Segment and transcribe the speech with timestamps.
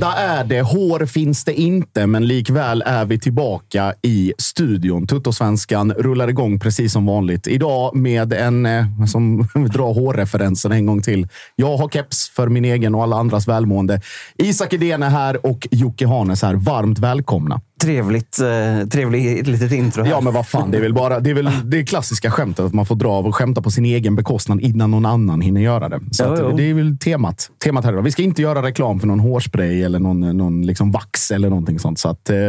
[0.00, 5.06] Fredag är det, hår finns det inte, men likväl är vi tillbaka i studion.
[5.06, 7.46] Tuttosvenskan rullar igång precis som vanligt.
[7.46, 11.28] Idag med en eh, som drar hårreferensen en gång till.
[11.56, 14.00] Jag har keps för min egen och alla andras välmående.
[14.38, 16.54] Isak Edén är här och Jocke Hanes här.
[16.54, 17.60] Varmt välkomna.
[17.82, 20.10] Trevligt, eh, trevligt litet intro här.
[20.10, 20.70] Ja, men vad fan.
[20.70, 23.26] Det är väl bara det, är väl det klassiska skämtet att man får dra av
[23.26, 26.00] och skämta på sin egen bekostnad innan någon annan hinner göra det.
[26.10, 26.56] Så Jo, jo.
[26.56, 27.50] det är väl temat.
[27.64, 28.02] Temat här idag.
[28.02, 31.78] Vi ska inte göra reklam för någon hårspray eller någon, någon liksom vax eller någonting
[31.78, 31.98] sånt.
[31.98, 32.48] Så att, eh,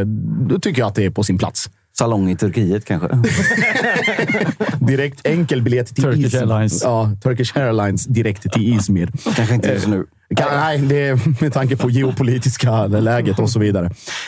[0.49, 1.69] då tycker jag att det är på sin plats.
[1.97, 3.07] Salong i Turkiet kanske?
[4.79, 6.41] Direkt enkelbiljett till Turkish Izmir.
[6.41, 6.83] Airlines.
[6.83, 9.11] Ja, Turkish Airlines direkt till Izmir.
[9.35, 10.05] kanske inte just nu.
[10.37, 13.85] Kan, nej, det är med tanke på geopolitiska läget och så vidare.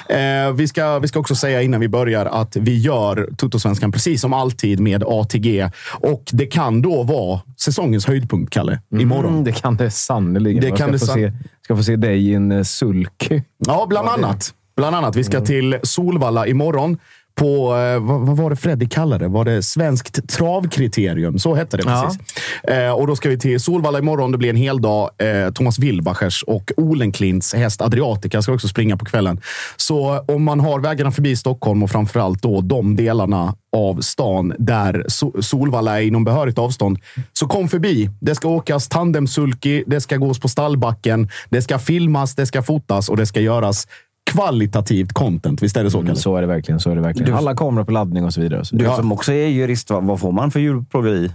[0.09, 4.21] Eh, vi, ska, vi ska också säga innan vi börjar att vi gör Tuttosvenskan precis
[4.21, 5.69] som alltid med ATG.
[5.91, 9.31] Och det kan då vara säsongens höjdpunkt, Kalle, imorgon.
[9.31, 10.61] Mm, det kan det sannerligen.
[10.61, 11.31] Det kan det san- se,
[11.63, 13.31] ska få se dig i en eh, sulk.
[13.57, 14.53] Ja, bland annat.
[14.75, 15.15] Bland annat.
[15.15, 16.97] Vi ska till Solvalla imorgon.
[17.35, 19.29] På, eh, vad, var det Freddy kallade det?
[19.29, 21.39] Var det Svenskt travkriterium?
[21.39, 22.03] Så hette det Ja.
[22.05, 22.43] precis.
[22.63, 24.31] Eh, och då ska vi till Solvalla imorgon.
[24.31, 25.09] Det blir en hel dag.
[25.17, 29.41] Eh, Thomas Wilbachers och Olenklints häst Adriatica ska också springa på kvällen.
[29.77, 35.05] Så om man har vägarna förbi Stockholm och framförallt då de delarna av stan där
[35.07, 36.99] so Solvalla är inom behörigt avstånd,
[37.33, 38.09] så kom förbi.
[38.21, 43.09] Det ska åkas tandemsulky, det ska gås på stallbacken, det ska filmas, det ska fotas
[43.09, 43.87] och det ska göras
[44.31, 45.63] kvalitativt content.
[45.63, 46.09] Visst är det så, Kalle?
[46.09, 46.79] Mm, så är det verkligen.
[46.79, 47.31] Så är det verkligen.
[47.31, 48.65] Du- Alla kameror på laddning och så vidare.
[48.65, 48.95] Så Du Ja.
[48.95, 51.31] som också är jurist, vad, vad får man för djurplågeri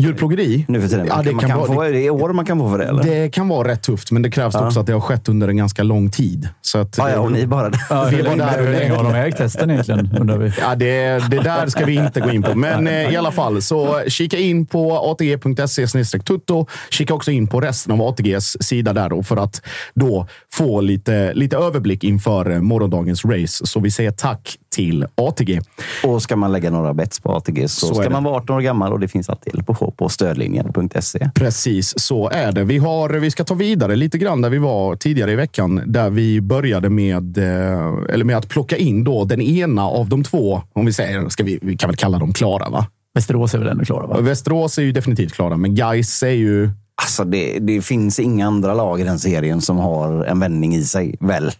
[0.00, 0.64] Djurplågeri?
[0.68, 1.06] nu för tiden?
[1.06, 2.70] Ja, Man det kan, man kan kan vara- få, det är år man kan få
[2.70, 3.02] för det, eller?
[3.02, 4.66] Det kan vara rätt tufft, men det krävs Ja.
[4.66, 6.48] också att det har skett under en ganska lång tid.
[6.62, 7.70] Så att, ja, ja, och ni bara...
[7.90, 10.08] Ja, Vi hur var länge, där hur länge har de ägt hästen egentligen?
[10.20, 10.52] Undrar vi.
[10.60, 12.54] Ja, det, det där ska vi inte gå in på.
[12.54, 15.86] Men eh, i alla fall, så kika in på atg.se
[16.18, 16.66] tutto.
[16.90, 19.62] Kika också in på resten av ATGs sida där då, för att
[19.94, 23.66] då få lite, lite överblick inför eh, morgondagens race.
[23.66, 25.60] Så vi säger tack till ATG.
[26.04, 28.60] Och ska man lägga några bets på ATG så, Så ska man vara 18 år
[28.60, 31.30] gammal och det finns alltid hjälp att få på stödlinjen.se.
[31.34, 32.64] Precis så är det.
[32.64, 36.10] Vi, har, vi ska ta vidare lite grann där vi var tidigare i veckan, där
[36.10, 40.62] vi började med, eh, eller med att plocka in då den ena av de två,
[40.72, 42.86] om vi säger, ska vi, vi kan väl kalla dem klara, va?
[43.14, 44.06] Västerås är väl ändå klara?
[44.06, 44.20] Va?
[44.20, 46.70] Västerås är ju definitivt klara, men Gais är ju
[47.02, 50.84] Alltså det, det finns inga andra lag i den serien som har en vändning i
[50.84, 51.52] sig, väl?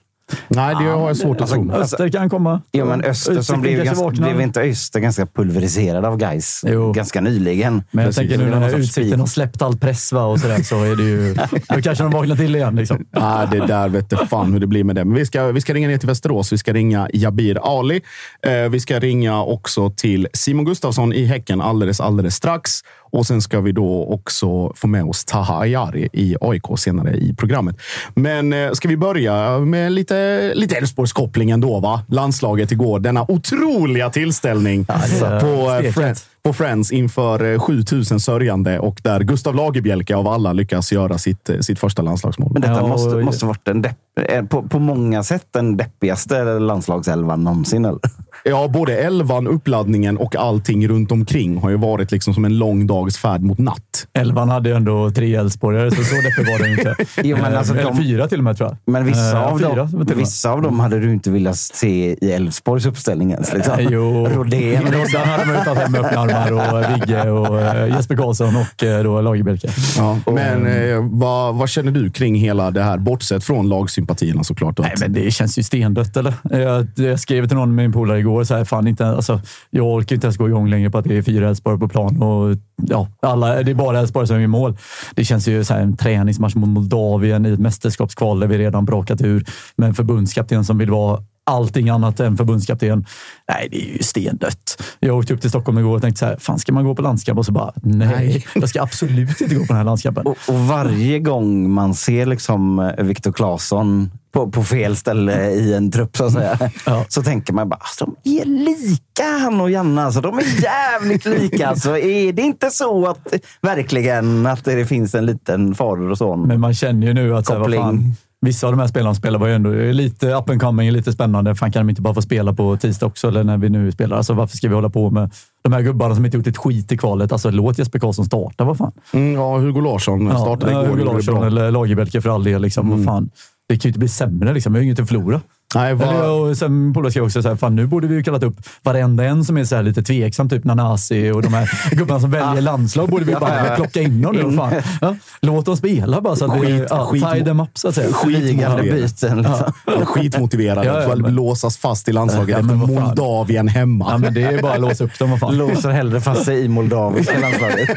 [0.49, 1.73] Nej, det har jag svårt att tro.
[1.73, 2.62] Öster kan komma.
[2.71, 6.93] Ja, men Öster Utsikten som blev, ganska, blev inte Öster ganska pulveriserad av guys Jo.
[6.93, 7.82] ganska nyligen?
[7.91, 8.31] Men jag Precis.
[8.31, 11.35] tänker nu när Utsikten har släppt all press va, och sådär, så är det ju...
[11.69, 12.77] Då kanske de vaknar till igen.
[12.77, 13.06] Liksom.
[13.11, 15.05] Nej, det där vet jag fan hur det blir med det.
[15.05, 16.53] Men vi ska, vi ska ringa ner till Västerås.
[16.53, 18.00] Vi ska ringa Jabir Ali.
[18.47, 22.81] Eh, vi ska ringa också till Simon Gustafsson i Häcken alldeles, alldeles strax.
[23.11, 27.35] Och sen ska vi då också få med oss Taha Ayari i AIK senare i
[27.35, 27.77] programmet.
[28.15, 32.03] Men eh, ska vi börja med lite, lite Elfsborgskoppling ändå, va?
[32.09, 33.01] Landslaget igår.
[33.01, 35.93] Denna otroliga tillställning är på, eh.
[35.93, 41.19] Friends, på Friends inför eh, 7000 sörjande och där Gustav Lagerbielke av alla lyckas göra
[41.19, 42.53] sitt, eh, sitt första landslagsmål.
[42.53, 43.97] Men detta måste, måste varit den depp,
[44.29, 47.85] eh, på, på många sätt den deppigaste landslagselvan någonsin.
[47.85, 48.01] Eller?
[48.45, 52.87] Ja, både elvan, uppladdningen och allting runt omkring har ju varit liksom som en lång
[52.87, 54.07] dags färd mot natt.
[54.13, 56.97] Elvan hade ju ändå tre Elfsborgare, så så deppig var det inte.
[57.25, 58.93] Jo, men alltså Eller de- fyra till och med, tror jag.
[58.93, 60.17] Men vissa, Eh, av fyra, dem, till och med.
[60.17, 63.53] vissa av dem hade du inte velat se i Elfsborgs uppställning ens.
[63.55, 63.75] Liksom.
[63.91, 64.83] Jo, Rodén.
[64.93, 68.57] Roddan hade man ju tagit hem med öppna armar och Vigge och eh, Jesper Karlsson
[68.57, 69.69] och eh, då Lagerbielke.
[69.99, 72.99] Ja, men eh, vad, vad känner du kring hela det här?
[72.99, 74.79] Bortsett från lagsympatierna såklart.
[74.79, 76.35] Nej, men det känns ju stendött, eller?
[76.51, 79.41] Jag, jag skrev till någon av min polare igår, så här, fan inte, alltså,
[79.71, 82.23] jag orkar inte ens gå igång längre på att det är fyra Elfsborg på plan
[82.23, 82.56] och
[82.88, 84.77] ja, alla, det är bara Elfsborg som är i mål.
[85.15, 89.21] Det känns ju som en träningsmatch mot Moldavien i ett mästerskapskval där vi redan brakat
[89.21, 89.44] ur
[89.77, 93.06] med en förbundskapten som vill vara allting annat än förbundskapten.
[93.49, 94.82] Nej, det är ju stendött.
[95.00, 97.02] Jag åkte upp till Stockholm igår och tänkte så här, fan ska man gå på
[97.02, 97.38] landskamp?
[97.38, 100.26] Och så bara, nej, jag ska absolut inte gå på den här landskampen.
[100.26, 105.75] Och, och varje gång man ser liksom eh, Viktor Claesson på, på fel ställe i
[105.75, 107.05] en trupp så att säga, Ja.
[107.08, 110.03] så tänker man bara alltså, de är lika han och Janne.
[110.03, 111.69] Alltså, de är jävligt lika.
[111.69, 116.43] Alltså, är det inte så att verkligen att det finns en liten fader och son?
[116.49, 117.82] Men man känner ju nu att så här, vad Koppling.
[117.82, 121.13] fan, vissa av de här spelarna spelar var ju ändå lite up and coming, lite
[121.13, 121.55] spännande.
[121.55, 124.17] Fan kan de inte bara få spela på tisdag också, eller när vi nu spelar?
[124.17, 125.31] Alltså, varför ska vi hålla på med
[125.63, 127.33] de här gubbarna som inte gjort ett skit i kvalet?
[127.33, 128.93] Alltså, låt Jesper Karlsson starta, vad fan.
[129.13, 130.97] Mm, ja, Hugo Larsson startade ja, igår.
[130.97, 132.63] Hugo Larsson eller Lagerbielke för all del.
[132.63, 132.91] Liksom.
[132.91, 133.31] Vad fan.
[133.69, 134.53] Det kan ju inte bli sämre.
[134.53, 134.73] Liksom.
[134.73, 135.41] Vi har ju inget att förlora.
[135.75, 138.22] Nej, vad- Eller, och sen polare skrev också så här, fan nu borde vi ju
[138.22, 141.70] kallat upp varenda en som är så här lite tveksam, typ Nanasi och de här
[141.96, 143.08] gubbarna som väljer landslag.
[143.08, 144.56] borde vi bara plocka in dem nu.
[144.56, 144.72] Fan.
[145.00, 147.88] Ja, låt dem spela bara så att vi Skit- ja, skit- tie them up så
[147.88, 148.08] att säga.
[148.25, 149.02] Flygande skitmotiverad.
[149.02, 149.38] byten.
[149.38, 149.72] Liksom.
[150.00, 150.87] Är skitmotiverade.
[150.87, 152.75] Ja, ja, för att men- låsas fast i landslaget Ja, efter.
[152.75, 154.06] Moldavien hemma.
[154.11, 155.38] Ja, men det är bara att låsa upp dem.
[155.38, 155.56] Fan.
[155.58, 157.88] Låser hellre fast sig i moldaviska landslaget.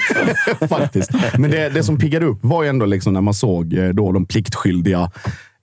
[0.69, 1.11] Faktiskt.
[1.37, 4.11] Men det, det som piggade upp var ju ändå liksom när man såg eh, då
[4.11, 5.11] de pliktskyldiga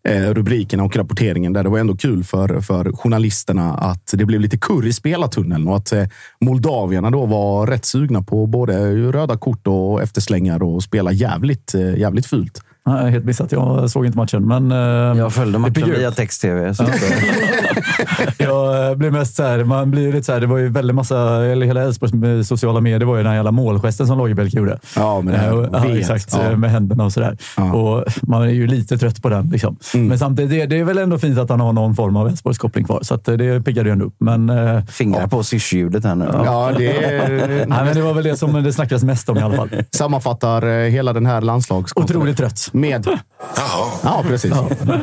[0.08, 1.52] rubrikerna och rapporteringen.
[1.52, 5.69] Där det var ändå kul för, för journalisterna att det blev lite kurr i spelartunneln
[5.69, 6.05] och att eh,
[6.41, 11.99] moldavierna då var rätt sugna på både röda kort och efterslängar och spela jävligt, eh,
[11.99, 12.62] jävligt fult.
[12.85, 13.52] Har helt missat.
[13.52, 14.73] Jag såg inte matchen, men...
[14.73, 16.75] eh, Jag följde matchen via text-tv.
[18.55, 21.44] Jag blev mest så här, man blir lite så här, det var ju väldigt massa,
[21.44, 24.79] eller hela Elfsborgs sociala medier var ju den här jävla målgesten som Lagerbielke gjorde.
[24.97, 25.99] Ja, med det här Eh, ja, V:et.
[25.99, 26.32] exakt.
[26.32, 26.50] Ja.
[26.50, 27.38] eh, Med händerna och sådär.
[27.56, 27.62] Ja.
[27.62, 27.75] Mm.
[27.75, 29.49] Och man är ju lite trött på den.
[29.50, 29.76] Liksom.
[29.94, 32.85] Men samtidigt, det, det är väl ändå fint att han har någon form av Elfsborgskoppling
[32.85, 32.99] kvar.
[33.02, 34.14] Så att eh, det piggade ju ändå upp.
[34.19, 36.29] Men, eh, fingrar på syrsljudet här nu.
[36.44, 36.93] Ja, det
[37.69, 39.69] nej, men det var väl det som det snackades mest om i alla fall.
[39.91, 41.93] sammanfattar eh, hela den här landslags...
[41.96, 42.69] Otroligt trött.
[42.73, 43.06] Med...
[44.05, 44.53] Ja, precis.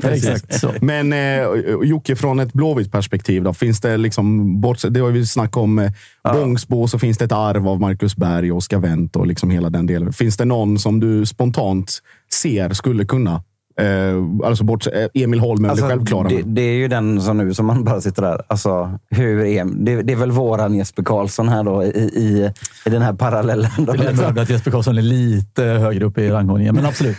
[0.02, 0.30] precis.
[0.30, 0.70] Exakt så.
[0.82, 1.44] Men eh,
[1.84, 5.80] Jocke, från ett blåvitt perspektiv då, finns det liksom, bortsett, det har vi snackat om
[5.80, 5.92] eh,
[6.34, 9.70] Bångsbo, så finns det ett arv av Marcus Berg och Oscar Wendt och liksom hela
[9.70, 10.14] den delen.
[10.14, 12.00] Finns det någon som du spontant
[12.34, 13.44] ser skulle kunna
[13.80, 16.28] Eh, alltså bort, eh, Emil Holm är väl det självklara.
[16.28, 18.42] det, det är ju den som nu som man bara sitter där.
[18.48, 22.52] Alltså, hur är, det, det är väl våran Jesper Karlsson här då i, i,
[22.86, 23.72] i den här parallellen.
[23.78, 27.18] Då, Jag hävda att Jesper Karlsson är lite högre upp i rangordningen, men absolut.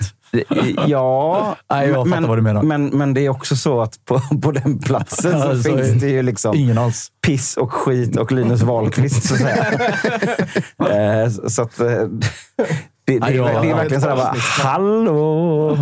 [0.87, 2.63] Ja, Nej, jag men, vad du menar.
[2.63, 5.83] Men, men det är också så att på, på den platsen så Ja, så är-
[5.85, 7.09] finns det ju liksom Ingen alls.
[7.27, 9.23] piss och skit och Linus Wahlqvist.
[9.29, 9.67] Så, att säga.
[11.25, 11.87] Eh, så- så att, eh,
[13.13, 15.79] det, det, är, jag- det är verkligen sådär bara, hallå!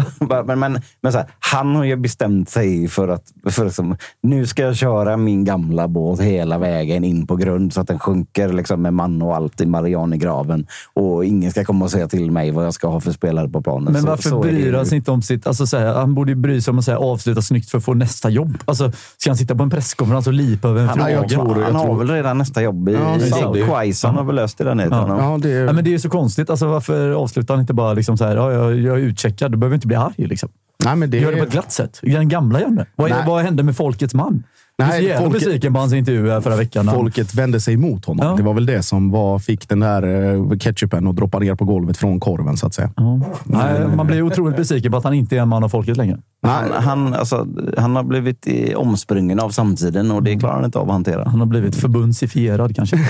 [0.47, 4.47] Men, men, men så här, han har ju bestämt sig för att för liksom, nu
[4.47, 8.53] ska jag köra min gamla båt hela vägen in på grund så att den sjunker
[8.53, 10.67] liksom, med man och allt i Marianegraven.
[10.95, 13.63] Och ingen ska komma och säga till mig vad jag ska ha för spelare på
[13.63, 13.93] planen.
[13.93, 15.47] Men så, varför så är det bryr han sig inte om sitt...
[15.47, 17.79] Alltså, så här, han borde ju bry sig om att så här, avsluta snyggt för
[17.79, 18.59] att få nästa jobb.
[18.65, 21.11] Alltså, ska han sitta på en presskonferens och lipa över en Han, fråga?
[21.11, 23.17] jag tror, han har tror- väl redan nästa jobb i, Ja,
[23.53, 23.67] det är.
[23.67, 24.89] Quaison har väl löst det där nere.
[24.91, 25.17] Ja.
[25.33, 26.51] Ja, det, Ja, men det är ju så konstigt.
[26.51, 29.57] Alltså, varför avslutar han inte bara liksom så här, ja, jag, jag är utcheckad, du
[29.57, 30.27] behöver inte bli arg.
[30.27, 30.49] Liksom.
[30.85, 32.01] nej, men det, Gör det på ett glatt sätt.
[32.03, 32.87] Den gamla Janne.
[32.97, 34.45] Vad, vad hände med folkets man?
[34.79, 36.87] Jag är jävla besviken på hans intervju förra veckan.
[36.95, 38.27] Folket vände sig emot honom.
[38.27, 38.37] Ja.
[38.37, 40.03] Det var väl det som var, fick den där
[40.35, 42.91] eh, ketchupen att droppa ner på golvet från korven, så att säga.
[42.97, 43.21] Ja.
[43.45, 46.19] Nej, man blir otroligt besviken på att han inte är en man av folket längre.
[46.43, 47.47] Han, han, alltså,
[47.79, 51.29] han har blivit i- omsprungen av samtiden och det klarar han inte av att hantera.
[51.29, 52.99] Han har blivit förbundsifierad kanske.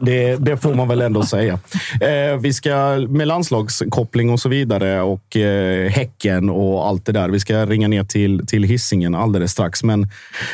[0.00, 1.52] Det, det får man väl ändå säga.
[2.00, 7.28] Eh, vi ska med landslagskoppling och så vidare och eh, Häcken och allt det där.
[7.28, 9.84] Vi ska ringa ner till, till hissingen alldeles strax.
[9.84, 10.08] Men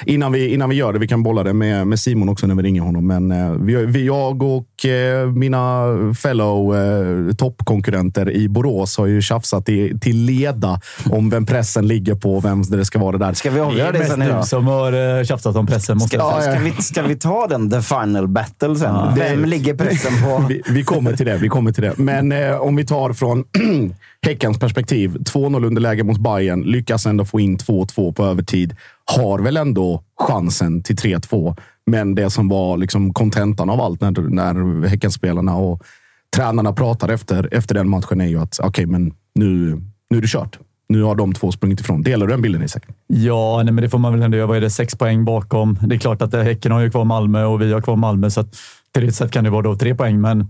[0.06, 2.54] innan vi, innan vi gör det, vi kan bolla det med, med Simon också när
[2.54, 3.06] vi ringer honom.
[3.06, 5.84] Men eh, vi, vi, jag och eh, mina
[6.22, 12.14] fellow eh, toppkonkurrenter i Borås har ju tjafsat i, till leda om vem pressen ligger
[12.14, 13.32] på och vem det ska vara där.
[13.32, 14.46] Ska vi avgöra det Mest sen du idag?
[14.46, 15.98] som har eh, tjafsat om pressen.
[15.98, 19.14] Måste Ska, ska, vi, ska vi ta den the final battle sen?
[19.16, 20.44] Vem ligger pressen på?
[20.48, 21.36] Vi, vi kommer till det.
[21.36, 21.94] Vi kommer till det.
[21.96, 23.44] Men eh, om vi tar från
[24.24, 25.16] Häckens perspektiv.
[25.16, 26.62] 2-0 underläge mot Bayern.
[26.62, 28.76] Lyckas ändå få in 2-2 på övertid.
[29.04, 31.56] Har väl ändå chansen till 3-2.
[31.86, 35.82] Men det som var liksom kontentan av allt när, när Häckenspelarna och
[36.36, 40.28] tränarna pratar efter, efter den matchen är ju att okej, men nu, nu är det
[40.28, 40.58] kört.
[40.88, 42.02] Nu har de två sprungit ifrån.
[42.02, 42.82] Delar du den bilden Isak?
[43.06, 44.46] Ja, nej, men det får man väl ändå göra.
[44.46, 44.70] Vad är det?
[44.70, 45.78] Sex poäng bakom.
[45.82, 48.30] Det är klart att eh, Häcken har ju kvar Malmö och vi har kvar Malmö,
[48.30, 48.56] så att
[49.00, 50.20] ditt sätt kan det vara då tre poäng.
[50.20, 50.48] Men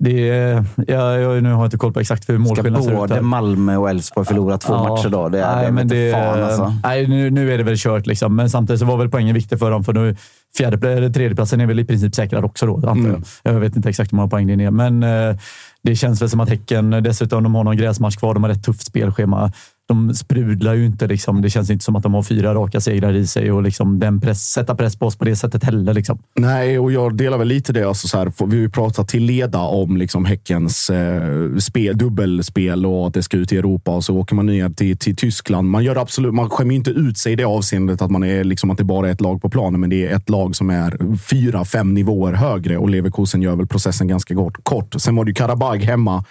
[0.00, 2.92] det är, ja, jag, nu har jag inte koll på exakt hur Ska målskillnaden ser
[2.92, 2.98] ut.
[2.98, 3.20] både här.
[3.22, 4.88] Malmö och Elfsborg förlora två Ja.
[4.88, 5.28] matcher då?
[5.28, 6.72] Det är, nej, det men det, fan alltså.
[6.82, 8.36] nej nu, nu är det väl kört, liksom.
[8.36, 9.84] men samtidigt så var väl poängen viktig för dem.
[9.84, 10.16] För nu,
[10.56, 13.22] fjärde, eller tredjeplatsen är väl i princip säkrad också då, antar Mm.
[13.42, 13.54] jag.
[13.54, 15.36] Jag vet inte exakt hur många poäng det är, men eh,
[15.82, 18.34] det känns väl som att Häcken dessutom de har någon gräsmatch kvar.
[18.34, 19.52] De har ett tufft spelschema.
[19.90, 21.06] De sprudlar ju inte.
[21.06, 21.42] Liksom.
[21.42, 24.20] Det känns inte som att de har fyra raka segrar i sig och liksom den
[24.20, 25.94] press, sätta press på oss på det sättet heller.
[25.94, 26.18] Liksom.
[26.38, 27.84] Nej, och jag delar väl lite det.
[27.84, 32.86] Alltså så här, vi har ju pratat till leda om liksom Häckens eh, spel, dubbelspel
[32.86, 35.70] och att det ska ut i Europa och så åker man ner till, till Tyskland.
[35.70, 38.44] Man, gör absolut, man skämmer ju inte ut sig i det avseendet att, man är,
[38.44, 40.70] liksom, att det bara är ett lag på planen, men det är ett lag som
[40.70, 44.64] är fyra, fem nivåer högre och Leverkusen gör väl processen ganska kort.
[44.64, 44.94] kort.
[44.98, 46.24] Sen var det ju Karabag hemma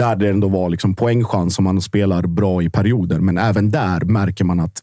[0.00, 3.20] där det ändå var liksom poängchans om man spelar bra i perioder.
[3.20, 4.82] Men även där märker man att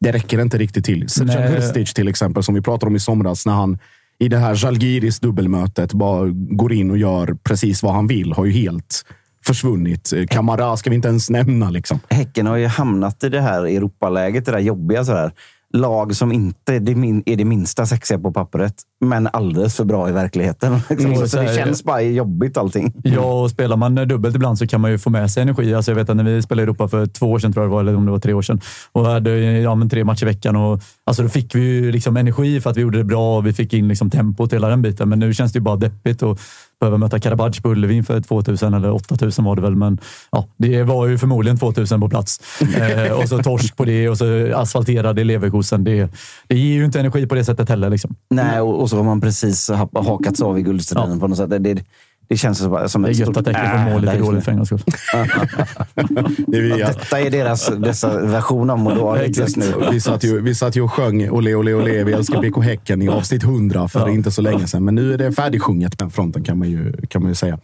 [0.00, 1.08] det räcker inte riktigt till.
[1.08, 1.60] Sercan Nej.
[1.60, 3.78] Hrstic till exempel, som vi pratade om i somras, när han
[4.18, 8.44] i det här Žalgiris dubbelmötet bara går in och gör precis vad han vill, har
[8.44, 9.04] ju helt
[9.46, 10.12] försvunnit.
[10.30, 11.70] Kamara ska vi inte ens nämna.
[11.70, 12.00] Liksom.
[12.10, 15.04] Häcken har ju hamnat i det här Europaläget, det där jobbiga.
[15.04, 15.32] Så här.
[15.72, 19.84] Lag som inte är det, min, är det minsta sexiga på pappret, men alldeles för
[19.84, 20.72] bra i verkligheten.
[20.90, 21.06] Liksom.
[21.06, 22.92] Mm, så så det känns bara jobbigt allting.
[23.02, 25.74] Ja, och spelar man dubbelt ibland så kan man ju få med sig energi.
[25.74, 27.70] Alltså jag vet att när vi spelade i Europa för två år sedan, tror jag
[27.70, 28.60] det var, eller om det var tre år sedan,
[28.92, 30.56] och hade ja, men tre matcher i veckan.
[30.56, 33.46] Och, alltså då fick vi ju liksom energi för att vi gjorde det bra och
[33.46, 35.08] vi fick in liksom tempot hela den biten.
[35.08, 36.40] Men nu känns det ju bara deppigt att
[36.80, 39.76] behöva möta Karabadj på Ullevi för 2000 eller 8000 var det väl.
[39.76, 39.98] Men
[40.30, 42.40] ja, det var ju förmodligen 2000 på plats.
[42.78, 45.84] Eh, och så torsk på det och så asfalterade Leverkusen.
[45.84, 46.12] Det,
[46.48, 47.90] det ger ju inte energi på det sättet heller.
[47.90, 48.14] Liksom.
[48.30, 51.50] Nej, och, och så har man precis ha- hakats av i guldstriden på något sätt.
[51.50, 51.84] Det, det,
[52.28, 54.18] det känns som, som Det är gött stort att Häcken får mål äh lite där
[54.18, 54.82] just dåligt för en gångs skull.
[56.76, 59.74] Detta är deras dessa version av Moldavien just nu.
[59.92, 63.02] vi, satt ju, vi satt ju och sjöng Ole, ole, ole, vi älskar BK Häcken
[63.02, 64.84] i avsnitt 100 för inte så länge sedan.
[64.84, 67.58] Men nu är det färdigsjunget på den fronten kan man ju, kan man ju säga.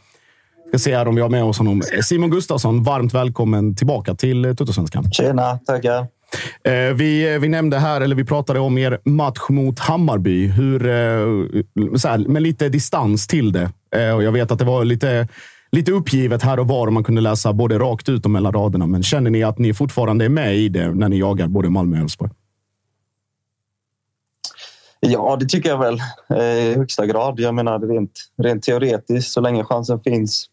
[0.68, 1.82] Ska se här om vi har med oss honom.
[2.02, 5.10] Simon Gustafsson, varmt välkommen tillbaka till Tuttosvenskan.
[5.12, 6.06] Tjena, tackar.
[6.64, 10.46] Eh, Vi, eh, vi nämnde här, eller vi pratade om er match mot Hammarby.
[10.46, 13.70] Hur, eh, så här, med lite distans till det.
[13.96, 15.28] Eh, Och jag vet att det var lite,
[15.72, 18.86] lite uppgivet här och var och man kunde läsa både rakt ut och mellan raderna.
[18.86, 21.96] Men känner ni att ni fortfarande är med i det när ni jagar både Malmö
[21.96, 22.30] och Elfsborg?
[25.00, 25.98] Ja, det tycker jag väl
[26.30, 27.40] eh, i högsta grad.
[27.40, 28.10] Jag menar rent,
[28.42, 30.46] rent teoretiskt, så länge chansen finns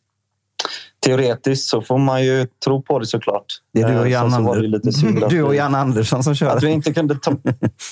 [1.05, 3.45] teoretiskt så får man ju tro på det såklart.
[3.73, 4.33] Det är du och Eh, Jan,
[5.23, 6.59] att du och Jan Andersson som Att kör.
[6.59, 7.31] vi inte kunde ta...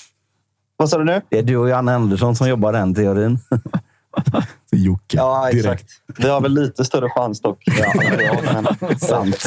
[0.78, 1.22] Vad sa du nu?
[1.30, 3.40] Det är du och Jan Andersson som jobbar den teorin.
[4.72, 5.18] Jocke.
[5.18, 5.66] Ja, direkt.
[5.66, 5.92] exakt.
[6.18, 7.64] Vi har väl lite större chans dock.
[7.66, 7.94] Ja,
[8.82, 9.46] men, sant.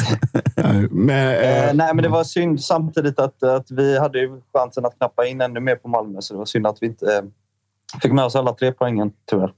[0.55, 4.41] Eh, Men, eh, Eh, nej, men det var synd samtidigt att, att vi hade ju
[4.53, 6.21] chansen att knappa in ännu mer på Malmö.
[6.21, 7.21] Så det var synd att vi inte eh,
[8.01, 9.51] fick med oss alla tre poängen, tyvärr.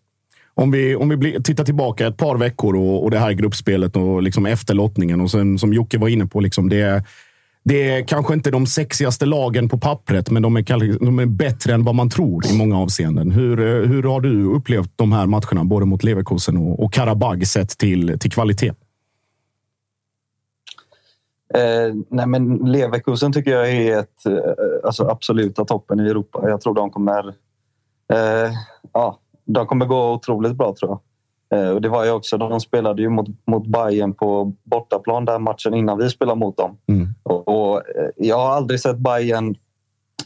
[0.58, 4.22] Om vi, om vi tittar tillbaka ett par veckor och, och det här gruppspelet och
[4.22, 7.04] liksom efter lottningen och sen, som Jocke var inne på, liksom det,
[7.64, 11.74] det är kanske inte de sexigaste lagen på pappret, men de är, de är bättre
[11.74, 13.32] än vad man tror i många avseenden.
[13.32, 17.48] Hur, eh, hur har du upplevt de här matcherna, både mot Leverkusen och, och Karabag,
[17.48, 18.74] sett till, till kvalitet?
[21.54, 24.34] Eh, nej, men Leverkusen tycker jag är ett, eh,
[24.84, 26.50] alltså absoluta toppen i Europa.
[26.50, 27.28] Jag tror de kommer,
[28.14, 28.52] eh,
[28.94, 31.00] ja, de kommer gå otroligt bra tror jag.
[31.60, 35.40] Eh, och det var ju också, de spelade ju mot, mot Bayern på bortaplan där
[35.40, 36.78] matchen innan vi spelade mot dem.
[36.88, 37.08] Mm.
[37.24, 39.56] Och, och, eh, jag har aldrig sett Bayern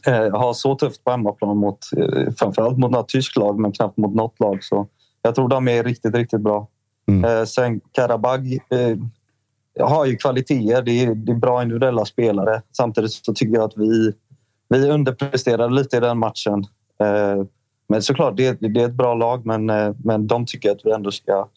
[0.07, 3.97] eh, ha så tufft på hemmaplan mot eh, framförallt mot något tyskt lag, men knappt
[3.97, 4.63] mot något lag.
[4.63, 4.87] Så
[5.21, 6.67] jag tror de är riktigt, riktigt bra.
[7.25, 8.97] Eh, sen Karabag eh,
[9.87, 10.81] har ju kvaliteter.
[10.81, 12.61] Det är, det är bra individuella spelare.
[12.77, 14.13] Samtidigt så tycker jag att vi,
[14.69, 16.65] vi underpresterade lite i den matchen.
[17.89, 20.91] Men såklart, det, det är ett bra lag, men, eh, men de tycker att vi
[20.91, 21.47] ändå ska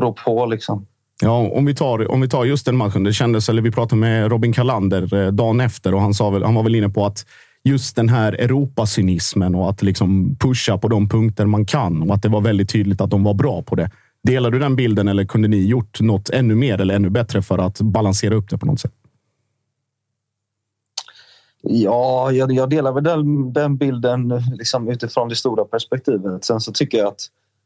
[0.00, 0.46] rå på.
[0.46, 0.86] Liksom.
[1.22, 3.04] Ja, om vi, tar, om vi tar just den matchen.
[3.04, 6.42] Det kändes, eller vi pratade med Robin Kalander eh, dagen efter och han, sa väl,
[6.42, 7.26] han var väl inne på att
[7.64, 12.22] just den här Europacynismen och att liksom pusha på de punkter man kan och att
[12.22, 13.90] det var väldigt tydligt att de var bra på det.
[14.22, 17.58] Delar du den bilden eller kunde ni gjort något ännu mer eller ännu bättre för
[17.58, 18.92] att balansera upp det på något sätt?
[21.68, 26.44] Ja, jag, jag delar väl den, den bilden liksom utifrån det stora perspektivet.
[26.44, 27.20] Sen så tycker jag att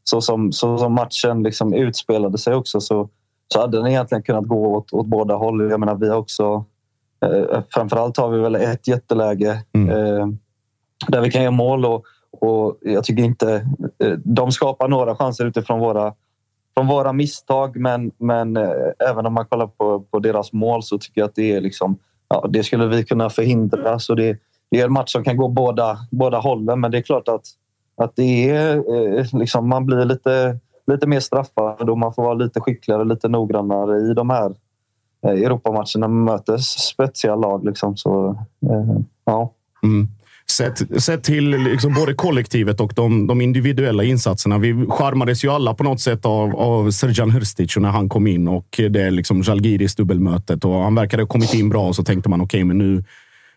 [0.05, 3.09] så som, så som matchen liksom utspelade sig också så,
[3.53, 5.71] så hade den egentligen kunnat gå åt, åt båda håll.
[5.71, 6.65] Jag menar, vi har också...
[7.25, 10.27] Eh, framförallt har vi väl ett jätteläge eh,
[11.09, 12.05] där vi kan göra mål och,
[12.41, 13.67] och jag tycker inte...
[14.05, 16.15] Eh, de skapar några chanser utifrån våra,
[16.75, 18.71] från våra misstag men, men eh,
[19.11, 21.99] även om man kollar på, på deras mål så tycker jag att det är liksom...
[22.31, 23.99] Ja, det skulle vi kunna förhindra.
[23.99, 24.39] Så det,
[24.71, 27.45] det är en match som kan gå båda, båda hållen men det är klart att
[28.05, 32.35] att det är, eh, liksom, man blir lite, lite mer straffad och man får vara
[32.35, 34.55] lite skickligare och lite noggrannare i de här
[35.27, 37.65] eh, Europamatcherna man möter spetsiga lag.
[37.65, 37.97] Liksom.
[37.97, 38.29] Så,
[38.71, 39.53] eh, ja.
[39.83, 40.09] Mm.
[40.57, 44.59] Sett, sett till liksom både kollektivet och de, de, individuella insatserna.
[44.59, 48.49] Vi charmades ju alla på något sätt av, av Serjan Hrstic när han kom in
[48.49, 50.65] och det är liksom Zalgiris dubbelmötet.
[50.65, 53.05] Och han verkade ha kommit in bra och så tänkte man okej, okay, men nu,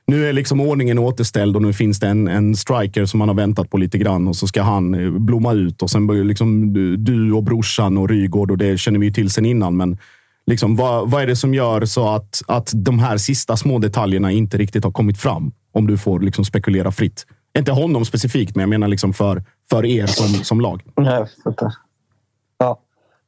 [0.07, 3.35] nu är liksom ordningen återställd och nu finns det en, en striker som man har
[3.35, 6.73] väntat på lite grann och så ska han eh, blomma ut och sen börjar liksom
[7.03, 9.77] du och brorsan och Rygård och det känner vi ju till sen innan.
[9.77, 9.97] Men
[10.45, 14.31] liksom, vad, vad är det som gör så att, att de här sista små detaljerna
[14.31, 15.51] inte riktigt har kommit fram?
[15.71, 17.25] Om du får liksom spekulera fritt.
[17.57, 20.83] Inte honom specifikt, men jag menar liksom för, för er som, som lag.
[20.95, 21.25] Nej,
[22.57, 22.79] ja.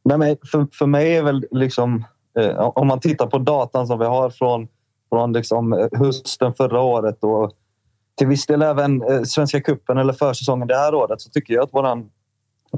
[0.04, 2.06] Nej, men för, för mig är väl liksom...
[2.40, 4.68] Eh, om man tittar på datan som vi har från
[5.10, 7.52] från liksom eh, hösten förra året och
[8.18, 11.64] till viss del även eh, Svenska kuppen eller försäsongen det här året så tycker jag
[11.64, 12.10] att våran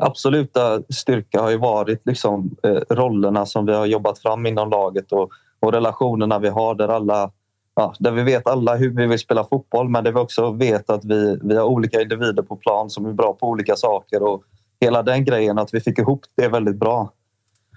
[0.01, 5.12] absoluta styrka har ju varit liksom, eh, rollerna som vi har jobbat fram inom laget
[5.12, 7.31] och, och relationerna vi har där alla
[7.75, 10.89] ja, där vi vet alla hur vi vill spela fotboll men där vi också vet
[10.89, 14.43] att vi, vi har olika individer på plan som är bra på olika saker och
[14.81, 17.12] hela den grejen att vi fick ihop det väldigt bra.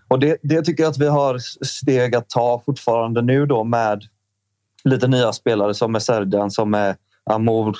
[0.08, 4.02] Och det, det tycker jag att vi har steg att ta fortfarande nu då med
[4.84, 7.76] lite nya spelare som är Serdan, som är Amour,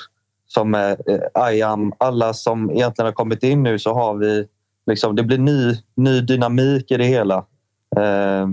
[0.53, 1.93] som är eh, Ayam.
[1.97, 4.45] Alla som egentligen har kommit in nu så har vi
[4.87, 7.37] liksom, det blir ny, ny dynamik i det hela.
[7.97, 8.49] Eh,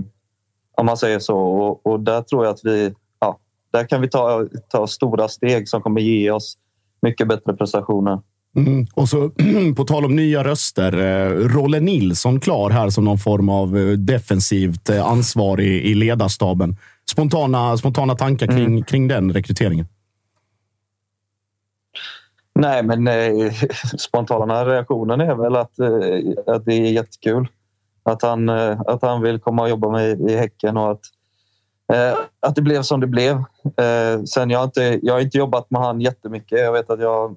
[0.77, 1.37] om man säger så.
[1.37, 3.39] Och, och, där tror jag att vi ja,
[3.73, 6.57] där kan vi ta, ta stora steg som kommer ge oss
[7.01, 8.19] mycket bättre prestationer.
[8.55, 8.87] Mm.
[8.93, 9.29] Och så
[9.75, 10.97] på tal om nya röster.
[10.97, 16.77] Eh, Rolle Nilsson klar här som någon form av eh, defensivt ansvarig i ledarstaben
[17.09, 18.83] spontana, spontana tankar kring, mm.
[18.83, 19.87] kring den rekryteringen?
[22.59, 23.51] Nej, men eh,
[23.97, 27.47] spontana reaktionen är väl att, eh, att det är jättekul.
[28.03, 31.01] Att han, eh, att han vill komma och jobba med i Häcken och att,
[31.93, 33.35] eh, att det blev som det blev.
[33.77, 36.59] Eh, sen jag har, inte, jag har inte jobbat med han jättemycket.
[36.59, 37.35] Jag vet att jag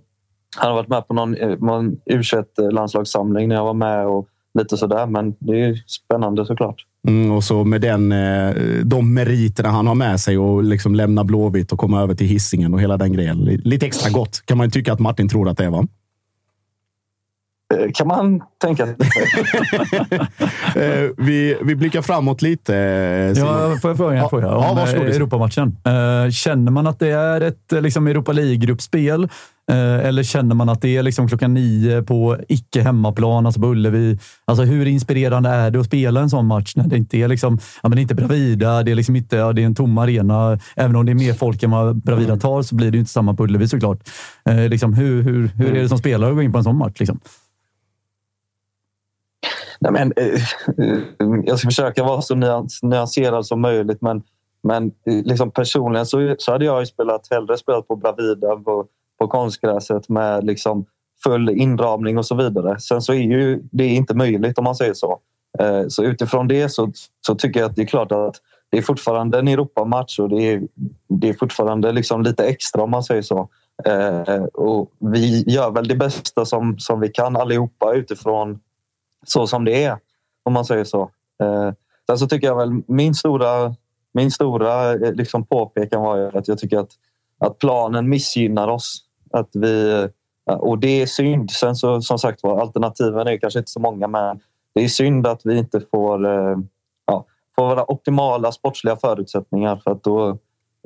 [0.57, 4.77] han har varit med på någon, eh, någon U21-landslagssamling när jag var med och lite
[4.77, 5.07] sådär.
[5.07, 6.77] Men det är spännande såklart.
[7.09, 11.25] Mm, och så med den, eh, de meriterna han har med sig och liksom lämna
[11.25, 13.45] Blåvitt och komma över till hissingen och hela den grejen.
[13.45, 15.87] Lite extra gott kan man tycka att Martin tror att det är, va?
[17.73, 18.97] Eh, kan man tänka sig.
[20.77, 22.73] Eh, vi, vi blickar framåt lite.
[23.37, 25.77] Ja, får jag fråga en fråga om ja, Europamatchen?
[26.33, 29.29] Känner man att det är ett liksom, Europa League-gruppspel
[29.71, 33.67] Eh, eller känner man att det är liksom klockan nio på icke hemmaplan, alltså på
[33.67, 34.19] Ullevi?
[34.45, 37.59] Alltså hur inspirerande är det att spela en sån match när det inte är, liksom,
[37.83, 39.99] ja, men det är inte Bravida, det är, liksom inte, ja, det är en tom
[39.99, 40.59] arena.
[40.77, 43.35] Även om det är mer folk än vad Bravida tar så blir det inte samma
[43.35, 44.09] på Ullevi såklart.
[44.45, 46.79] Eh, liksom, hur, hur, hur är det som spelare att gå in på en sån
[46.79, 47.01] match?
[47.01, 47.21] Liksom?
[49.83, 50.41] Nej, men, eh,
[51.45, 54.23] jag ska försöka vara så nyans, nyanserad som möjligt men,
[54.63, 58.87] men eh, liksom personligen så, så hade jag spelat, hellre spelat på Bravida på
[59.23, 60.85] på konstgräset med liksom
[61.25, 62.81] full inramning och så vidare.
[62.81, 65.19] Sen så är ju det inte möjligt om man säger så.
[65.59, 66.93] Eh, så utifrån det så,
[67.27, 68.37] så tycker jag att det är klart att
[68.71, 70.63] det är fortfarande en Europamatch och det är,
[71.09, 73.49] det är fortfarande liksom lite extra om man säger så.
[73.85, 78.61] Eh, och vi gör väl det bästa som, som vi kan allihopa utifrån
[79.27, 79.99] så som det är,
[80.43, 81.03] om man säger så.
[81.43, 81.73] Eh,
[82.07, 83.75] sen så tycker jag väl min stora,
[84.15, 86.91] min stora eh, liksom påpekan var att jag tycker att,
[87.39, 90.03] att planen missgynnar oss Att vi,
[90.47, 91.51] eh, och det är synd.
[91.51, 94.41] Sen så, som sagt var, alternativen är kanske inte så många, men
[94.75, 96.57] det är synd att vi inte får, eh,
[97.07, 100.29] ja, får våra optimala sportsliga förutsättningar för att då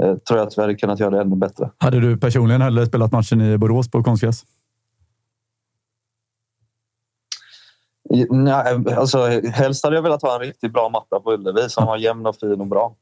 [0.02, 1.70] eh, tror jag att vi hade kunnat göra det ännu bättre.
[1.78, 4.44] Hade du personligen hellre spelat matchen i Borås på konstgräs?
[8.30, 9.18] Nej, alltså,
[9.52, 12.36] helst hade jag velat ha en riktigt bra matta på Ullevi som var jämn och
[12.36, 12.94] fin och bra.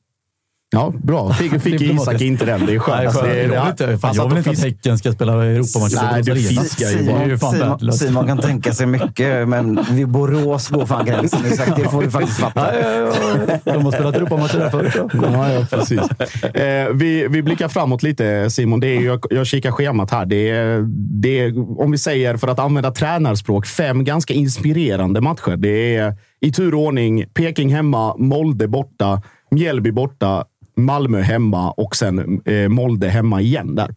[0.73, 1.33] Ja, bra.
[1.33, 2.67] Fick, fick Isak inte den.
[2.67, 2.99] Det är skönt.
[2.99, 6.13] Nej, alltså, det, jag vill inte, fan, jag vill inte att Häcken ska spela Europamatcher
[6.13, 7.99] Nej, du fiskar ju är fan Simon, värdelöst.
[7.99, 11.47] Simon kan tänka sig mycket, men vid Borås går fan gränsen.
[11.47, 11.77] Isak.
[11.77, 12.75] Det får du faktiskt fatta.
[12.75, 13.13] Ja, ja,
[13.65, 13.73] ja.
[13.73, 14.93] De har spelat Europamatcher där förut.
[14.95, 15.11] jag.
[15.13, 16.01] Ja, ja, precis.
[16.55, 18.81] Eh, vi, vi blickar framåt lite, Simon.
[18.81, 20.27] Det är, jag, jag kikar schemat här.
[20.27, 20.81] Det är,
[21.23, 25.57] det är, om vi säger, för att använda tränarspråk, fem ganska inspirerande matcher.
[25.57, 30.45] Det är i tur och ordning Peking hemma, Molde borta, Mjällby borta,
[30.77, 33.75] Malmö hemma och sen eh, Molde hemma igen.
[33.75, 33.95] där.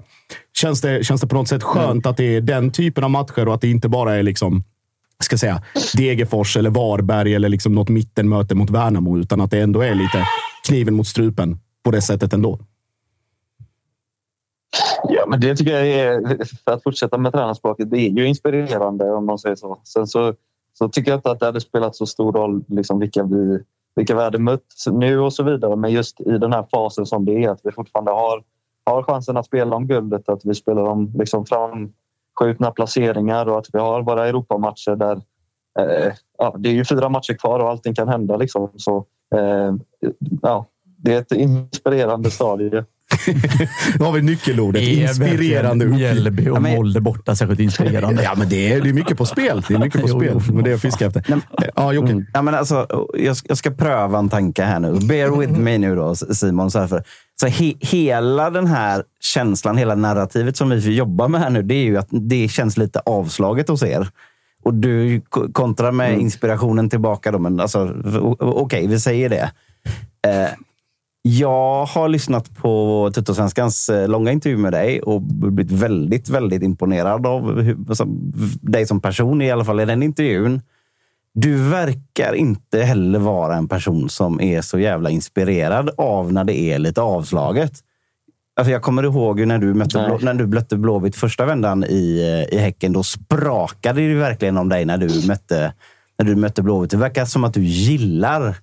[0.54, 3.48] Känns det, känns det på något sätt skönt att det är den typen av matcher
[3.48, 4.64] och att det inte bara är liksom
[5.24, 5.62] ska säga,
[5.98, 10.24] Degerfors eller Varberg eller liksom något mittenmöte mot Värnamo, utan att det ändå är lite
[10.68, 12.60] kniven mot strupen på det sättet ändå.
[15.10, 16.22] Ja, men det tycker jag är,
[16.66, 19.82] för att fortsätta med tränarspråket, det är ju inspirerande om man säger så.
[19.84, 20.34] Sen så,
[20.74, 23.60] så tycker jag inte att det hade spelat så stor roll liksom vilka, vi,
[23.98, 25.76] vilka vi hade mött nu och så vidare.
[25.76, 28.44] Men just i den här fasen som det är, att vi fortfarande har,
[28.86, 33.68] har chansen att spela om guldet, att vi spelar om liksom framskjutna placeringar och att
[33.74, 35.22] vi har våra Europamatcher där
[35.80, 38.38] eh, ja, det är ju fyra matcher kvar och allting kan hända.
[38.38, 38.70] Liksom.
[38.76, 39.06] Så,
[39.36, 39.74] eh,
[40.42, 42.86] ja, det är ett inspirerande stadie.
[44.00, 44.82] Nu har vi nyckelordet.
[44.82, 45.86] Det är Inspirerande.
[45.86, 48.24] verkligen Mjällby och Molde borta särskilt inspirerande.
[48.24, 49.64] Ja, men det är, det är mycket på spel.
[49.68, 50.32] Det är mycket på Jo, spel.
[50.48, 51.42] jo, Men det är jag fiskar efter.
[51.76, 52.26] Ja, Jocke.
[52.34, 54.94] Ja, men alltså, jag, ska- jag ska pröva en tanke här nu.
[54.94, 56.72] Bear with me nu då, Simon.
[56.72, 57.04] Så här för,
[57.42, 61.76] så he, hela den här känslan, hela narrativet som vi jobbar med här nu, det
[61.76, 64.08] är ju att det känns lite avslaget hos er.
[64.64, 67.32] Och du ko- kontrar med inspirationen tillbaka.
[67.32, 67.94] Då, men alltså,
[68.40, 69.52] okej, vi säger det.
[70.28, 70.50] Eh,
[71.28, 77.28] jag har lyssnat på Tuttosvenskans eh, långa intervju med dig och blivit väldigt, väldigt imponerad
[77.28, 78.06] av hur, alltså,
[78.62, 80.62] dig som person, i alla fall i den intervjun.
[81.34, 86.58] Du verkar inte heller vara en person som är så jävla inspirerad av när det
[86.58, 87.72] är lite avslaget.
[88.56, 92.20] Alltså jag kommer ihåg när du, mötte blå, när du mötte Blåvitt första vändan i,
[92.50, 92.94] eh, i Häcken.
[92.94, 95.74] Då sprakade det verkligen om dig när du mötte,
[96.18, 96.92] när du mötte Blåvitt.
[96.92, 98.56] Det verkar som att du gillar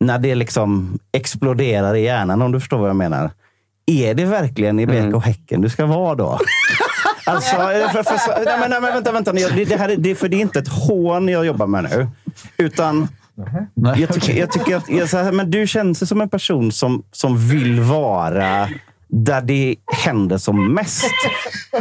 [0.00, 3.30] när det liksom exploderar i hjärnan, om du förstår vad jag menar.
[3.86, 6.38] Är det verkligen i BK Häcken du ska vara då?
[7.26, 9.32] Alltså, för, för, för, nej, men, nej, men vänta, vänta.
[9.32, 12.08] Det, det, här, är- det, för det är inte ett hån jag jobbar med nu.
[12.56, 13.08] Utan
[13.96, 17.48] jag tycker, jag tycker att jag, här, men du känns som en person som, som
[17.48, 18.68] vill vara
[19.16, 21.10] där det händer som mest.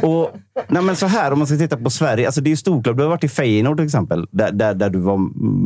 [0.02, 0.32] Och,
[0.68, 2.26] nej men så här, om man ska titta på Sverige.
[2.26, 2.98] Alltså det är ju storklubb.
[2.98, 5.18] Du har varit i Feyenoord till exempel, där, där, där du var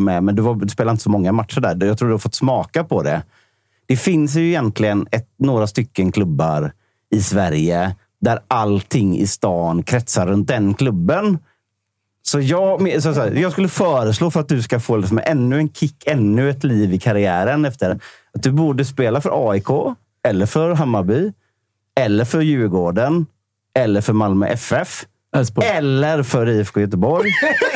[0.03, 0.23] med.
[0.23, 1.87] Men du, var, du spelade inte så många matcher där.
[1.87, 3.23] Jag tror du har fått smaka på det.
[3.85, 6.71] Det finns ju egentligen ett, några stycken klubbar
[7.15, 11.37] i Sverige där allting i stan kretsar runt den klubben.
[12.21, 15.57] Så jag, så, så här, jag skulle föreslå för att du ska få liksom ännu
[15.57, 17.91] en kick, ännu ett liv i karriären efter
[18.33, 19.67] att du borde spela för AIK,
[20.23, 21.31] eller för Hammarby,
[21.97, 23.25] eller för Djurgården,
[23.75, 25.05] eller för Malmö FF.
[25.35, 25.67] Elfsborg.
[25.67, 27.31] Eller för IFK Göteborg.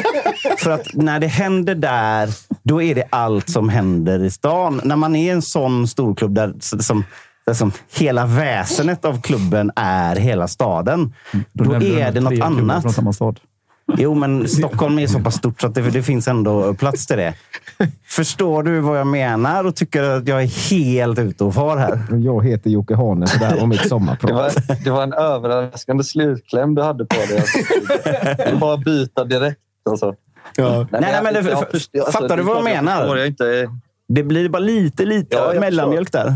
[0.58, 2.30] för att när det händer där,
[2.64, 4.82] då är det allt som händer i stan.
[4.84, 7.04] När man är en sån storklubb där, som,
[7.46, 11.14] där som hela väsenet av klubben är hela staden.
[11.54, 12.86] Då, nämnde du är det något annat.
[13.98, 17.18] Jo, men Stockholm är så pass stort så att det, det finns ändå plats till
[17.18, 17.34] det.
[18.06, 22.00] Förstår du vad jag menar och tycker att jag är helt ute och far här?
[22.18, 24.32] Jag heter Jocke Hane, så där var mitt Det sommarprat.
[24.32, 27.44] var, det var en överraskande slutkläm du hade på dig.
[28.38, 29.60] Det är bara byta direkt.
[29.90, 30.16] Alltså.
[30.56, 30.88] Ja.
[30.92, 33.18] Nej, nej, men det- jag för- förstår- alltså, fattar du det vad jag menar?
[33.18, 33.70] Jag inte,
[34.08, 36.34] Det blir bara lite, lite Ja, jag mellanmjölk där.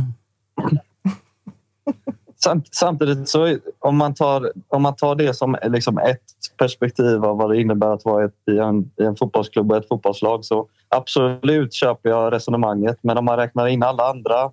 [2.72, 6.22] Samtidigt så om man tar, om man tar det som liksom ett
[6.58, 9.88] perspektiv av vad det innebär att vara ett, i, en, i en fotbollsklubb och ett
[9.88, 12.98] fotbollslag så absolut köper jag resonemanget.
[13.02, 14.52] Men om man räknar in alla andra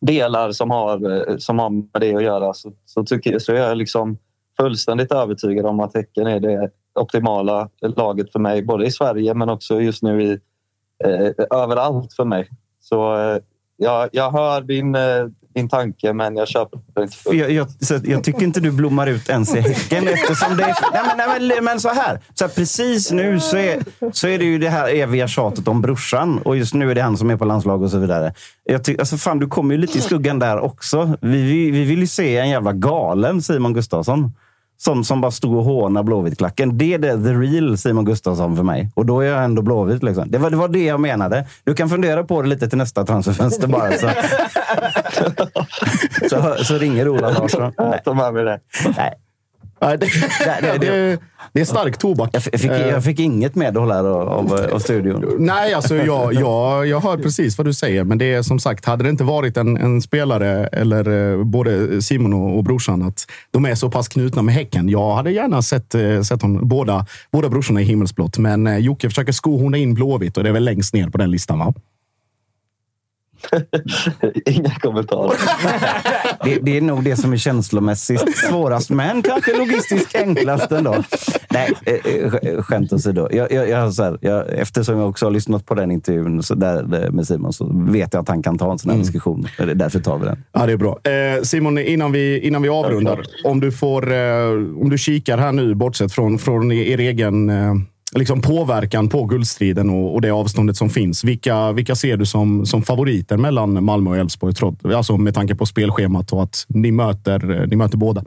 [0.00, 3.76] delar som har, som har med det att göra så, så, tycker, så är jag
[3.76, 4.18] liksom
[4.56, 8.62] fullständigt övertygad om att Häcken är det optimala laget för mig.
[8.62, 10.30] Både i Sverige men också just nu i,
[11.04, 12.48] eh, överallt för mig.
[12.80, 13.38] Så eh,
[13.76, 17.68] jag, jag hör din, eh, din tanke men jag köper inte För jag, jag,
[18.04, 20.76] jag tycker inte du blommar ut ens i Häcken eftersom det är...
[20.92, 22.20] Nej, men, nej, men, men så här.
[22.34, 25.82] Så här, Precis nu så är, så är det ju det här eviga tjatet om
[25.82, 28.34] brorsan och just nu är det han som är på landslag och så vidare.
[28.64, 31.18] Jag ty, alltså fan, du kommer ju lite i skuggan där också.
[31.20, 34.32] Vi, vi, vi vill ju se en jävla galen Simon Gustafsson.
[34.84, 36.78] Som, som bara stod och hånade Blåvitt-klacken.
[36.78, 38.90] Det är det, the real Simon Gustafsson för mig.
[38.94, 40.02] Och då är jag ändå Blåvitt.
[40.02, 40.30] Liksom.
[40.30, 41.46] Det, var, det var det jag menade.
[41.64, 43.92] Du kan fundera på det lite till nästa transferfönster bara.
[43.92, 44.10] Så,
[46.30, 47.72] så, så ringer Ola Larsson.
[48.04, 48.60] Ta med mig det.
[48.96, 49.14] Nej.
[49.80, 50.06] Nej, det,
[50.60, 51.18] det, det, det
[51.60, 52.30] är stark tobak.
[52.32, 55.34] Jag fick, Eh, jag fick inget medhåll här av, av, studion.
[55.38, 58.04] Nej, alltså jag, jag, jag hör precis vad du säger.
[58.04, 62.02] Men det är som sagt, hade det inte varit en, en spelare, eller eh, både
[62.02, 64.88] Simon och, och brorsan, att de är så pass knutna med Häcken.
[64.88, 68.38] Jag hade gärna sett, eh, sett hon, båda, båda brorsorna i himmelsblått.
[68.38, 71.30] Men eh, Jocke försöker skohorna in Blåvitt och det är väl längst ner på den
[71.30, 71.74] listan, va?
[74.46, 75.36] Inga kommentarer.
[76.44, 81.04] Det, det är nog det som är känslomässigt svårast, men kanske logistiskt enklast ändå.
[81.50, 83.28] Nej, eh, eh, sk- skämt åsido.
[83.30, 86.54] Jag, jag, jag, så här, jag, eftersom jag också har lyssnat på den intervjun så
[86.54, 89.46] där, med Simon så vet jag att han kan ta en sån här diskussion.
[89.58, 90.44] Det är Därför tar vi den.
[90.52, 90.98] Ja, det är bra.
[91.04, 93.22] Eh, Simon, innan vi, innan vi avrundar.
[93.44, 94.46] Om du, får, eh,
[94.80, 97.74] om du kikar här nu, bortsett från, från er egen eh,
[98.14, 101.24] liksom påverkan på guldstriden och, och det avståndet som finns.
[101.24, 104.54] Vilka, vilka ser du som, som favoriter mellan Malmö och Elfsborg?
[104.94, 108.24] Alltså med tanke på spelschemat och att ni möter, eh, ni möter båda.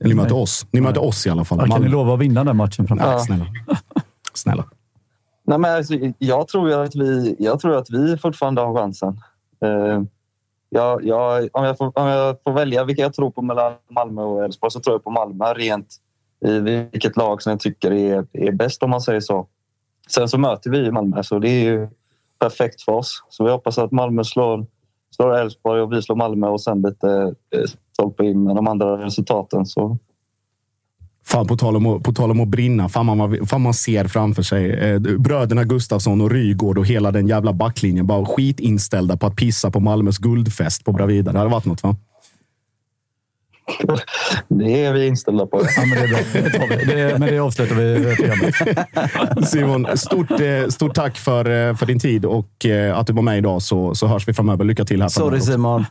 [0.00, 0.66] Ni möter oss.
[0.70, 1.58] Ni möter oss i alla fall.
[1.60, 3.46] Ja, kan ni lova att vinna den matchen framför Ja, snälla.
[4.34, 4.64] snälla.
[5.46, 9.20] Nej, men alltså, jag, tror att vi, jag tror att vi fortfarande har chansen.
[9.64, 10.02] Eh,
[10.68, 14.22] jag, jag, om, jag får, om jag får välja vilka jag tror på mellan Malmö
[14.22, 15.96] och Elfsborg så tror jag på Malmö rent
[16.44, 19.46] i vilket lag som jag tycker är, är bäst om man säger så.
[20.08, 21.88] Sen så möter vi Malmö så det är ju
[22.40, 23.22] perfekt för oss.
[23.30, 24.66] Så vi hoppas att Malmö slår,
[25.16, 29.04] slår Elfsborg och vi slår Malmö och sen lite eh, stolpe in med de andra
[29.04, 29.66] resultaten.
[29.66, 29.98] Så
[31.24, 32.88] Fan, på tal om, att- på tal om att brinna.
[32.88, 37.26] Fan man, fan man ser framför sig eh, bröderna Gustafsson och Rygård och hela den
[37.28, 38.06] jävla backlinjen.
[38.06, 41.32] Bara skitinställda på att pissa på Malmös guldfest på Bravida.
[41.32, 41.96] Det hade varit något, va?
[44.48, 45.62] Det är vi inställda på.
[45.76, 46.76] Ja, men det är bra.
[46.94, 48.54] Det men det avslutar vi programmet.
[49.48, 53.22] Simon, stort, eh, stort tack för, eh, för din tid och eh, att du var
[53.22, 53.62] med idag.
[53.62, 54.64] Så, så hörs vi framöver.
[54.64, 55.40] Lycka till här Sorry.
[55.40, 55.86] Simon.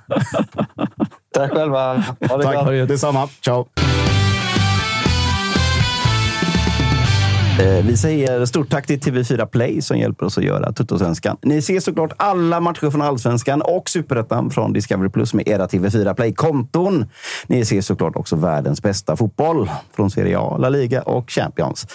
[1.33, 1.93] Tack själva.
[2.29, 2.65] Ha det Tack.
[2.65, 2.71] bra.
[2.71, 3.27] Detsamma.
[3.41, 3.67] Ciao.
[7.60, 11.38] Vi säger stort tack till TV4 Play som hjälper oss att göra Tuttosvenskan.
[11.41, 16.13] Ni ser såklart alla matcher från Allsvenskan och Superettan från Discovery Plus med era TV4
[16.13, 17.06] Play-konton.
[17.48, 21.88] Ni ser såklart också världens bästa fotboll från Serie A, La Liga och Champions.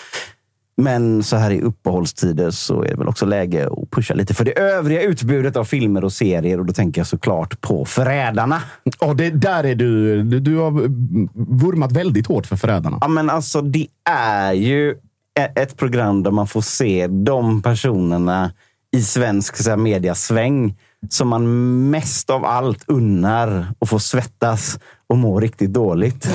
[0.76, 4.44] Men så här i uppehållstider så är det väl också läge att pusha lite för
[4.44, 6.60] det övriga utbudet av filmer och serier.
[6.60, 8.62] Och då tänker jag såklart på Förrädarna.
[9.00, 10.22] Ja, det, där är du.
[10.22, 10.70] Du, har
[11.62, 12.98] vurmat väldigt hårt för Förrädarna.
[13.00, 14.96] Ja, men alltså det är ju
[15.46, 18.52] ett program där man får se de personerna
[18.96, 20.76] i svensk så här, mediasväng
[21.08, 26.28] som man mest av allt unnar att få svettas och må riktigt dåligt.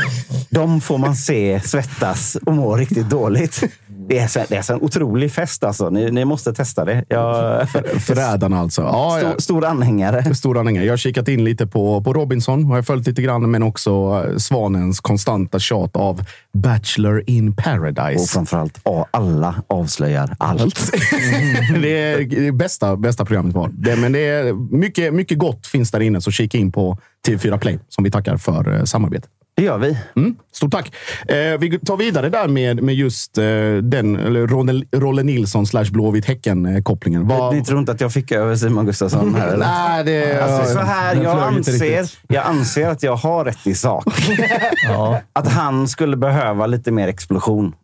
[0.50, 3.62] De får man se svettas och må riktigt dåligt.
[4.08, 5.90] Det är, så, det är så en otrolig fest alltså.
[5.90, 7.04] Ni, ni måste testa det.
[7.08, 7.68] Jag,
[8.00, 8.82] Förrädarna alltså.
[8.82, 10.34] Ja, stor, stor anhängare.
[10.34, 10.84] Stor anhängare.
[10.84, 13.90] Jag har kikat in lite på, på Robinson har jag följt lite grann, men också
[14.26, 18.22] eh, Svanens konstanta tjat av Bachelor in Paradise.
[18.22, 20.92] Och framförallt, alla avslöjar allt.
[21.82, 23.70] det är det bästa, bästa programmet var.
[23.72, 27.58] Det, men det är mycket, mycket gott finns där inne, så kika in på TV4
[27.58, 29.30] Play som vi tackar för eh, samarbetet.
[29.56, 29.98] Det gör vi.
[30.16, 30.94] Mm, stort tack.
[31.28, 33.44] Eh, vi tar vidare där med, med just eh,
[33.82, 37.28] den, eller Rolle, Rolle Nilsson slash Blåvitt Häcken-kopplingen.
[37.28, 39.48] Vad- Ni tror inte att jag fick över Simon Gustafsson här?
[39.48, 39.66] Eller?
[39.88, 40.42] Nej, det...
[40.42, 44.04] Alltså, så här, jag anser, jag anser att jag har rätt i sak.
[44.88, 45.20] Ja.
[45.32, 47.74] Att han skulle behöva lite mer explosion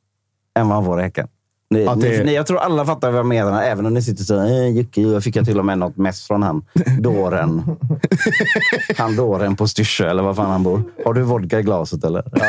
[0.59, 1.29] än vad han får i Häcken.
[1.73, 4.25] Ni, Att det- ni, jag tror alla fattar vad jag menar, även om ni sitter
[4.25, 6.65] så eh, Jocke, jag fick jag till och med något mess från han.
[7.01, 7.63] Dåren.
[8.99, 10.83] han dåren på Styrsö, eller var fan han bor.
[11.05, 12.23] Har du vodka i glaset eller?
[12.33, 12.47] Ja,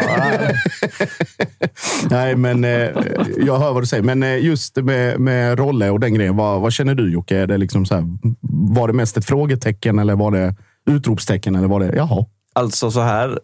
[2.10, 2.90] Nej, men eh,
[3.46, 4.04] jag hör vad du säger.
[4.04, 6.36] Men eh, just med, med Rolle och den grejen.
[6.38, 7.38] Vad, vad känner du Jocke?
[7.38, 8.04] Är det liksom så här,
[8.76, 10.56] var det mest ett frågetecken eller var det
[10.90, 11.56] utropstecken?
[11.56, 12.26] Eller var det jaha?
[12.54, 13.40] Alltså så här.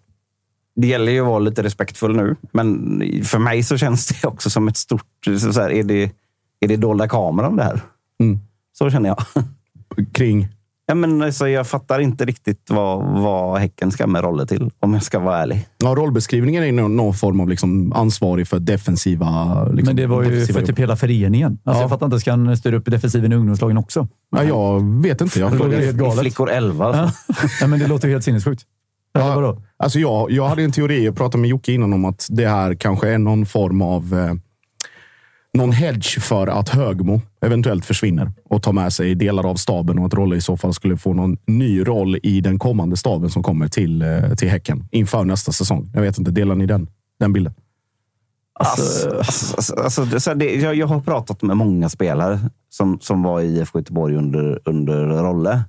[0.76, 4.50] Det gäller ju att vara lite respektfull nu, men för mig så känns det också
[4.50, 5.26] som ett stort...
[5.54, 6.12] Så här, är, det,
[6.60, 7.82] är det dolda kameran det här?
[8.24, 8.40] Mm.
[8.78, 9.18] Så känner jag.
[10.14, 10.48] Kring?
[10.86, 14.94] Ja, men alltså, jag fattar inte riktigt vad, vad Häcken ska med roller till, om
[14.94, 15.68] jag ska vara ärlig.
[15.78, 19.64] Ja, rollbeskrivningen är någon, någon form av liksom ansvarig för defensiva...
[19.66, 20.66] Liksom, Men det var ju för jobb.
[20.68, 21.52] typ hela föreningen.
[21.64, 21.82] Alltså, Ja.
[21.82, 24.08] Jag fattar inte, ska han styra upp defensiven i ungdomslagen också?
[24.32, 25.40] Ja, jag vet inte.
[25.40, 26.20] Jag, Det låter helt galet.
[26.20, 27.24] flickor 11 alltså.
[27.28, 27.34] Ja.
[27.62, 28.64] Nej, men det låter helt sinnessjukt.
[29.14, 29.20] Ja.
[29.20, 29.36] Ja.
[29.36, 29.62] Vadå?
[29.78, 32.76] Alltså jag, jag hade en teori, jag pratade med Jocke innan om att det här
[32.76, 34.14] kanske är någon form av...
[34.14, 34.34] Eh,
[35.54, 40.06] någon hedge för att Högmo eventuellt försvinner och tar med sig delar av staben och
[40.06, 43.44] att Rolle i så fall skulle få någon ny roll i den kommande staben som
[43.44, 45.92] kommer till, eh, till Häcken inför nästa säsong.
[45.94, 46.88] Jag vet inte, delar ni den,
[47.20, 47.54] den bilden?
[48.60, 53.42] Alltså, alltså, alltså, så det, jag, jag har pratat med många spelare som, som var
[53.42, 55.64] i IFK Göteborg under, under Rolle.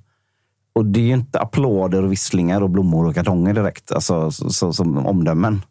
[0.73, 4.49] Och det är ju inte applåder och visslingar och blommor och kartonger direkt, alltså, så,
[4.49, 5.61] så, som omdömen.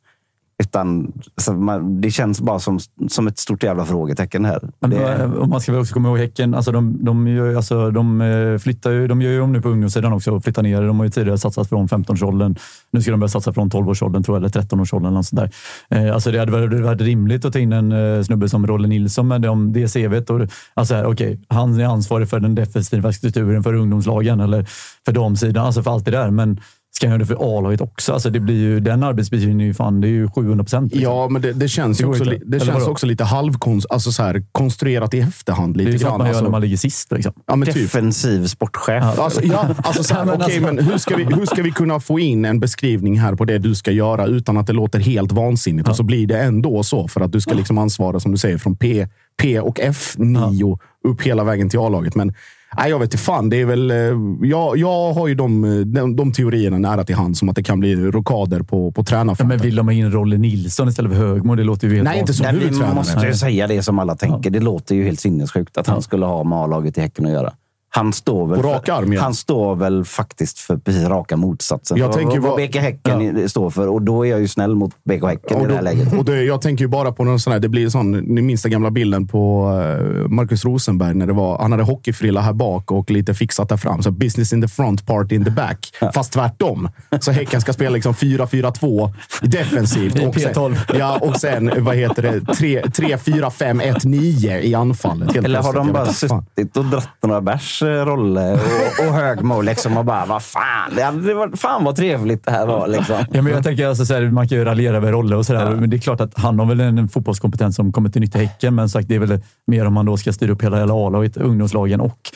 [0.61, 4.61] Utan så man, det känns bara som, som ett stort jävla frågetecken här.
[4.81, 6.55] Det, man ska väl också komma ihåg Häcken.
[6.55, 9.69] Alltså de, de, gör, alltså de, eh, flyttar ju, de gör ju om nu på
[9.69, 10.83] ungdomssidan också och flyttar ner.
[10.83, 12.57] De har ju tidigare satsat från 15-årsåldern.
[12.91, 15.07] Nu ska de börja satsa från 12-årsåldern tror jag, eller 13-årsåldern.
[15.07, 15.51] Eller något sånt
[15.89, 16.07] där.
[16.07, 18.89] Eh, alltså det hade varit, varit rimligt att ta in en eh, snubbe som Rolle
[18.89, 20.31] Nilsson med de, det CVt.
[20.31, 20.41] Och,
[20.75, 24.67] alltså här, okej, han är ansvarig för den defensiva strukturen för ungdomslagen eller
[25.05, 26.31] för damsidan, alltså för allt det där.
[26.31, 26.61] Men
[26.93, 28.13] ska han göra det för A-laget också?
[28.13, 30.95] Alltså det blir ju, den arbetsbeskrivningen är ju fan, det är ju 700 procent.
[30.95, 34.23] Ja, men det, det känns, Det också, li- det känns också lite halvkonst, alltså så
[34.23, 35.77] här, konstruerat i efterhand.
[35.77, 36.45] Lite det är ju grann, man gör alltså.
[36.45, 37.13] när man ligger sist.
[37.13, 37.33] Liksom.
[37.47, 37.75] Ja, men typ.
[37.75, 39.19] defensiv sportchef.
[39.19, 41.63] Alltså, ja, alltså så här, Ja, men okej, alltså- men hur ska, vi, hur ska
[41.63, 44.73] vi kunna få in en beskrivning här på det du ska göra utan att det
[44.73, 45.89] låter helt vansinnigt?
[45.89, 48.59] Och så blir det ändå så för att du ska liksom ansvara, som du säger,
[48.59, 49.07] från P,
[49.43, 52.15] P och F9 upp hela vägen till A-laget.
[52.15, 52.35] Men
[52.77, 53.51] nej, jag vet inte fan.
[53.51, 53.97] Det är väl, eh,
[54.43, 57.63] jag, jag har ju de, eh, de, de teorierna nära till hand som att det
[57.63, 59.49] kan bli rockader på, på Ja, tränarfronten.
[59.49, 61.55] men vill de ha in Rolle Nilsson istället för Högmo?
[61.55, 62.95] Det låter ju helt Nej, inte som Nej, vi huvudtränare.
[62.95, 64.51] måste ju säga det som alla tänker.
[64.51, 67.53] Det låter ju helt sinnessjukt att han skulle ha med A-laget i Häcken att göra.
[67.93, 69.21] Han står väl, På rak arm, ja.
[69.23, 71.97] han står väl faktiskt för precis raka motsatsen.
[71.99, 73.89] Jag tänker vad vad- BK Häcken står för.
[73.89, 76.13] Och då är jag ju snäll mot BK Häcken i Och det här läget.
[76.19, 78.63] och det, jag tänker ju bara på någon sån här, det blir sån, ni minns
[78.63, 82.93] den gamla bilden på eh, Marcus Rosenberg när det var, han hade hockeyfrilla här bak
[82.93, 84.03] och lite fixat där fram.
[84.03, 85.93] Så business in the front, party in the back.
[86.15, 86.89] Fast tvärtom.
[87.21, 90.17] Så Häcken ska spela liksom 4-4-2 defensivt.
[90.17, 90.77] I Och sen, P12.
[90.99, 95.33] ja, och sen, vad heter det, 3-4-5-1-9 i anfallet.
[95.35, 96.29] Helt Eller har plötsligt.
[96.29, 100.43] de bara suttit och dratt några bärs, Rolle och, och Högmo liksom och bara, vad
[100.43, 100.93] fan.
[100.97, 102.89] Det hade varit, fan vad trevligt det här var.
[102.89, 103.17] Liksom.
[103.33, 105.71] Ja, men jag tänker, alltså, så här, man kan ju raljera över Rolle och sådär,
[105.71, 108.43] men det är klart att han har väl en, en fotbollskompetens som kommer till nytta
[108.43, 110.79] i Häcken, men sagt, det är väl mer om man då ska styra upp hela,
[110.79, 112.31] hela A-laget, ungdomslagen och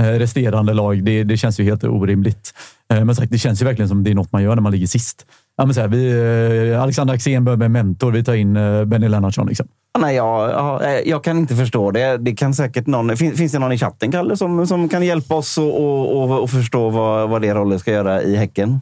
[0.00, 1.04] eh, resterande lag.
[1.04, 2.54] Det, det känns ju helt orimligt.
[2.92, 4.72] Eh, men sagt, det känns ju verkligen som det är något man gör när man
[4.72, 5.26] ligger sist.
[5.60, 8.12] Ja, men så här, vi, eh, Alexander Axén behöver en mentor.
[8.12, 9.46] Vi tar in eh, Benny Lennartsson.
[9.46, 9.66] Liksom.
[9.98, 12.16] Nej, jag, ja, eh, jag kan inte förstå det.
[12.16, 15.34] det kan säkert någon, finns, finns det någon i chatten, Kalle, som, som kan hjälpa
[15.34, 18.80] oss och, och, och, och förstå vad, vad det Rolle ska göra i Häcken?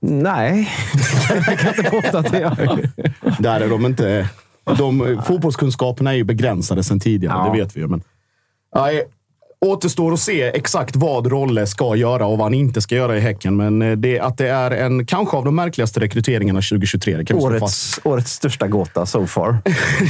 [0.00, 0.68] Nej,
[1.46, 2.90] jag kan inte påstå att det är.
[3.42, 4.28] Där är de inte...
[4.78, 7.52] De, fotbollskunskaperna är ju begränsade sedan tidigare, Ja.
[7.52, 7.86] det vet vi ju.
[7.86, 8.02] Men,
[8.74, 9.04] nej,
[9.60, 13.20] återstår att se exakt vad Rolle ska göra och vad han inte ska göra i
[13.20, 13.56] Häcken.
[13.56, 17.36] Men eh, det, att det är en, kanske av de märkligaste rekryteringarna 2023, det kan
[17.36, 17.62] vi slå fast.
[17.62, 19.58] Årets, årets största gåta so far.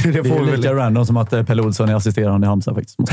[0.03, 2.75] Det Det får är lika random som att eh, Pelle Olsson är assisterande i Halmstad
[2.75, 2.99] faktiskt.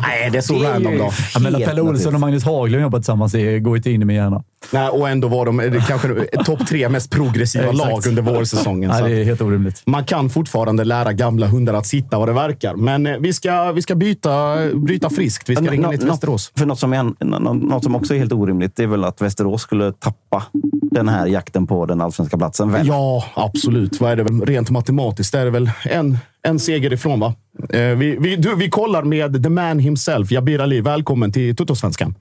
[0.00, 1.10] Nej, det är så Det är random då.
[1.34, 2.20] Ja, men Pelle Olsson och.
[2.20, 4.44] Magnus Haglund jobbar tillsammans det går inte in i min hjärna.
[4.70, 6.08] Nej, och ändå var de det kanske
[6.44, 8.90] topp tre mest progressiva lag under vårsäsongen.
[8.90, 9.82] Nej, så det är helt orimligt.
[9.86, 12.74] Man kan fortfarande lära gamla hundar att sitta vad det verkar.
[12.74, 14.56] Men eh, vi ska, vi ska byta,
[14.94, 15.48] bryta friskt.
[15.48, 16.52] Vi ska ringa ner till Västerås.
[16.56, 19.62] För något som, är, något som också är helt orimligt, det är väl att Västerås
[19.62, 22.72] skulle tappa den här jakten på den allsvenska platsen.
[22.72, 22.86] Väl?
[22.86, 24.00] Ja, absolut.
[24.00, 24.24] Vad är det?
[24.24, 27.34] Rent matematiskt är det väl en, en seger ifrån, va?
[27.70, 30.80] Eh, vi, vi, du, vi kollar med the man himself, Jabir Ali.
[30.80, 32.14] Välkommen till Tuttosvenskan.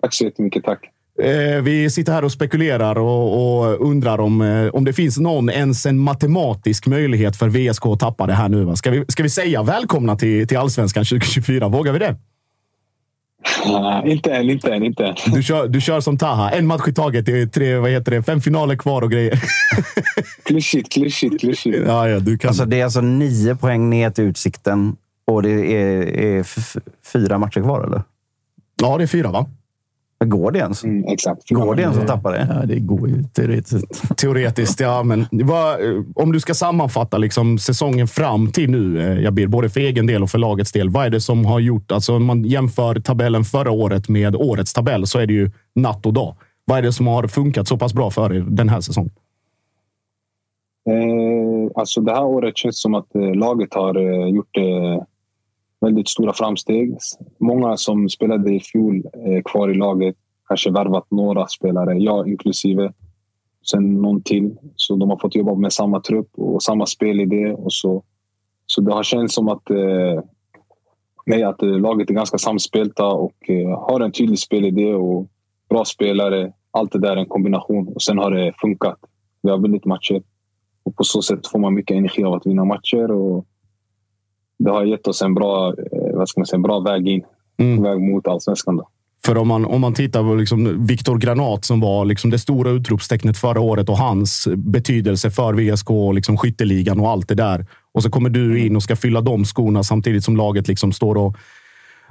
[0.00, 0.64] Tack så jättemycket.
[0.64, 0.80] Tack.
[1.22, 5.50] Eh, vi sitter här och spekulerar och, och undrar om, eh, om det finns någon,
[5.50, 8.64] ens en matematisk möjlighet för VSK att tappa det här nu.
[8.64, 8.76] Va?
[8.76, 11.68] Ska, vi, ska vi säga välkomna till, till Allsvenskan 2024?
[11.68, 12.16] Vågar vi det?
[13.66, 15.14] Uh, inte än, inte än, inte än.
[15.26, 16.50] Du kör, du kör som Taha.
[16.50, 17.26] En match i taget.
[17.26, 19.40] Det är tre, vad heter det, fem finaler kvar och grejer.
[20.42, 21.78] Klyschigt, klyschigt, klyschigt.
[21.86, 22.48] Ja, ja, du kan.
[22.48, 26.46] Alltså, det är alltså nio poäng ner till Utsikten och det är, är
[27.12, 28.02] fyra matcher kvar, eller?
[28.82, 29.46] ja, det är fyra, va?
[30.20, 30.84] Men går det ens?
[30.84, 31.48] Mm, exakt.
[31.48, 32.46] Går det ens att tappa det?
[32.50, 34.16] Ja, det går ju teoretiskt.
[34.16, 35.02] Teoretiskt, ja.
[35.02, 35.76] Men vad,
[36.14, 40.22] om du ska sammanfatta liksom säsongen fram till nu, eh, Jabir, både för egen del
[40.22, 40.90] och för lagets del.
[40.90, 44.72] Vad är det som har gjort, alltså om man jämför tabellen förra året med årets
[44.72, 46.34] tabell så är det ju natt och dag.
[46.64, 49.12] Vad är det som har funkat så pass bra för er den här säsongen?
[50.90, 55.02] Eh, alltså det här året känns som att eh, laget har eh, gjort eh,
[55.80, 56.96] väldigt stora framsteg.
[57.38, 60.16] Många som spelade i fjol är kvar i laget.
[60.48, 62.92] Kanske värvat några spelare, jag inklusive.
[63.70, 64.56] Sen någon till.
[64.76, 67.52] Så de har fått jobba med samma trupp och samma spelidé.
[67.52, 68.02] Och så,
[68.66, 70.22] så det har känts som att, eh,
[71.26, 75.26] nej, att eh, laget är ganska samspelta och eh, har en tydlig spelidé och
[75.70, 76.52] bra spelare.
[76.70, 78.98] Allt det där är en kombination och sen har det funkat.
[79.42, 80.22] Vi har vunnit matcher
[80.82, 83.10] och på så sätt får man mycket energi av att vinna matcher.
[83.10, 83.46] Och
[84.58, 87.22] det har gett oss en bra, eh, vad ska man säga, en bra väg in.
[87.58, 87.82] Mm.
[87.82, 88.76] Väg mot allsvenskan.
[88.76, 88.88] Då.
[89.24, 92.70] För om man, om man tittar på liksom Viktor Granat som var liksom det stora
[92.70, 97.66] utropstecknet förra året och hans betydelse för VSK och liksom skytteligan och allt det där.
[97.92, 101.14] Och så kommer du in och ska fylla de skorna samtidigt som laget liksom står
[101.14, 101.36] och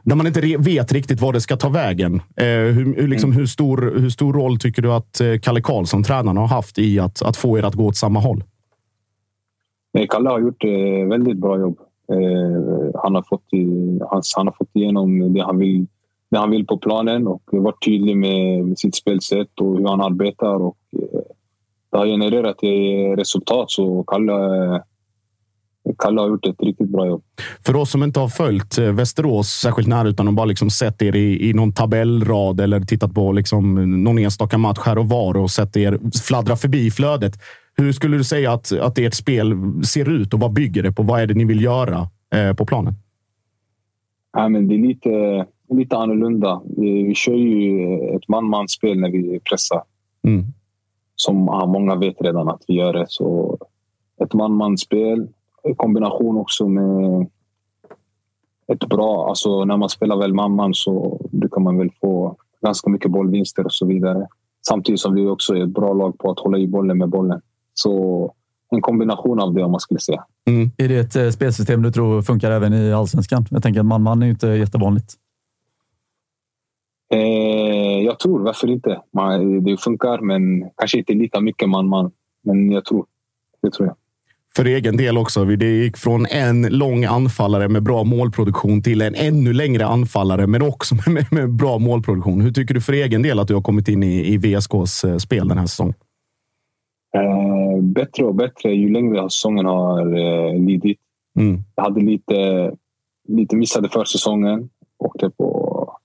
[0.04, 2.16] där man inte vet riktigt vad det ska ta vägen.
[2.16, 6.04] Eh, hur, hur, liksom, hur, stor, hur stor roll tycker du att eh, Kalle Karlsson,
[6.04, 8.44] tränaren, har haft i att, att få er att gå åt samma håll?
[10.10, 11.78] Kalle har gjort eh, väldigt bra jobb.
[12.12, 13.44] Eh, han, har fått,
[14.12, 15.88] han, han har fått igenom det han, vill,
[16.32, 20.56] det han vill på planen och varit tydlig med, sitt spelsätt och hur han arbetar.
[20.56, 21.20] Och, eh,
[21.92, 22.58] det har genererat
[23.18, 24.34] resultat, så Kalle,
[25.98, 27.24] Kalle har gjort ett riktigt bra jobb.
[27.66, 31.02] För oss som inte har följt eh, Västerås särskilt nära, utan de bara liksom sett
[31.02, 35.38] er i, i någon tabellrad eller tittat på liksom någon enstaka match här och var
[35.38, 37.34] och sett er fladdra förbi flödet.
[37.78, 39.54] Hur skulle du säga att, att ert spel
[39.84, 41.04] ser ut och vad bygger det på?
[41.04, 42.94] Vad är det ni vill göra eh, på planen?
[44.34, 46.62] Ja, men det är lite, lite annorlunda.
[46.78, 49.84] Vi, kör ju ett man-man-spel när vi pressar.
[50.24, 50.46] Mm.
[51.16, 53.06] Som ja, många vet redan att vi gör det.
[53.10, 53.58] Så
[54.24, 55.28] ett man-man-spel
[55.70, 57.28] i kombination också med
[58.68, 59.30] ett bra...
[59.30, 63.74] Alltså när man spelar väl man-man så brukar man väl få ganska mycket bollvinster och
[63.74, 64.28] så vidare.
[64.68, 67.42] Samtidigt som vi också är ett bra lag på att hålla i bollen med bollen.
[67.82, 68.34] Så
[68.72, 70.24] en kombination av det om man skulle säga.
[70.78, 73.46] Är det ett eh, spelsystem du tror funkar även i allsvenskan?
[73.50, 75.14] Jag tänker att man-man är ju inte jättevanligt.
[77.14, 79.02] Eh, jag tror, varför inte?
[79.14, 82.12] Man, det funkar, men kanske inte lika mycket man-man.
[82.44, 83.06] Men jag tror.
[83.62, 83.96] Det tror jag.
[84.56, 85.46] För egen del också.
[85.46, 90.62] Det gick från en lång anfallare med bra målproduktion till en ännu längre anfallare, men
[90.62, 92.42] också med, med bra målproduktion.
[92.42, 95.18] Hur tycker du för egen del att du har kommit in i, i VSKs eh,
[95.18, 95.94] spel den här säsongen?
[97.24, 101.00] Eh, bättre och bättre ju längre säsongen har eh, lidit.
[101.40, 101.64] Mm.
[101.76, 102.72] Jag hade lite,
[103.28, 104.70] lite missade försäsongen.
[104.98, 105.98] Åkte på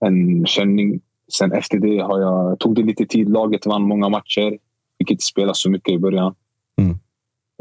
[0.00, 1.00] en känning.
[1.32, 3.28] Sen efter det har jag, tog det lite tid.
[3.28, 4.58] Laget vann många matcher.
[4.98, 6.34] Fick inte spela så mycket i början.
[6.78, 6.98] Mm.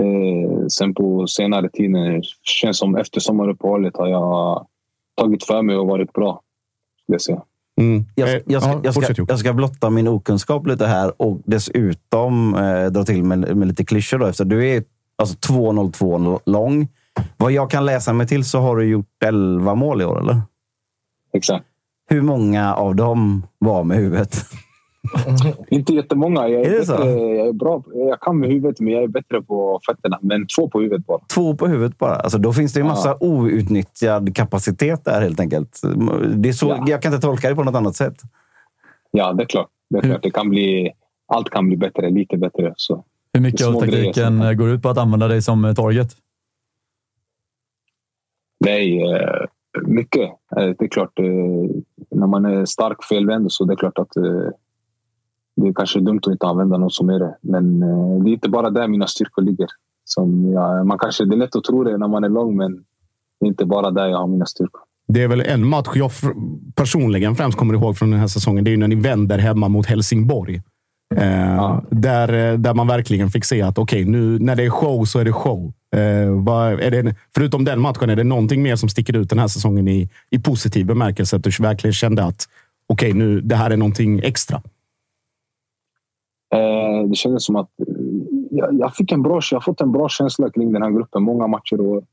[0.01, 4.67] Eh, sen på senare tiden, känns som efter sommaruppehållet har jag
[5.15, 6.41] tagit för mig och varit bra.
[7.03, 7.43] Skulle jag säga.
[7.77, 8.05] Mm.
[8.15, 11.41] Jag, Eh, jag, ska, ja, jag, ska, jag ska blotta min okunskap lite här och
[11.45, 14.17] dessutom eh, dra till med, med lite klyschor.
[14.17, 14.83] Då, efter du är
[15.17, 16.87] alltså 2,02 lång.
[17.37, 20.41] Vad jag kan läsa mig till så har du gjort 11 mål i år, eller?
[21.33, 21.65] Exakt.
[22.09, 24.45] Hur många av dem var med huvudet?
[25.67, 26.47] Inte jättemånga.
[26.47, 26.93] Jag är, Är det bättre, så?
[27.09, 27.83] jag är bra.
[27.93, 30.19] Jag kan med huvudet, men jag är bättre på fötterna.
[30.21, 31.19] Men två på huvudet bara.
[31.33, 32.15] Två på huvudet bara.
[32.15, 35.81] Alltså, då finns det ju massa outnyttjad kapacitet där helt enkelt.
[36.35, 36.83] Det är så, Ja.
[36.87, 38.15] Jag kan inte tolka det på något annat sätt.
[39.11, 39.69] Ja, det är klart.
[39.89, 40.23] Det är klart.
[40.23, 40.91] Det kan bli,
[41.27, 42.73] allt kan bli bättre, lite bättre.
[42.75, 43.03] Så.
[43.33, 46.07] Hur mycket av grejer taktiken eh, går ut på att använda dig som eh, target?
[48.65, 49.45] Nej, eh,
[49.87, 50.29] mycket.
[50.57, 51.17] Eh, Det är klart,
[52.11, 54.11] när man är stark felvänd så det är klart att
[55.55, 57.37] det är kanske dumt att inte använda någon som är det.
[57.41, 59.67] Men eh, det är inte bara där mina styrkor ligger.
[60.03, 62.73] Som jag, man kanske, det är lätt att tro det när man är lång, men
[63.39, 64.81] det är inte bara där jag har mina styrkor.
[65.07, 66.11] Det är väl en match jag
[66.75, 68.63] personligen främst kommer ihåg från den här säsongen.
[68.63, 70.61] Det är när ni vänder hemma mot Helsingborg.
[71.15, 75.05] Eh, där, eh, där man verkligen fick se att okej, nu när det är show
[75.05, 75.73] så är det show.
[75.95, 79.39] Eh, vad, är det, förutom den matchen, är det någonting mer som sticker ut den
[79.39, 81.35] här säsongen i, i positiv bemärkelse?
[81.35, 82.47] Att du verkligen kände att
[82.89, 84.61] okej, nu det här är någonting extra.
[86.55, 87.85] Eh, det kändes som att eh,
[88.51, 91.23] jag, jag fick en bra, jag har fått en bra känsla kring den här gruppen.
[91.23, 91.81] Många matcher.
[91.81, 92.03] Och,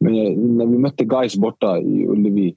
[0.00, 2.54] men jag, när vi mötte guys borta i Ullevi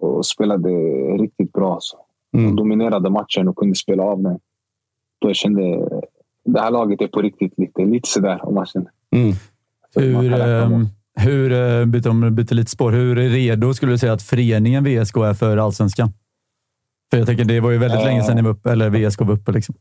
[0.00, 0.70] och spelade
[1.18, 1.78] riktigt bra.
[1.80, 1.96] Så.
[2.32, 4.38] De dominerade matchen och kunde spela av den.
[5.20, 5.88] Då jag kände
[6.44, 8.88] det här laget är på riktigt lite, lite sådär om matchen.
[9.16, 9.34] Mm.
[9.94, 10.68] Hur, eh,
[11.14, 15.34] hur eh, byter, om lite spår, hur redo skulle du säga att föreningen VSK är
[15.34, 16.12] för allsvenskan?
[17.10, 19.34] För jag tänker, det var ju väldigt länge sedan ni var uppe, eller VSK var
[19.34, 19.52] uppe.
[19.52, 19.74] Liksom.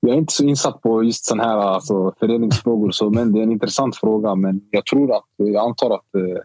[0.00, 3.42] Jag är inte så insatt på just sån här alltså, föreningsfrågor, så, men det är
[3.42, 4.34] en intressant fråga.
[4.34, 6.42] Men jag tror att, jag antar att eh,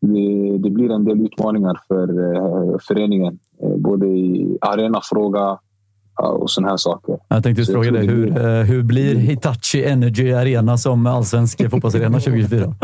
[0.00, 3.38] det, det blir en del utmaningar för eh, föreningen.
[3.62, 5.58] Eh, både i arenafråga
[6.40, 7.18] och såna här saker.
[7.28, 12.18] Jag tänkte just fråga dig, hur, blir- hur blir Hitachi Energy Arena som allsvensk fotbollsarena
[12.20, 12.74] 2024?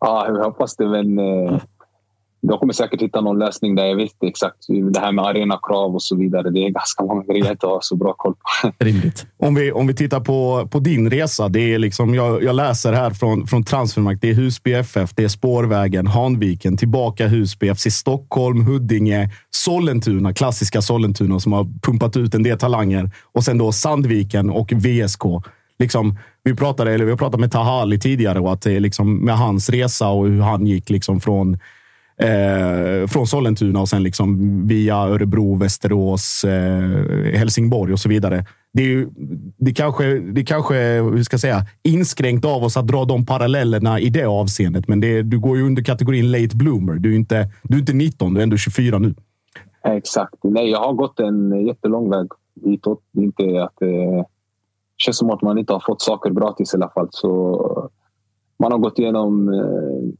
[0.00, 0.88] Ja, jag hoppas det.
[0.88, 1.18] Men,
[2.48, 4.56] jag kommer säkert hitta någon lösning där jag vet exakt
[4.92, 6.50] det här med arenakrav och så vidare.
[6.50, 8.72] Det är ganska många grejer jag inte har så bra koll på.
[8.84, 9.26] Rimligt.
[9.38, 11.48] Om vi, om vi tittar på, på din resa.
[11.48, 14.20] Det är liksom, jag, jag läser här från, från Transfermarkt.
[14.20, 20.82] Det är Husby FF, det är Spårvägen, Hanviken, tillbaka Husby, FC Stockholm, Huddinge, Sollentuna, klassiska
[20.82, 25.22] Sollentuna som har pumpat ut en del talanger och sen då Sandviken och VSK.
[25.78, 28.80] Liksom, vi pratade, eller vi har pratat med Taha Ali tidigare och att det är
[28.80, 31.58] liksom med hans resa och hur han gick liksom från
[32.18, 38.44] Eh, från Sollentuna och sen liksom via Örebro, Västerås, eh, Helsingborg och så vidare.
[38.72, 39.08] Det är, ju,
[39.56, 44.00] det kanske, det kanske hur ska jag säga, inskränkt av oss att dra de parallellerna
[44.00, 44.88] i det avseendet.
[44.88, 46.94] Men det, du går ju under kategorin late bloomer.
[46.94, 49.14] Du är inte, du är inte 19, du är ändå 24 nu.
[49.84, 50.34] Exakt.
[50.42, 53.02] Nej, jag har gått en jättelång väg ditåt.
[53.12, 54.26] Det inte att eh,
[54.96, 57.08] känns som att man inte har fått saker gratis i alla fall.
[57.10, 57.90] Så
[58.58, 60.12] man har gått igenom eh,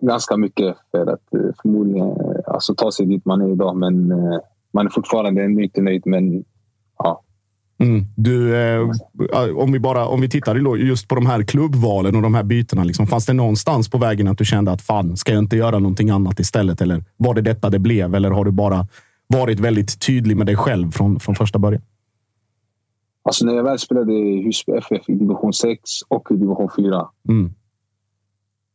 [0.00, 3.76] ganska mycket för att eh, förmodligen eh, alltså, ta sig dit man är idag.
[3.76, 4.38] Men eh,
[4.72, 6.02] man är fortfarande inte nöjd.
[6.06, 6.44] Men
[6.98, 7.20] ja.
[7.78, 8.04] Mm.
[8.16, 8.88] Du, eh,
[9.56, 12.84] om, vi bara, om vi tittar just på de här klubbvalen och de här bytena.
[12.84, 15.78] Liksom, fanns det någonstans på vägen att du kände att fan, ska jag inte göra
[15.78, 16.80] någonting annat istället?
[16.80, 18.14] Eller var det detta det blev?
[18.14, 18.86] Eller har du bara
[19.26, 21.82] varit väldigt tydlig med dig själv från, från första början?
[23.22, 27.08] Alltså när jag väl spelade i Husby FF i division 6 och i division 4.
[27.28, 27.54] Mm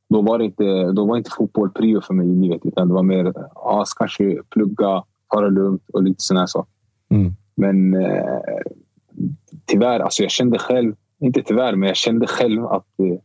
[0.09, 2.61] då var, inte, då var inte fotboll prio för mig i livet.
[2.65, 6.73] Utan det var mer ja, kanske plugga, ta det lugnt och lite sådana saker.
[7.09, 7.33] Mm.
[7.55, 8.39] Men eh,
[9.65, 13.19] tyvärr, alltså jag kände själv, inte tyvärr, men jag kände själv att eh,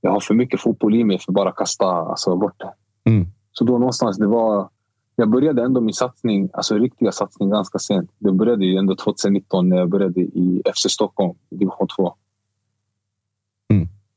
[0.00, 2.72] jag har för mycket fotboll i mig för att bara kasta alltså, bort det.
[3.10, 3.26] Mm.
[3.52, 4.68] Så då någonstans, det var...
[5.18, 8.10] Jag började ändå min satsning, alltså riktiga satsning ganska sent.
[8.18, 12.14] Det började ju ändå 2019 när jag började i FC Stockholm, division 2.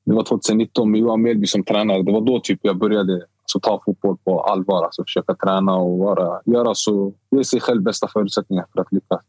[0.10, 2.04] Det var 2019 med Johan Melby som tränare.
[2.04, 4.84] Det var då typ jag började alltså, ta fotboll på allvar.
[4.84, 9.22] Alltså, försöka träna och vara, göra så, ge sig själv bästa förutsättningar för att lyckas.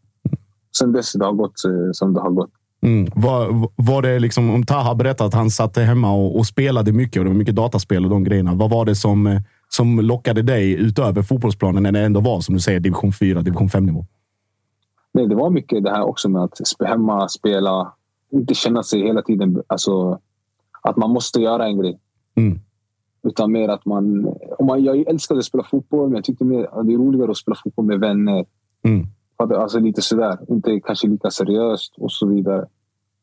[0.79, 2.51] Sen dess det har gått eh, som det har gått.
[2.83, 3.11] Mm.
[3.15, 7.21] Var, var det liksom, om Taha berättade att han satt hemma och, och, spelade mycket
[7.21, 8.55] och det var mycket dataspel och de grejerna.
[8.55, 12.55] Vad var det som, eh, som lockade dig utöver fotbollsplanen när det ändå var, som
[12.55, 14.07] du säger, division 4, division 5-nivå?
[15.13, 17.93] Nej, det var mycket det här också med att hemma, spela,
[18.33, 20.21] inte känna sig hela tiden alltså,
[20.83, 22.01] att man måste göra en grej.
[22.35, 22.59] Mm.
[23.23, 24.27] Utan mer att man,
[24.59, 24.85] om man...
[24.85, 27.57] Jag älskade att spela fotboll, men jag tyckte mer, att det är roligare att spela
[27.65, 28.47] fotboll med vänner.
[28.83, 29.07] Mm.
[29.37, 30.39] Alltså lite sådär.
[30.49, 32.67] Inte kanske lika seriöst och så vidare.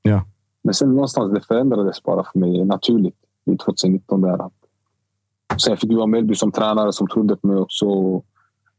[0.01, 0.25] Ja.
[0.61, 4.21] Men sen någonstans det förändrades bara för mig naturligt i 2019.
[4.21, 4.37] Där.
[5.57, 7.85] Sen jag fick Johan Mellby som tränare som trodde på mig också.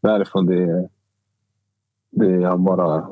[0.00, 0.88] Därifrån det,
[2.10, 3.08] det har bara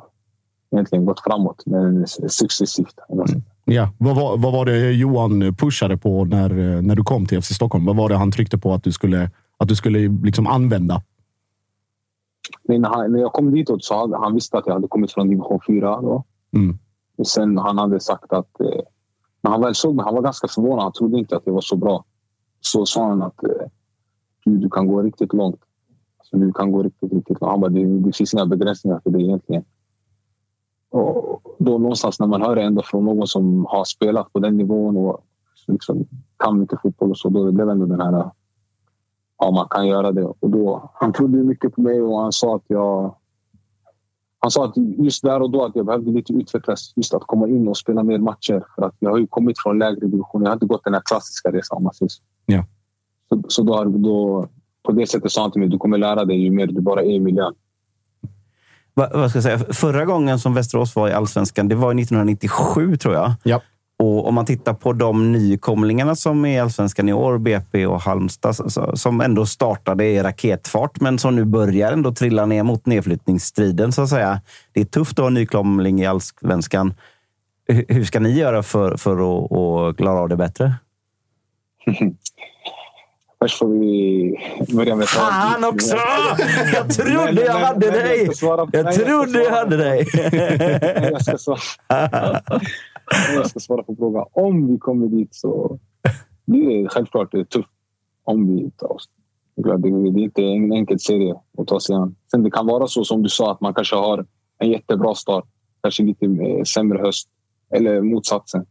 [0.71, 2.99] egentligen gått framåt, men successivt.
[3.09, 3.27] Mm.
[3.69, 3.91] Ja.
[3.99, 7.85] Vad, var, vad var det Johan pushade på när, när du kom till FC Stockholm?
[7.87, 11.03] Vad var det han tryckte på att du skulle, att du skulle liksom använda?
[12.69, 15.29] när, han, när jag kom dit så hade han visste att jag hade kommit från
[15.29, 16.01] division 4.
[16.01, 16.25] Då.
[16.57, 16.79] Mm.
[17.27, 18.61] Sen han hade sagt att...
[18.61, 18.81] Eh,
[19.41, 20.83] när han väl såg mig, han var ganska förvånad.
[20.83, 22.05] Han trodde inte att det var så bra.
[22.61, 23.67] Så sa han att eh,
[24.45, 25.61] du, du kan gå riktigt långt.
[26.19, 27.51] Alltså, du kan gå riktigt, riktigt långt.
[27.51, 29.64] Han bara, det, det finns inga begränsningar för det egentligen.
[31.01, 34.57] Och då någonstans när man hör det ändå från någon som har spelat på den
[34.57, 35.25] nivån och
[35.67, 36.07] liksom
[36.39, 38.31] kan mycket fotboll och så, då det blev ändå den här...
[39.39, 40.25] Ja, man kan göra det.
[40.25, 43.15] Och då, han trodde mycket på mig och han sa att jag...
[44.39, 46.93] Han sa att just där och då att jag behövde lite utvecklas.
[46.97, 48.65] Just att komma in och spela mer matcher.
[48.75, 50.43] För att jag har ju kommit från lägre division.
[50.43, 52.23] Jag har inte gått den här klassiska resan om man säger så.
[52.47, 52.65] Ja.
[53.29, 54.49] Så, så då, då,
[54.83, 57.03] på det sättet sa han till mig du kommer lära dig ju mer du bara
[57.03, 57.55] är i miljön.
[58.97, 59.59] Va, vad ska jag säga?
[59.59, 63.33] Förra gången som Västerås var i allsvenskan, det var 1997 tror jag.
[63.43, 63.63] Ja.
[63.99, 68.01] Och om man tittar på de nykomlingarna som är i allsvenskan i år, BP och
[68.01, 68.57] Halmstad,
[68.99, 73.93] som ändå startade i raketfart, men som nu börjar ändå trilla ner mot nedflyttningsstriden.
[73.93, 74.41] Så att säga.
[74.73, 76.95] Det är tufft att ha nykomling i allsvenskan.
[77.69, 80.75] Hur ska ni göra för, för att, att klara av det bättre?
[83.39, 84.37] Först får vi
[84.76, 85.09] börja med...
[85.09, 85.97] Fan också!
[86.74, 88.30] Jag trodde jag hade dig!
[88.72, 90.07] Jag trodde jag hade dig!
[91.12, 91.59] Jag ska svara.
[93.34, 94.24] Jag ska svara på frågan.
[94.32, 95.78] Om vi kommer dit så
[96.47, 97.68] blir det självklart det är tufft.
[98.24, 99.05] Om vi tar oss.
[99.57, 102.16] Det är inte en enkel serie att ta sig an.
[102.30, 104.26] Sen det kan vara så som du sa att man kanske har
[104.59, 105.45] en jättebra start.
[105.82, 106.26] Kanske lite
[106.66, 107.28] sämre höst.
[107.74, 108.66] Eller motsatsen.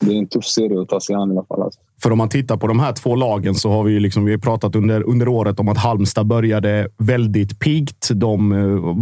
[0.00, 1.62] Det är en tuff serie att ta sig an i alla fall.
[1.62, 1.80] Alltså.
[2.02, 4.38] För om man tittar på de här två lagen så har vi, liksom, vi har
[4.38, 8.08] pratat under, under året om att Halmstad började väldigt piggt.
[8.14, 8.50] De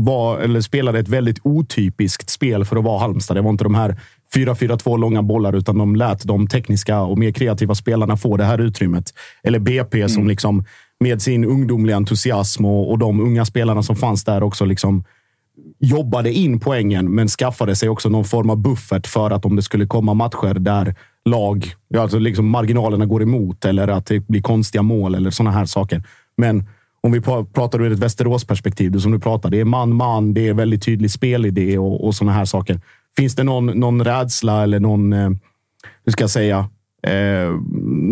[0.05, 3.37] var, eller spelade ett väldigt otypiskt spel för att vara Halmstad.
[3.37, 4.01] Det var inte de här
[4.35, 8.59] 4-4-2 långa bollar, utan de lät de tekniska och mer kreativa spelarna få det här
[8.59, 9.15] utrymmet.
[9.43, 10.09] Eller BP mm.
[10.09, 10.65] som liksom
[11.01, 15.05] med sin ungdomliga entusiasm och, och de unga spelarna som fanns där också liksom
[15.79, 19.63] jobbade in poängen, men skaffade sig också någon form av buffert för att om det
[19.63, 20.95] skulle komma matcher där
[21.25, 25.67] lag, alltså liksom marginalerna går emot eller att det blir konstiga mål eller sådana här
[25.67, 26.03] saker.
[26.37, 26.65] Men
[27.01, 30.83] om vi pratar ur ett Västerås-perspektiv, som du pratar, det är man-man, det är väldigt
[30.83, 32.81] tydlig spelidé och, och sådana här saker.
[33.17, 35.31] Finns det någon, någon rädsla eller någon, eh,
[36.05, 36.69] hur ska jag säga,
[37.07, 37.61] eh,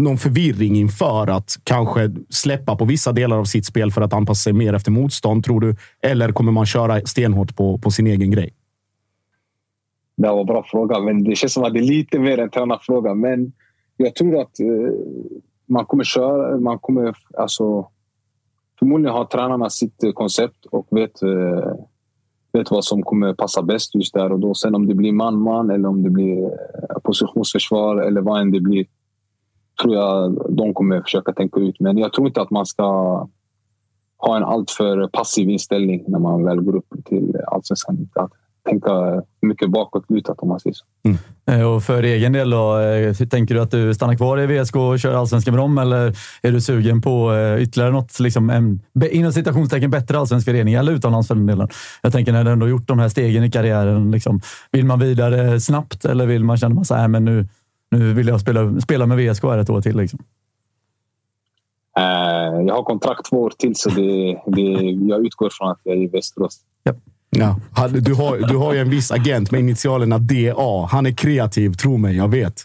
[0.03, 4.43] någon förvirring inför att kanske släppa på vissa delar av sitt spel för att anpassa
[4.43, 5.77] sig mer efter motstånd, tror du?
[6.03, 8.55] Eller kommer man köra stenhårt på, på sin egen grej?
[10.17, 12.51] Det var en bra fråga, men det känns som att det är lite mer en
[12.51, 13.15] tränarfråga.
[13.15, 13.53] Men
[13.97, 14.67] jag tror att eh,
[15.67, 16.61] man kommer köra...
[16.61, 17.89] Man kommer, alltså,
[18.79, 21.73] förmodligen har tränarna sitt koncept och vet, eh,
[22.55, 24.55] vet vad som kommer passa bäst just där och då.
[24.55, 28.61] Sen om det blir man-man eller om det blir eh, positionsförsvar eller vad än det
[28.61, 28.87] blir
[29.83, 31.81] tror jag de kommer försöka tänka ut.
[31.81, 32.85] Men jag tror inte att man ska
[34.17, 38.09] ha en alltför passiv inställning när man väl går upp till allsvenskan.
[38.69, 40.85] Tänka mycket bakåtlutat om man säger så.
[41.53, 44.77] Eh, Och för egen del då, eh, tänker du att du stannar kvar i VSK
[44.77, 48.81] och kör allsvenskan med dem eller är du sugen på eh, ytterligare något, liksom en,
[49.11, 51.69] inom citationstecken, bättre allsvensk förening eller utomlands för den delen?
[52.03, 54.41] Jag tänker när du ändå gjort de här stegen i karriären, liksom,
[54.73, 57.49] vill man vidare snabbt eller vill man känna så här, men nu,
[57.91, 59.97] nu vill jag spela, spela med VSK här ett år till?
[59.97, 60.19] Liksom.
[62.67, 64.63] Jag har kontrakt två år till så det, det,
[65.09, 66.61] jag utgår från att jag är i Västerås.
[67.35, 67.57] Ja.
[67.89, 70.89] Du, har, du har ju en viss agent med initialerna DA.
[70.91, 72.17] Han är kreativ, tro mig.
[72.17, 72.65] Jag vet.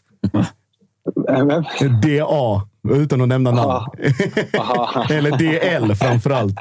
[2.04, 3.86] DA, utan att nämna namn.
[5.10, 6.56] Eller DL framför allt.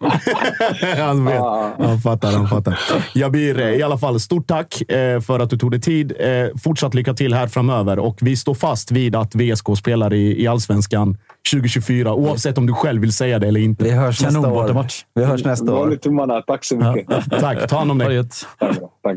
[0.98, 1.40] han vet.
[1.78, 2.78] Han fattar, han fattar.
[3.14, 6.12] Jabir, eh, i alla fall stort tack eh, för att du tog dig tid.
[6.20, 10.42] Eh, Fortsatt lycka till här framöver och vi står fast vid att VSK spelar i,
[10.42, 11.18] i allsvenskan
[11.50, 13.84] 2024, oavsett om du själv vill säga det eller inte.
[13.84, 14.62] Vi hörs nästa Kanon år.
[14.62, 15.04] bortamatch.
[15.14, 15.76] Vi hörs nästa år.
[15.78, 16.42] Håller tummarna.
[16.42, 17.08] Tack så mycket.
[17.30, 18.24] Tack, ta hand om dig.
[18.58, 18.78] Tack.
[19.02, 19.16] Tack.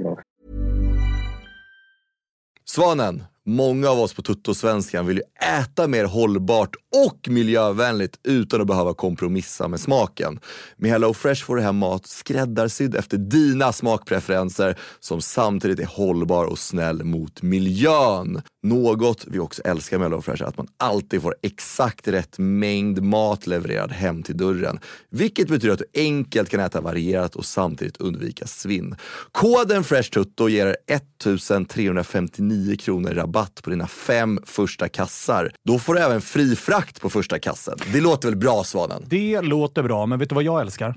[2.68, 5.24] Svanen, många av oss på Tuttosvenskan vill ju
[5.60, 10.40] äta mer hållbart och miljövänligt utan att behöva kompromissa med smaken.
[10.78, 16.60] Med HelloFresh får du hem mat skräddarsydd efter dina smakpreferenser som samtidigt är hållbar och
[16.60, 18.42] snäll mot miljön.
[18.66, 23.47] Något vi också älskar med HelloFresh är att man alltid får exakt rätt mängd mat
[23.47, 24.80] levererad hem till dörren.
[25.09, 28.95] Vilket betyder att du enkelt kan äta varierat och samtidigt undvika svinn.
[29.32, 35.51] Koden FreshTutto ger er 1359 kronor rabatt på dina fem första kassar.
[35.66, 37.78] Då får du även fri frakt på första kassen.
[37.93, 39.03] Det låter väl bra Svanen?
[39.07, 40.95] Det låter bra, men vet du vad jag älskar?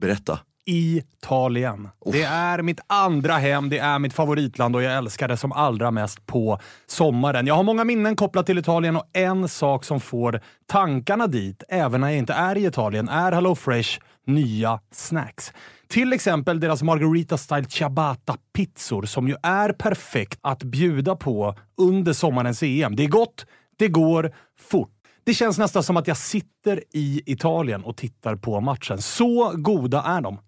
[0.00, 0.38] Berätta.
[0.70, 1.88] Italien.
[2.12, 5.90] Det är mitt andra hem, det är mitt favoritland och jag älskar det som allra
[5.90, 7.46] mest på sommaren.
[7.46, 12.00] Jag har många minnen kopplat till Italien och en sak som får tankarna dit, även
[12.00, 15.52] när jag inte är i Italien, är HelloFresh nya snacks.
[15.88, 22.62] Till exempel deras Margarita Style Ciabatta-pizzor som ju är perfekt att bjuda på under sommarens
[22.62, 22.96] EM.
[22.96, 23.46] Det är gott,
[23.78, 24.34] det går
[24.70, 24.90] fort.
[25.24, 29.02] Det känns nästan som att jag sitter i Italien och tittar på matchen.
[29.02, 30.38] Så goda är de.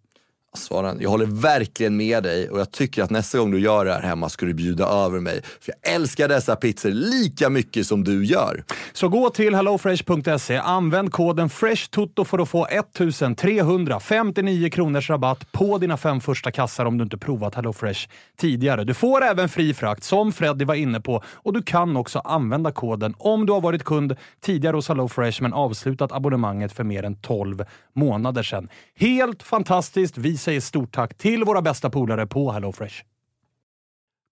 [0.54, 3.92] Svaren, jag håller verkligen med dig och jag tycker att nästa gång du gör det
[3.92, 5.42] här hemma ska du bjuda över mig.
[5.60, 8.64] För jag älskar dessa pizzor lika mycket som du gör.
[8.92, 15.96] Så gå till hellofresh.se, använd koden FRESHTOTO för att få 1359 kronors rabatt på dina
[15.96, 18.84] fem första kassar om du inte provat HelloFresh tidigare.
[18.84, 22.72] Du får även fri frakt, som Freddy var inne på, och du kan också använda
[22.72, 27.16] koden om du har varit kund tidigare hos HelloFresh men avslutat abonnemanget för mer än
[27.16, 28.68] 12 månader sedan.
[28.96, 30.18] Helt fantastiskt!
[30.18, 33.02] Vi säger stort tack till våra bästa polare på HelloFresh.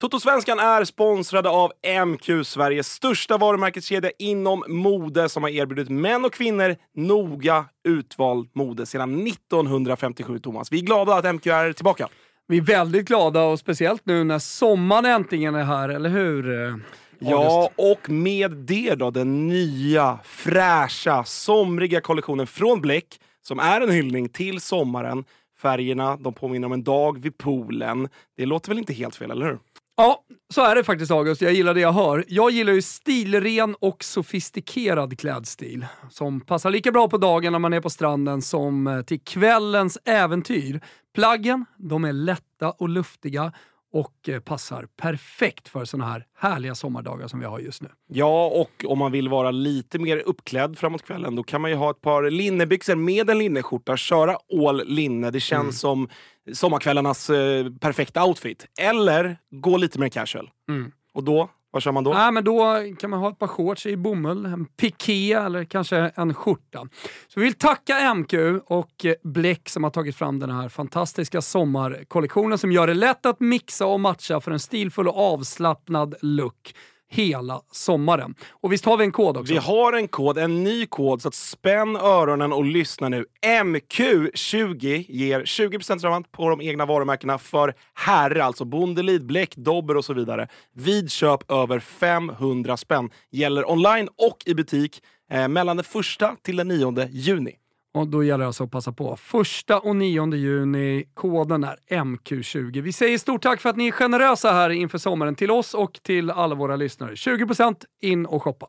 [0.00, 1.72] Totosvenskan är sponsrade av
[2.06, 8.86] MQ, Sveriges största varumärkeskedja inom mode som har erbjudit män och kvinnor noga utvald mode
[8.86, 10.72] sedan 1957, Thomas.
[10.72, 12.08] Vi är glada att MQ är tillbaka.
[12.48, 16.66] Vi är väldigt glada och speciellt nu när sommaren äntligen är här, eller hur?
[16.68, 16.76] eh,
[17.20, 23.90] Ja, och med det då den nya, fräscha, somriga kollektionen från Bleck som är en
[23.90, 25.24] hyllning till sommaren.
[25.62, 28.08] Färgerna de påminner om en dag vid poolen.
[28.36, 29.58] Det låter väl inte helt fel, eller hur?
[29.96, 31.40] Ja, så är det faktiskt August.
[31.42, 32.24] Jag gillar det jag hör.
[32.28, 37.72] Jag gillar ju stilren och sofistikerad klädstil som passar lika bra på dagen när man
[37.72, 40.80] är på stranden som till kvällens äventyr.
[41.14, 43.52] Plaggen, de är lätta och luftiga
[43.92, 47.88] och eh, passar perfekt för såna här härliga sommardagar som vi har just nu.
[48.08, 51.76] Ja, och om man vill vara lite mer uppklädd framåt kvällen då kan man ju
[51.76, 54.36] ha ett par linnebyxor med en linneskjorta, köra
[54.66, 55.30] all linne.
[55.30, 55.72] Det känns Mm.
[55.72, 56.08] som
[56.52, 58.66] sommarkvällarnas eh, perfekta outfit.
[58.80, 60.50] Eller gå lite mer casual.
[60.68, 60.92] Mm.
[61.14, 62.12] Och då, vad kör man då?
[62.12, 65.96] Nej, men då kan man ha ett par shorts i bomull, en piké eller kanske
[66.14, 66.88] en skjorta.
[67.28, 68.34] Så vi vill tacka MQ
[68.66, 73.26] och eh, Bleck som har tagit fram den här fantastiska sommarkollektionen som gör det lätt
[73.26, 76.74] att mixa och matcha för en stilfull och avslappnad look
[77.08, 78.34] hela sommaren.
[78.50, 79.52] Och visst har vi en kod också?
[79.52, 83.24] Vi har en kod, en ny kod, så att spänn öronen och lyssna nu.
[83.46, 90.04] MQ20 ger 20% rabatt på de egna varumärkena för herre, alltså Bondelid, Bläck, Dobber och
[90.04, 90.48] så vidare.
[90.74, 93.10] Vid köp över 500 spänn.
[93.30, 97.56] Gäller online och i butik eh, mellan den första till den 9 juni.
[97.94, 99.16] Och då gäller det alltså att passa på.
[99.16, 101.04] Första och 9 juni.
[101.14, 102.80] Koden är MQ20.
[102.80, 106.00] Vi säger stort tack för att ni är generösa här inför sommaren till oss och
[106.02, 107.14] till alla våra lyssnare.
[107.14, 108.66] 20% in och shoppa.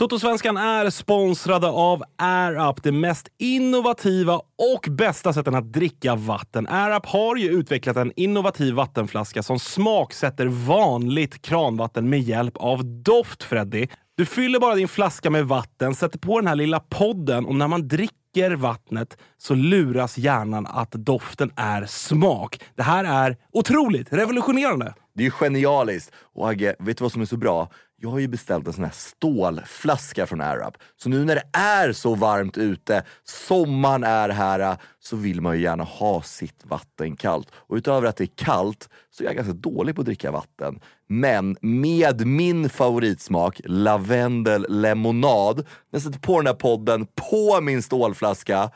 [0.00, 4.40] Totosvenskan är sponsrade av AirUp, det mest innovativa
[4.74, 6.66] och bästa sättet att dricka vatten.
[6.68, 13.42] AirUp har ju utvecklat en innovativ vattenflaska som smaksätter vanligt kranvatten med hjälp av doft,
[13.42, 13.86] Freddy.
[14.20, 17.68] Du fyller bara din flaska med vatten, sätter på den här lilla podden och när
[17.68, 22.62] man dricker vattnet så luras hjärnan att doften är smak.
[22.74, 24.94] Det här är otroligt revolutionerande.
[25.14, 26.12] Det är ju genialiskt.
[26.34, 27.70] Och Agge, vet du vad som är så bra?
[28.02, 30.74] Jag har ju beställt en sån här stålflaska från AirUp.
[30.96, 35.62] Så nu när det är så varmt ute, sommaren är här, så vill man ju
[35.62, 37.48] gärna ha sitt vatten kallt.
[37.54, 40.80] Och utöver att det är kallt så är jag ganska dålig på att dricka vatten.
[41.08, 47.82] Men med min favoritsmak, lavendel lemonad, när jag sätter på den här podden på min
[47.82, 48.70] stålflaska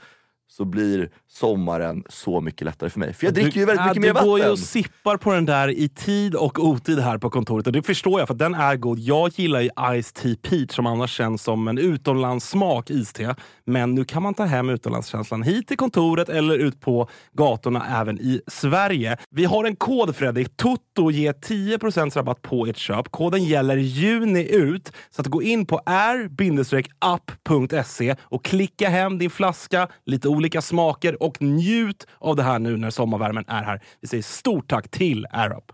[0.57, 3.14] så blir sommaren så mycket lättare för mig.
[3.14, 4.28] För jag dricker ju väldigt mycket du mer vatten.
[4.28, 7.66] går ju och sippar på den där i tid och otid här på kontoret.
[7.66, 8.98] Och det förstår jag, för den är god.
[8.98, 9.70] Jag gillar ju
[10.02, 13.34] Ice Tea Peach som annars känns som en utomlandssmak iste.
[13.66, 18.20] Men nu kan man ta hem utomlandskänslan hit till kontoret eller ut på gatorna även
[18.20, 19.16] i Sverige.
[19.30, 20.57] Vi har en kod Fredrik.
[20.57, 23.11] Toto ger 10% rabatt på ert köp.
[23.11, 24.92] Koden gäller juni ut.
[25.11, 27.36] Så att gå in på r-app.se
[28.20, 32.90] och klicka hem din flaska, lite olika smaker och njut av det här nu när
[32.90, 33.82] sommarvärmen är här.
[34.01, 35.72] Vi säger stort tack till AirUp.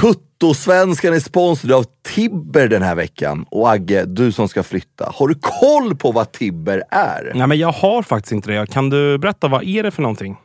[0.00, 3.46] Tuttosvenskan är sponsrad av Tibber den här veckan.
[3.50, 7.32] Och Agge, du som ska flytta, har du koll på vad Tibber är?
[7.34, 8.70] Nej, men jag har faktiskt inte det.
[8.70, 10.36] Kan du berätta, vad är det för någonting?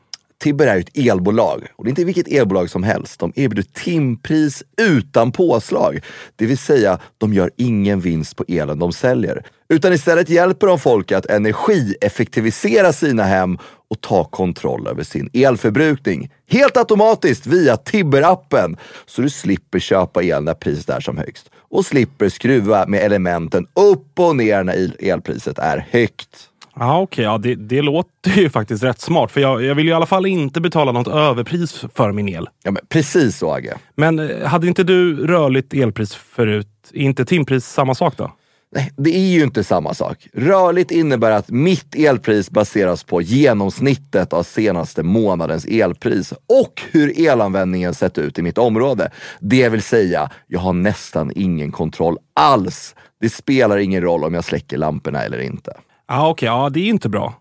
[0.44, 3.20] Tibber är ett elbolag och det är inte vilket elbolag som helst.
[3.20, 6.00] De erbjuder timpris utan påslag.
[6.36, 9.46] Det vill säga, de gör ingen vinst på elen de säljer.
[9.70, 13.58] Utan istället hjälper de folk att energieffektivisera sina hem
[13.90, 16.32] och ta kontroll över sin elförbrukning.
[16.50, 18.78] Helt automatiskt via Tibber-appen.
[19.06, 21.50] Så du slipper köpa el när priset är som högst.
[21.70, 26.50] Och slipper skruva med elementen upp och ner när elpriset är högt.
[26.80, 27.24] Ja, okej.
[27.26, 29.32] Ja, det, det låter ju faktiskt rätt smart.
[29.32, 32.50] För jag, jag vill ju i alla fall inte betala något överpris för min el.
[32.64, 33.74] Ja, men precis så, Agge.
[33.96, 36.68] Men eh, hade inte du rörligt elpris förut?
[36.94, 38.32] Är inte timpris samma sak då?
[38.76, 40.28] Nej, det är ju inte samma sak.
[40.34, 47.94] Rörligt innebär att mitt elpris baseras på genomsnittet av senaste månadens elpris och hur elanvändningen
[47.94, 49.12] sett ut i mitt område.
[49.40, 52.96] Det vill säga, jag har nästan ingen kontroll alls.
[53.22, 55.74] Det spelar ingen roll om jag släcker lamporna eller inte.
[56.08, 56.46] Ja, okej.
[56.46, 57.34] Ja, det är inte bra.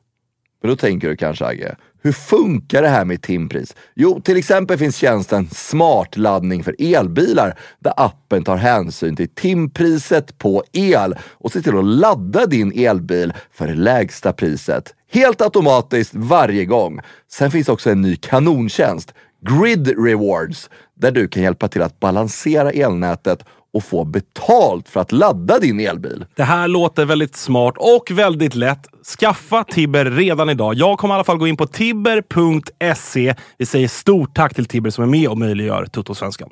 [0.62, 3.76] Men då tänker du kanske Agge, hur funkar det här med timpris?
[3.94, 10.38] Jo, till exempel finns tjänsten Smart laddning för elbilar där appen tar hänsyn till timpriset
[10.38, 14.94] på el och ser till att ladda din elbil för det lägsta priset.
[15.10, 17.00] Helt automatiskt varje gång.
[17.32, 22.70] Sen finns också en ny kanontjänst, Grid Rewards, där du kan hjälpa till att balansera
[22.70, 23.44] elnätet
[23.74, 26.26] och få betalt för att ladda din elbil.
[26.36, 28.86] Det här låter väldigt smart och väldigt lätt.
[29.20, 30.74] Skaffa Tibber redan idag.
[30.74, 33.34] Jag kommer i alla fall gå in på tibber.se.
[33.58, 36.50] Vi säger stort tack till Tibber som är med och möjliggör Toto-svenskan.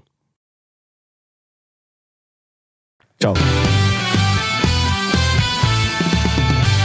[3.21, 3.37] Ciao.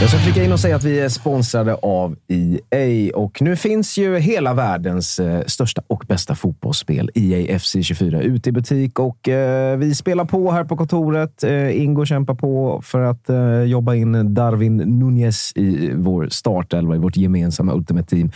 [0.01, 3.97] Jag ska flika in och säga att vi är sponsrade av EA och nu finns
[3.97, 9.29] ju hela världens eh, största och bästa fotbollsspel, EA FC 24, ute i butik och
[9.29, 11.43] eh, vi spelar på här på kontoret.
[11.43, 16.99] Eh, Ingo kämpar på för att eh, jobba in Darwin Nunez i vår startelva, i
[16.99, 18.31] vårt gemensamma Ultimate Team.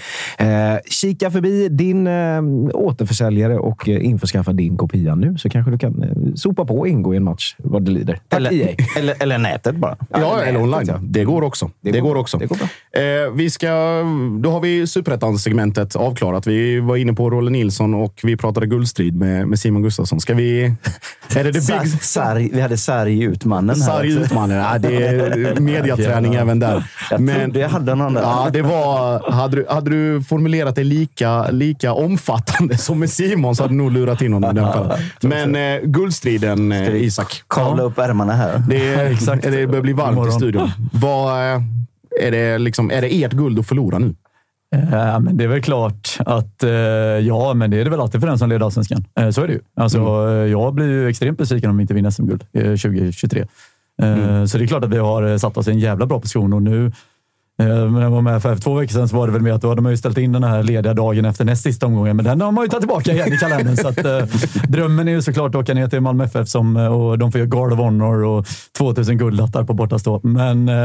[0.89, 2.07] Kika förbi din
[2.74, 7.18] återförsäljare och införskaffa din kopia nu så kanske du kan eh, sopa på Ingo i
[7.18, 8.20] en match vad det lider.
[8.28, 8.76] Tack Eller- EA.
[8.97, 9.97] eller, eller nätet bara.
[10.09, 10.86] Ja, eller online.
[10.88, 10.99] ja.
[11.01, 11.51] Det går också.
[11.60, 12.38] Det, Det går, går- också.
[12.38, 12.68] det går bra.
[13.02, 13.68] Eh, vi ska,
[14.39, 16.47] då har vi superettan-segmentet avklarat.
[16.47, 20.20] Vi var inne på Rolle Nilsson och vi pratade guldstrid med, med Simon Gustafsson.
[20.22, 20.64] Ska vi...
[21.36, 23.88] Är det the Sar, sarg, vi hade sarg utmannen här.
[23.88, 24.26] Sarg också.
[24.26, 24.58] utmannen.
[24.58, 26.84] Ja, det är mediaträning även där.
[27.10, 28.22] Jag trodde jag hade någon där.
[28.22, 33.56] Ja, det var, hade, du, hade du formulerat det lika, lika omfattande som med Simon
[33.56, 34.99] så hade du nog lurat in honom fallet.
[35.22, 37.43] Men eh, guldstriden, eh, Isak.
[37.47, 38.64] Kavla upp ärmarna här.
[38.70, 39.43] Det, är, Exakt.
[39.43, 40.72] det börjar bli varmt i studion.
[40.93, 41.41] Vad,
[42.22, 44.16] är, det liksom, är det ert guld att förlora nu?
[44.76, 48.22] Eh, men det är väl klart att, eh, ja, men det är det väl alltid
[48.22, 49.06] för den som leder allsvenskan.
[49.20, 49.60] Eh, så är det ju.
[49.76, 53.46] Alltså, eh, Jag blir ju extremt besviken om vi inte vinner SM-guld eh, 2023.
[54.02, 56.20] Eh, Så det är klart att vi har eh, satt oss i en jävla bra
[56.20, 56.92] position och nu eh,
[57.66, 59.70] när jag var med för två veckor sedan så var det väl med att då
[59.70, 62.41] hade man ju ställt in den här lediga dagen efter näst sista omgången, men den
[62.41, 63.78] har man ju tagit tillbaka igen i kalendern.
[63.78, 64.20] så att, eh,
[64.68, 67.39] drömmen är ju såklart att åka ner till Malmö FF som, eh, och de får
[67.39, 68.45] göra Guard of Honor och
[68.78, 70.20] 2000 guldlattar på bortastå.
[70.24, 70.76] Men, eh,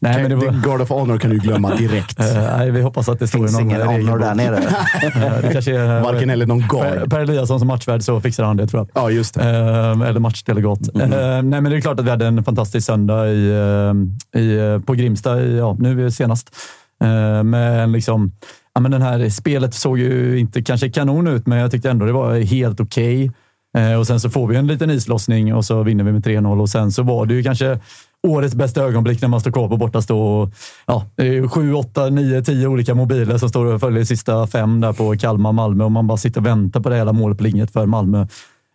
[0.00, 0.62] nej, men det var...
[0.62, 2.18] Guard of Honor kan du glömma direkt.
[2.28, 4.10] Eh, nej, vi hoppas att det står i Finns någon ingen regelbok.
[4.10, 4.58] honor där nere.
[5.02, 6.82] Eh, det kanske är, Varken eller någon guard.
[6.82, 9.02] Per, per Eliasson som matchvärd så fixar han det tror jag.
[9.02, 9.40] Ja, just det.
[9.42, 10.78] Eh, eller matchdelegat.
[10.94, 11.12] Mm.
[11.12, 14.58] Eh, nej, men det är klart att vi hade en fantastisk söndag i, eh, i,
[14.58, 16.56] eh, på Grimsta i, ja, nu senast.
[17.02, 18.32] Eh, men liksom,
[18.74, 22.06] ja, men den här spelet såg ju inte kanske kanon ut, men jag tyckte ändå
[22.06, 23.30] det var helt okej.
[23.74, 23.94] Okay.
[23.94, 26.68] och sen så får vi en liten islossning och så vinner vi med 3-0 och
[26.68, 27.78] sen så var det ju kanske
[28.22, 30.20] årets bästa ögonblick när man står kvar på bortastå.
[30.20, 30.50] Och,
[30.86, 34.80] ja, det är sju, åtta, nio, tio olika mobiler som står och följer sista fem
[34.80, 37.86] där på Kalmar, Malmö och man bara sitter och väntar på det hela målplinget för
[37.86, 38.26] Malmö.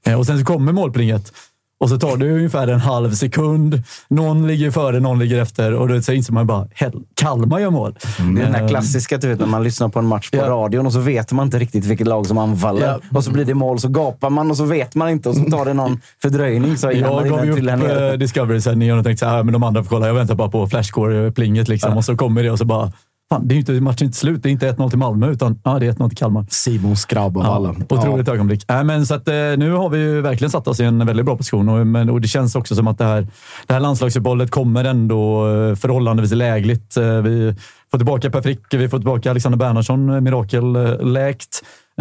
[0.06, 1.34] Eh, och sen så kommer målplinget
[1.80, 3.84] och så tar det ungefär en halv sekund.
[4.08, 6.68] Någon ligger före, någon ligger efter och då inser man bara,
[7.16, 7.96] Kalmar gör mål.
[8.18, 10.38] Det är den här Eh, klassiska, du vet, när man lyssnar på en match på
[10.38, 12.88] radion och så vet man inte riktigt vilket lag som anfaller.
[12.88, 13.00] Ja.
[13.18, 15.44] Och så blir det mål, så gapar man och så vet man inte och så
[15.44, 16.78] tar det någon fördröjning.
[16.78, 19.90] Så Jag gav ju upp eh, Discovery-sändningen och tänkte så här, men de andra får
[19.90, 20.08] kolla.
[20.08, 21.98] Jag väntar bara på flashcore-plinget liksom.
[21.98, 22.92] Och så kommer det och så bara,
[23.34, 24.44] fan, det är inte, matchen är inte slut.
[24.44, 26.46] Det är inte 1-0 till Malmö, utan ja, det är 1-0 till Kalmar.
[26.50, 27.76] Simons grabb av Ja, alla.
[27.90, 28.72] otroligt ögonblick.
[28.72, 31.26] Äh, men så att, eh, nu har vi ju verkligen satt oss i en väldigt
[31.26, 33.28] bra position och, men, och det känns också som att det här,
[33.68, 36.98] det här landslagsuppehållet kommer ändå eh, förhållandevis lägligt.
[36.98, 37.56] Eh, Vi
[37.92, 40.22] får tillbaka Per Frick, vi får tillbaka Alexander Bernhardsson, eh,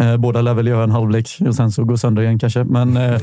[0.01, 2.63] eh, Båda lär väl göra en halvlek och sen så går sönder igen kanske.
[2.63, 3.21] Men eh,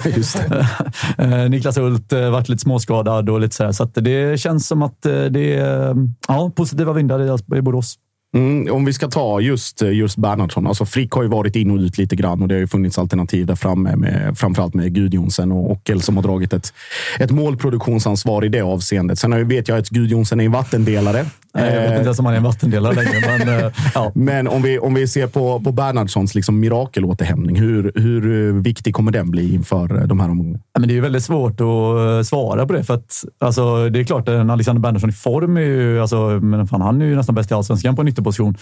[1.18, 3.72] eh, Niklas Hult varit lite småskadad och lite sådär.
[3.72, 5.96] Så det känns som att det är
[6.28, 7.98] ja, positiva vindar i, Borås.
[8.34, 10.66] Mm, om vi ska ta just, just Bernhardsson.
[10.66, 12.98] Alltså Frick har ju varit in och ut lite grann och det har ju funnits
[12.98, 16.72] alternativ där framme, med, framförallt med Gudjonsen och Ockel som har dragit ett,
[17.18, 19.18] ett målproduktionsansvar i det avseendet.
[19.18, 21.26] Sen vet jag att Gudjonsen är en vattendelare.
[21.54, 23.38] Nej, Jag vet inte ens om han är en vattendelare längre.
[23.38, 24.12] Men, eh, ja.
[24.14, 28.94] Men om vi, om vi ser på, på Bernhardssons liksom mirakelåterhämtning, hur, hur eh, viktig
[28.94, 30.58] kommer den bli inför eh, de här omgångarna?
[30.72, 32.84] Ja, men det är väldigt svårt att eh, svara på det.
[32.84, 36.00] För att, alltså, det är klart, en Alexander Bernhardsson i form är ju...
[36.00, 38.56] Alltså, men fan, han är ju nästan bäst i allsvenskan på en ytterposition.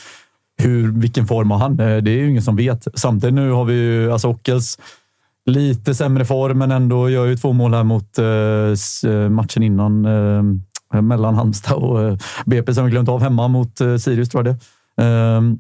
[0.63, 1.81] Hur, vilken form har han?
[1.81, 2.89] Eh, Det är ju ingen som vet.
[2.95, 4.79] Samtidigt nu har vi ju alltså, Ockels
[5.49, 10.05] lite sämre form, men ändå gör ju två mål här mot eh, eh, matchen innan.
[10.05, 10.43] Eh,
[10.93, 14.57] mellan Halmstad och eh, BP som vi glömt av hemma mot eh, Sirius, tror jag
[14.57, 14.61] det.
[15.03, 15.59] Ehm,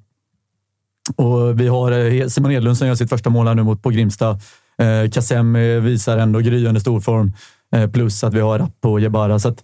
[1.16, 3.90] och vi har eh, Simon Edlund som gör sitt första mål här nu mot på
[3.90, 4.38] Grimsta.
[4.78, 7.32] Eh, Kassem eh, visar ändå gryende storform.
[7.74, 9.38] Eh, plus att vi har Rapp och Jebara.
[9.38, 9.54] Så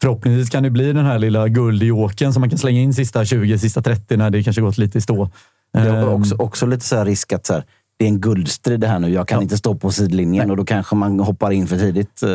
[0.00, 2.94] förhoppningsvis kan det bli den här lilla guld i åken som man kan slänga in
[2.94, 5.30] sista 20, sista 30 när det kanske gått lite i stå.
[5.72, 7.64] Det är Ehm, också, också lite så här risk att så här,
[7.98, 9.08] det är en guldstrid det här nu.
[9.08, 12.22] Jag kan inte stå på sidlinjen och då kanske man hoppar in för tidigt.
[12.22, 12.30] eh,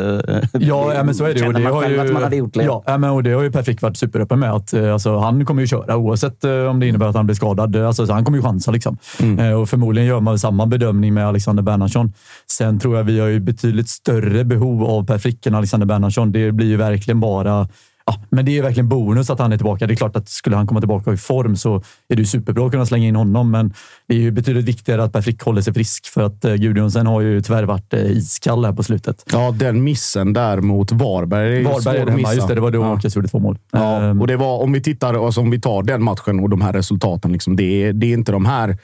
[0.52, 1.46] Ja, ja, men så är det.
[1.46, 2.64] Och det man har ju, att man hade gjort det.
[2.64, 4.52] ja, ja, men, och det har ju Per Frick varit superöppen med.
[4.52, 7.36] Att, eh, alltså, han kommer ju köra oavsett eh, om det innebär att han blir
[7.36, 7.76] skadad.
[7.76, 8.70] Alltså, så han kommer ju chansa.
[8.70, 8.96] Liksom.
[9.38, 12.12] Eh, och förmodligen gör man samma bedömning med Alexander Bernhardsson.
[12.50, 16.32] Sen tror jag vi har ju betydligt större behov av Per Frick än Alexander Bernhardsson.
[16.32, 17.68] Det blir ju verkligen bara
[18.10, 19.86] Ja, men det är ju verkligen bonus att han är tillbaka.
[19.86, 22.72] Det är klart att skulle han komma tillbaka i form så är det superbra att
[22.72, 23.50] kunna slänga in honom.
[23.50, 23.74] Men
[24.08, 27.06] det är ju betydligt viktigare att Per Frick håller sig frisk för att eh, Gudjonsen
[27.06, 29.24] har ju tyvärr varit eh, iskall här på slutet.
[29.32, 31.64] Ja, den missen där mot Varberg.
[31.64, 32.34] Varberg är hemma.
[32.34, 32.92] Just det, det var då Ja.
[32.92, 33.58] Åkes gjorde två mål.
[33.72, 36.50] Ja, Ehm, och det var, om vi tittar, alltså om vi tar den matchen och
[36.50, 37.32] de här resultaten.
[37.32, 38.78] Liksom, det, är, det är inte de här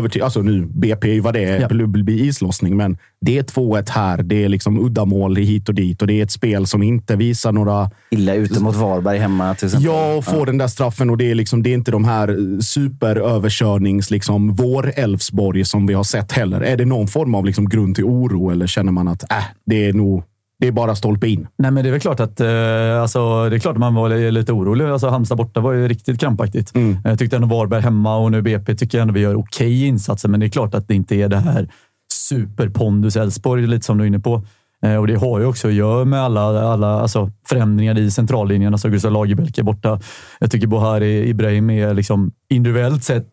[0.00, 1.86] överty- Alltså nu, BP är ju vad det är, Ja.
[1.86, 4.22] blir islossning, men det är 2-1 här.
[4.22, 7.52] Det är liksom uddamål hit och dit och det är ett spel som inte visar
[7.52, 7.90] några...
[8.10, 9.86] Illa ute mot Varberg hemma till exempel.
[9.92, 12.60] Ja, och få den där straffen och det är, liksom, det är inte de här
[12.60, 16.60] superöverkörnings, liksom, vår Elfsborg som vi har sett heller.
[16.60, 19.36] Är det någon form av liksom, grund till oro eller känner man att äh,
[19.66, 20.22] det är nog
[20.62, 21.46] det är bara stolpe in?
[21.58, 24.30] Nej, men det är väl klart att, eh, alltså, det är klart att man var
[24.30, 24.84] lite orolig.
[24.84, 26.72] Alltså, Halmstad borta var ju riktigt krampaktigt.
[27.04, 30.28] Jag tyckte ändå Varberg hemma och nu BP tycker jag ändå vi gör okej insatser,
[30.28, 31.68] men det är klart att det inte är det här
[32.12, 34.42] superpondus Elfsborg, lite som du är inne på.
[34.84, 36.40] Eh, Och det har ju också att göra med alla,
[36.72, 38.74] alla alltså, förändringar i centrallinjen.
[38.74, 40.00] Alltså Gustav Lagerbielke är borta.
[40.40, 43.32] Jag tycker Bohari Ibrahim är liksom individuellt sett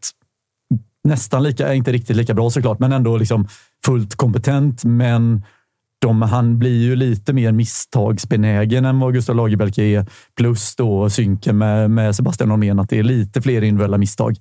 [1.04, 3.48] nästan lika, inte riktigt lika bra såklart, men ändå liksom
[3.86, 4.84] fullt kompetent.
[4.84, 5.44] Men
[6.00, 10.06] de, han blir ju lite mer misstagsbenägen än vad Gustav Lagerbielke är.
[10.38, 14.38] Plus då synken med, med Sebastian Holmén, att det är lite fler individuella misstag.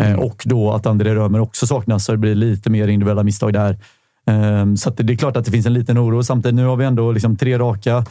[0.00, 3.52] Eh, och då att André Römer också saknas, så det blir lite mer individuella misstag
[3.52, 3.78] där.
[4.26, 6.22] Eh, så det är klart att det finns en liten oro.
[6.22, 8.04] Samtidigt, nu har vi ändå liksom tre raka.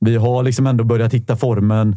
[0.00, 1.96] Vi har liksom ändå börjat hitta formen.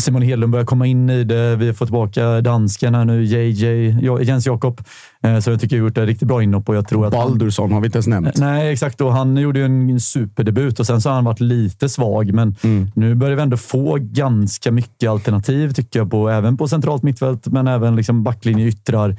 [0.00, 1.56] Simon Hedlund börjar komma in i det.
[1.56, 4.80] Vi har fått tillbaka dansken här nu, JJ, Jens Jakob.
[5.22, 7.14] Eh, Så jag tycker jag har gjort ett riktigt bra inhopp och jag tror att
[7.14, 8.36] han- Baldursson har vi inte ens nämnt.
[8.36, 9.00] Nej, exakt.
[9.00, 12.56] Och han gjorde ju en superdebut och sen så har han varit lite svag, men
[12.62, 12.90] Mm.
[12.94, 17.46] nu börjar vi ändå få ganska mycket alternativ tycker jag, på, även på centralt mittfält,
[17.46, 19.16] men även liksom backlinje yttrar.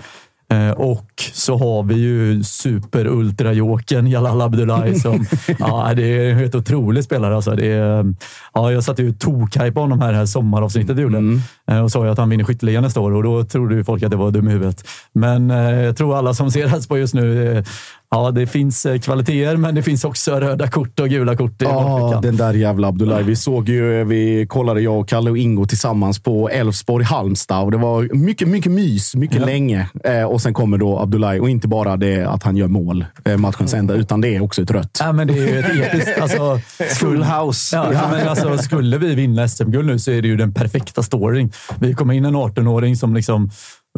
[0.50, 5.26] Eh, och så har vi ju super-ultra-jokern Jalal Abdullahi som
[5.60, 7.36] ja, det är en helt otrolig spelare.
[7.36, 7.52] Alltså.
[7.52, 8.14] Det är,
[8.54, 12.12] ja, jag satte ju tokhaj på honom här, här sommaravsnittet gjorde eh, och sa ju
[12.12, 14.48] att han vinner skytteligan nästa år och då trodde ju folk att det var dum
[14.48, 14.88] i huvudet.
[15.14, 17.64] Men eh, jag tror alla som ser Elfsborg just nu,
[18.12, 21.54] ja, det finns eh, kvaliteter, men det finns också röda kort och gula kort.
[21.58, 23.24] Ja, den där jävla Abdullahi.
[23.24, 27.78] Vi såg ju, vi kollade jag och Kalle och Ingo tillsammans på Elfsborg-Halmstad och det
[27.78, 29.46] var mycket, mycket mys, mycket Ja.
[29.46, 29.90] länge.
[30.04, 33.38] Eh, och sen kommer då Abdullahi och inte bara det att han gör mål eh,
[33.38, 34.98] matchens ända, utan det är också ett rött.
[35.00, 36.12] Ja, men det är ju ett episkt...
[36.22, 36.60] Alltså,
[37.00, 37.76] Full house.
[37.76, 41.04] Ja, ja, men alltså, skulle vi vinna SM-guld nu så är det ju den perfekta
[41.04, 41.52] storyn.
[41.80, 43.50] Vi kommer in en 18-åring som liksom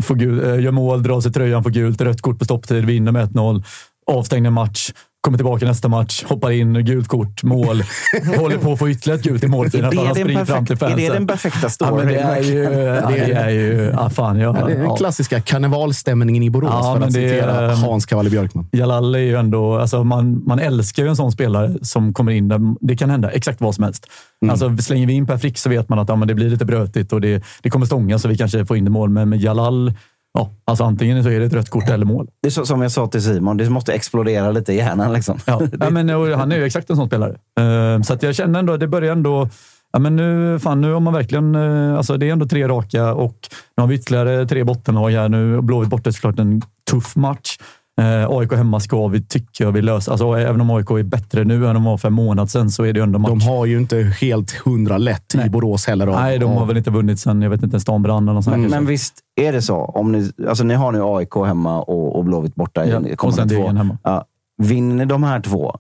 [0.01, 3.11] får gul, eh, gör mål, drar sig tröjan, får gult, rött kort på stopptid, vinner
[3.11, 3.63] med 1-0,
[4.09, 4.91] avstängd en match.
[5.21, 7.83] Kommer tillbaka nästa match, hoppar in, gult kort, mål.
[8.37, 9.47] Håller på att få ytterligare ett gult i
[9.81, 11.13] det för han springer fram till perfek- är det fansen.
[11.13, 12.65] den perfekta Ja, men det är ju...
[12.65, 14.95] storyn, Ja, det är ju ja, fan, jag, Ja, det är den ja.
[14.95, 18.67] klassiska karnevalstämningen i Borås, Ja, för att det citera Hans Cavalli Björkman.
[18.71, 19.77] Jalal är ju ändå...
[19.77, 23.29] Alltså man, man älskar ju en sån spelare som kommer in där det kan hända
[23.31, 24.07] exakt vad som helst.
[24.41, 24.51] Mm.
[24.51, 26.65] Alltså, slänger vi in Per Frick så vet man att ja, men det blir lite
[26.65, 29.09] brötigt och det, det kommer stånga så vi kanske får in det mål.
[29.09, 29.93] Men med Jalal,
[30.39, 32.27] ja, alltså antingen så är det ett rött kort eller mål.
[32.41, 35.13] Det är så, som jag sa till Simon, det måste explodera lite i hjärnan.
[35.13, 35.37] Liksom.
[35.45, 37.35] Ja, ja, men, han är ju exakt en sån spelare.
[37.59, 39.49] Eh, Så jag känner ändå, det börjar ändå...
[39.91, 41.55] Ja, men nu, fan, nu har man verkligen...
[41.55, 43.37] eh, Alltså det är ändå tre raka och
[43.77, 45.61] nu har vi ytterligare tre bottenlag här nu.
[45.61, 46.61] Blåvitt borta är såklart en
[46.91, 47.57] tuff match.
[47.99, 50.11] Eh, AIK hemma ska vi, tycker jag, vi lösa.
[50.11, 52.83] Alltså, även om AIK är bättre nu än de var för en månad sedan så
[52.85, 53.29] är det ändå match.
[53.29, 56.07] De har ju inte helt hundra lätt i Borås heller.
[56.07, 58.33] av- Nej, de har väl inte vunnit sedan, jag vet inte, en stan brann eller
[58.33, 59.75] något sånt Men, men visst är det så?
[59.77, 62.85] Om ni, alltså ni har nu AIK hemma och, och Blåvitt borta.
[62.85, 63.55] Ja, och sen två.
[63.55, 63.97] Degen hemma.
[64.03, 64.25] Ja.
[64.61, 65.75] Vinner ni de här två,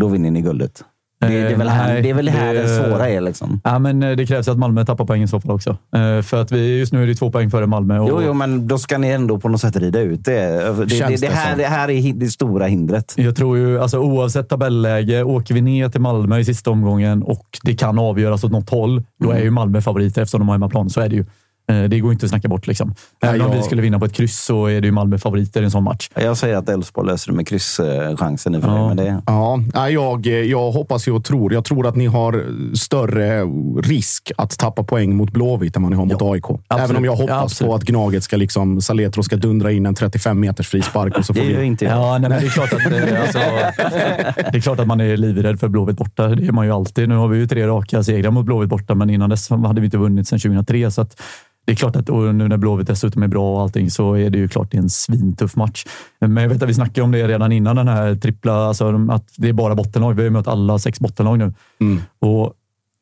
[0.00, 0.84] då vinner ni guldet.
[1.28, 3.20] Det, det, är, väl Eh, här, nej, det är väl här det- det svåra är.
[3.20, 3.60] Liksom.
[3.64, 5.70] Ja, men eh, det krävs att Malmö tappar poäng i så fall också.
[5.96, 7.98] Eh, För att vi, just nu är det två poäng före Malmö.
[7.98, 10.32] Och, Jo, jo, men då ska ni ändå på något sätt rida ut det.
[10.32, 13.14] Det, det, det, här, det här är det stora hindret.
[13.16, 17.46] Jag tror ju, alltså, oavsett tabelläge, åker vi ner till Malmö i sista omgången och
[17.62, 20.90] det kan avgöras åt något håll, då är ju Malmö favoriter eftersom de har hemmaplan.
[20.90, 21.24] Så är det ju.
[21.68, 22.66] Eh, Det går inte att snacka bort.
[22.66, 22.94] Liksom.
[23.22, 25.60] Även om jag- vi skulle vinna på ett kryss så är det ju Malmö favoriter
[25.62, 26.10] i en sån match.
[26.14, 28.54] Jag säger att Elfsborg löser det med krysschansen.
[28.54, 28.92] i och Ja.
[28.96, 29.22] Det,
[29.74, 31.52] Ja, jag, jag hoppas och tror.
[31.52, 32.44] Jag tror att ni har
[32.76, 33.42] större
[33.82, 36.44] risk att tappa poäng mot Blåvitt än vad ni har mot AIK.
[36.70, 37.68] Även om jag hoppas Ja, absolut.
[37.70, 41.34] på att Gnaget ska liksom, Saletro ska dundra in en 35 meters frispark och så
[41.34, 41.66] får Det gör vi...
[41.66, 41.94] inte jag.
[41.98, 43.38] Ja, nej, men det, är klart att, eh, alltså,
[44.52, 46.28] det är klart att man är livrädd för Blåvitt borta.
[46.28, 47.08] Det är man ju alltid.
[47.08, 49.84] Nu har vi ju tre raka segrar mot Blåvitt borta, men innan dess hade vi
[49.84, 50.90] inte vunnit sedan 2003.
[50.90, 51.20] Så att
[51.64, 54.30] det är klart att och nu när Blåvitt dessutom är bra och allting så är
[54.30, 55.84] det ju klart det är en svintuff match.
[56.20, 59.24] Men jag vet att vi snackade om det redan innan den här trippla, alltså att
[59.36, 60.14] det är bara bottenlag.
[60.14, 61.52] Vi har ju mött alla sex bottenlag nu.
[62.18, 62.52] Och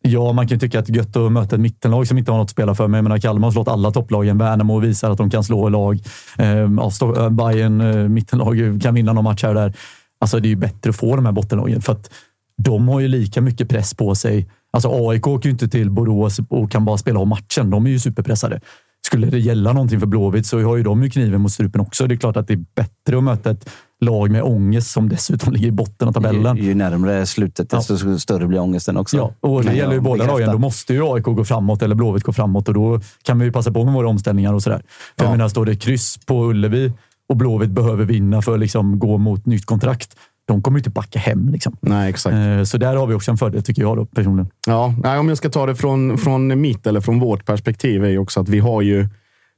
[0.05, 2.31] Ja, man kan ju tycka att det är gött att möta ett mittenlag som inte
[2.31, 2.89] har något att spela för.
[2.89, 4.39] Men jag menar, Kalmar har slått alla topplagen.
[4.39, 6.01] Värnamo visar att de kan slå lag.
[6.39, 9.73] Eh, Sto- eh, Bayern, eh, mittenlag, kan vinna någon match här och där.
[10.21, 12.11] Alltså, det är ju bättre att få de här bottenlagen för att
[12.57, 14.47] de har ju lika mycket press på sig.
[14.73, 17.71] Alltså AIK åker ju inte till Borås och kan bara spela av matchen.
[17.71, 18.61] De är ju superpressade.
[19.07, 22.07] Skulle det gälla någonting för Blåvitt så har ju de ju kniven mot strupen också.
[22.07, 23.71] Det är klart att det är bättre att möta ett
[24.01, 26.57] lag med ångest som dessutom ligger i botten av tabellen.
[26.57, 29.17] ju, ju närmare slutet, desto större blir ångesten också.
[29.17, 30.53] Ja, och det Kan gäller ju båda lagen.
[30.53, 33.53] Då måste ju AIK gå framåt eller Blåvitt gå framåt och då kan vi ju
[33.53, 34.83] passa på med våra omställningar och sådär.
[35.19, 36.93] För jag menar, står det kryss på Ullevi
[37.29, 40.17] och Blåvitt behöver vinna för att liksom gå mot nytt kontrakt.
[40.45, 41.49] De kommer ju inte backa hem.
[41.49, 41.77] Liksom.
[41.81, 42.35] Nej, exakt.
[42.35, 44.51] Eh, Så där har vi också en fördel, tycker jag då, personligen.
[44.67, 48.09] Ja, nej, om jag ska ta det från, från mitt eller från vårt perspektiv är
[48.09, 49.09] ju också att vi har ju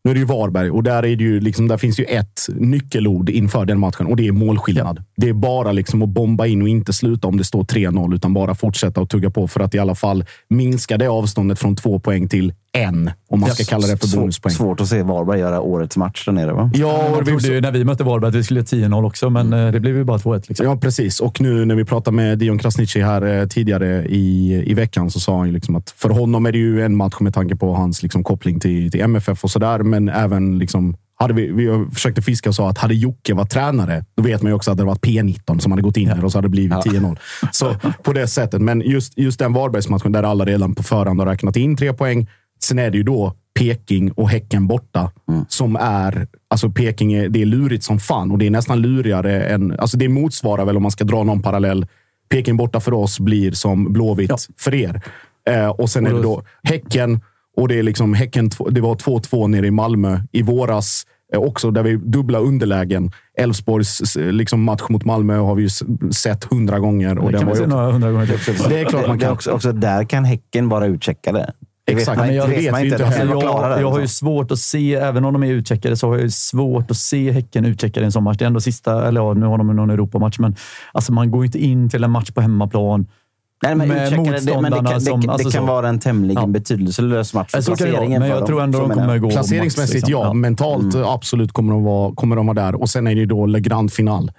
[0.05, 2.41] nu är det ju Varberg och där, är det ju liksom, där finns ju ett
[2.55, 5.05] nyckelord inför den matchen och det är målskillnad.
[5.17, 8.35] Det är bara liksom att bomba in och inte sluta om det står 3-0 utan
[8.35, 11.99] bara fortsätta och tugga på för att i alla fall minska det avståndet från två
[11.99, 14.55] poäng till en, om man ska kalla det för bonuspoäng.
[14.55, 16.71] Svårt att se Varberg göra årets match där nere, va?
[16.75, 19.53] Ja, och vi, trodde ju när vi mötte Varberg att vi skulle 10-0 också, men
[19.53, 20.45] eh, det blev ju bara 2-1.
[20.49, 20.67] Liksom.
[20.67, 21.21] Ja, precis.
[21.21, 25.21] Och nu när vi pratade med Dion Krasniqi här eh, tidigare i, i veckan så
[25.21, 27.75] sa han ju liksom att för honom är det ju en match med tanke på
[27.75, 29.79] hans liksom, koppling till, till MFF och sådär.
[29.79, 34.05] Men även liksom, hade vi, vi försökte fiska och sa att hade Jocke varit tränare,
[34.17, 36.33] då vet man ju också att det varit P19 som hade gått in här och
[36.33, 37.19] så hade det blivit 10-0.
[37.53, 38.61] Så på det sättet.
[38.61, 42.29] Men just, just den Varbergsmatchen där alla redan på förhand har räknat in tre poäng.
[42.65, 45.11] Sen är det ju då Peking och Häcken borta
[45.49, 46.27] som är...
[46.49, 49.77] Alltså Peking är, det är lurigt som fan och det är nästan lurigare än...
[49.79, 51.87] Alltså det motsvarar väl om man ska dra någon parallell.
[52.31, 55.03] Peking borta för oss blir som Blåvitt för er.
[55.51, 57.21] Eh, och sen Och är det då- då Häcken
[57.57, 61.03] Och det är liksom häcken, det var 2-2 nere i Malmö i våras.
[61.35, 63.13] eh, Också där vi dubbla underlägen.
[63.39, 65.69] Elfsborgs liksom match mot Malmö har vi ju
[66.13, 67.19] sett hundra gånger.
[67.19, 68.69] Och Det kan var vi se några hundra gånger.
[68.69, 69.33] Det är klart man kan.
[69.33, 71.53] Också, också där kan Häcken vara utcheckade.
[71.87, 73.05] Det Exakt, men jag det vet vet inte.
[73.05, 73.33] heller.
[73.33, 74.27] jag, jag har ju liksom.
[74.27, 77.31] svårt att se, även om de är utcheckade, så har jag ju svårt att se
[77.33, 78.37] Häcken utcheckade i en sån match.
[78.39, 80.57] Det är ändå sista, eller ja, nu har de någon Europamatch, men
[80.93, 83.07] alltså man går ju inte in till en match på hemmaplan
[83.63, 85.67] Nej, men med utcheckade, det, men det kan, det, som- det alltså kan så.
[85.73, 86.47] vara en tämligen Ja.
[86.49, 89.79] betydelselös match för Så det vara, placeringen men jag tror ändå de kommer gå Placeringsmässigt
[89.79, 90.13] max, liksom.
[90.13, 91.07] ja, mentalt Mm.
[91.09, 92.75] absolut kommer de, vara, kommer de vara där.
[92.81, 94.31] Och sen är det ju då Le Grand Final.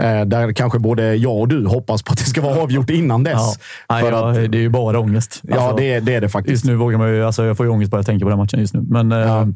[0.00, 3.24] Eh, där kanske både jag och du hoppas på att det ska vara avgjort innan
[3.24, 3.32] dess.
[3.34, 3.54] Ja.
[3.90, 5.40] Nej, För ja, att, det är ju bara ångest.
[5.42, 6.50] ja, Alltså, det, är- det är det faktiskt.
[6.50, 8.38] Just nu vågar man ju, alltså jag får ju ångest bara jag tänker på den
[8.38, 8.80] matchen just nu.
[8.88, 9.46] Men eh,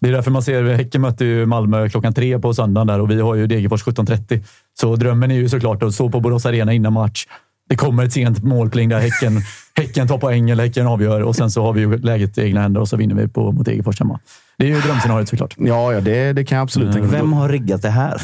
[0.00, 3.10] det är därför man ser, Häcken möter ju Malmö klockan tre på söndagen där och
[3.10, 4.44] vi har ju Degerfors 17.30.
[4.80, 7.26] Så drömmen är ju såklart att stå på Borås Arena innan match.
[7.68, 9.40] Det kommer ett sent målpling där Häcken,
[9.76, 12.60] häcken tar poäng eller Häcken avgör och sen så har vi ju läget i egna
[12.60, 14.20] händer och så vinner vi på, mot Degerfors hemma.
[14.58, 15.54] Det är ju drömscenariot såklart.
[15.58, 17.16] Ja, ja det, det kan jag absolut tänka mig.
[17.20, 18.20] Vem har riggat det här?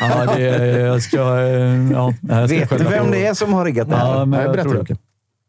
[0.00, 0.40] Ja, det,
[0.80, 3.90] jag ska, eh, ja, jag ska Vet du vem på- det är som har riggat
[3.90, 4.06] det här?
[4.18, 4.96] Ja, men jag berätta, tror det.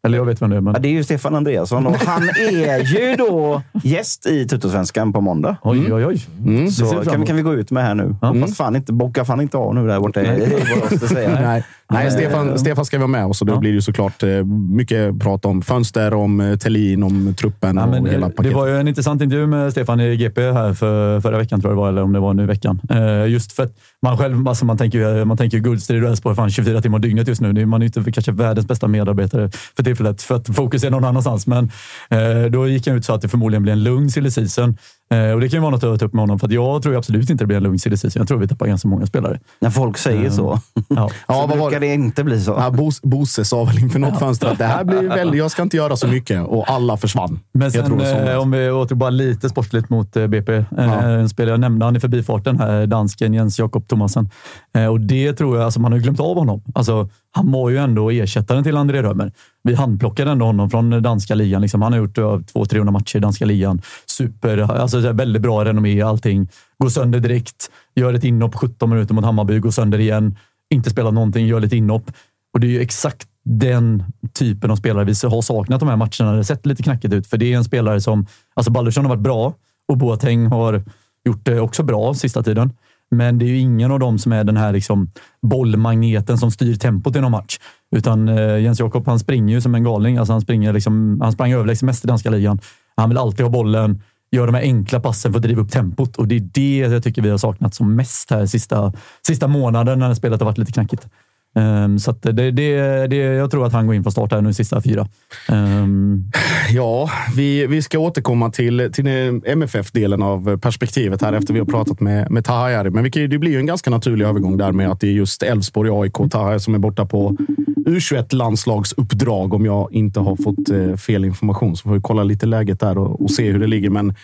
[0.03, 0.61] Eller jag vet vem det är.
[0.61, 0.73] Men...
[0.73, 5.21] Ja, det är ju Stefan Andreasson och han är ju då gäst i Tuttosvenskan på
[5.21, 5.57] måndag.
[5.61, 6.25] Oj, oj, oj.
[6.45, 6.71] Mm.
[6.71, 8.15] Så kan vi, kan vi gå ut med här nu.
[8.41, 11.11] Fast fan inte, bocka fan inte av nu där borta i Borås.
[11.13, 11.63] Nej, nej
[11.99, 15.19] Eh, Stefan, Stefan ska vara med och så då blir det ju såklart eh, mycket
[15.19, 18.51] prat om fönster, om eh, Thelin, om truppen Ja, men, och hela paketet.
[18.51, 21.71] det var ju en intressant intervju med Stefan i GP här för, förra veckan, tror
[21.71, 22.81] jag det var, eller om det var nu i veckan.
[23.27, 23.71] Just för att
[24.01, 27.27] man själv, alltså man tänker ju man tänker guldstrid och Elfsborg fan 24 timmar dygnet
[27.27, 27.65] just nu.
[27.65, 31.03] Man är ju inte kanske världens bästa medarbetare för tillfället, för att fokus är någon
[31.05, 31.47] annanstans.
[31.47, 31.71] Men
[32.09, 34.77] eh, då gick han ut så att det förmodligen blir en lugn silly season.
[35.11, 36.83] Eh, och det kan ju vara något att ta upp med honom, för att jag
[36.83, 38.19] tror absolut inte det blir en lugn silly season.
[38.19, 39.39] Jag tror vi tappar ganska många spelare.
[39.61, 41.09] När folk säger så, Ja.
[41.27, 42.51] Ja, så vad var brukar det inte bli så.
[42.51, 45.61] Ja, Bos- Bosse sa väl inför något fönster att det här blir väl, jag ska
[45.61, 47.39] inte göra så mycket och alla försvann.
[47.53, 48.31] Men Jag sen, tror det är så.
[48.31, 50.55] eh, om vi åter bara lite sportsligt mot eh, BP.
[50.55, 51.01] Eh, Ja.
[51.01, 54.29] En spelare jag nämnde han i förbifarten, här, dansken Jens Jakob Thomasen.
[54.75, 56.63] Eh, och det tror jag, alltså man har ju glömt av honom.
[56.75, 59.31] Alltså, han var ju ändå ersättaren till André Römer.
[59.63, 61.61] Vi handplockade ändå honom från danska ligan.
[61.61, 63.81] Liksom, han har gjort eh, 200-300 matcher i danska ligan.
[64.05, 66.49] Super, alltså väldigt bra renommé och allting.
[66.77, 70.37] Går sönder direkt, gör ett inhopp 17 minuter mot Hammarby, går sönder igen.
[70.69, 72.11] Inte spelat någonting, gör lite inhopp.
[72.53, 74.03] Och det är ju exakt den
[74.33, 76.31] typen av spelare vi har saknat de här matcherna.
[76.31, 78.25] Det har sett lite knackigt ut, för det är en spelare som...
[78.53, 79.53] Alltså Baldursson har varit bra
[79.87, 80.83] och Boateng har
[81.25, 82.73] gjort det också bra sista tiden.
[83.11, 86.75] Men det är ju ingen av dem som är den här liksom bollmagneten som styr
[86.75, 87.59] tempot i någon match.
[87.95, 90.17] Utan eh, Jens Jakob, han springer ju som en galning.
[90.17, 92.59] Alltså han, springer liksom, han sprang överlägset mest i danska ligan.
[92.95, 96.17] Han vill alltid ha bollen, gör de här enkla passen för att driva upp tempot.
[96.17, 98.93] Och det är det jag tycker vi har saknat som mest här sista,
[99.27, 101.07] sista månaden när spelet har varit lite knackigt.
[101.55, 104.41] Um, så att det, det, det, jag tror att han går in från start här
[104.41, 105.07] nu sista fyra.
[105.49, 106.31] Um...
[106.69, 109.07] Ja, vi, vi ska återkomma till, till
[109.45, 112.89] MFF-delen av perspektivet här efter vi har pratat med, med Tahayari.
[112.89, 115.11] Men vi kan, det blir ju en ganska naturlig övergång där med att det är
[115.11, 117.37] just Elfsborg, AIK och Tahayari som är borta på
[117.85, 119.53] U21-landslagsuppdrag.
[119.53, 122.97] Om jag inte har fått eh, fel information så får vi kolla lite läget där
[122.97, 123.89] och, och se hur det ligger.
[123.89, 124.15] Men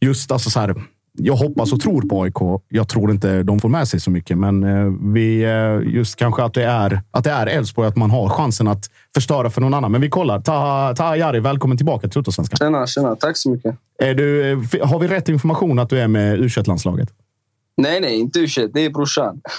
[0.00, 0.74] just alltså så här,
[1.18, 2.62] jag hoppas och tror på AIK.
[2.68, 6.42] Jag tror inte de får med sig så mycket, men eh, vi, eh, just kanske
[6.42, 9.74] att det är att det är Elfsborg, att man har chansen att förstöra för någon
[9.74, 9.92] annan.
[9.92, 10.40] Men vi kollar.
[10.40, 12.56] Taha, Taha Jari, välkommen tillbaka till Tuttosvenskan.
[12.56, 13.16] Tjena, tjena.
[13.16, 13.76] Tack så mycket.
[13.98, 17.08] Är du, eh, har vi rätt information att du är med U21-landslaget?
[17.76, 19.40] Nej, nej, inte u Det är brorsan.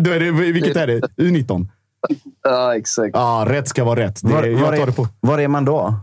[0.00, 1.00] Då är det, vilket är det?
[1.00, 1.66] U19?
[2.42, 3.10] ja, exakt.
[3.14, 4.20] Ja, rätt ska vara rätt.
[4.22, 5.02] Det, Var, jag var, tar det på.
[5.02, 5.94] är, var är man då?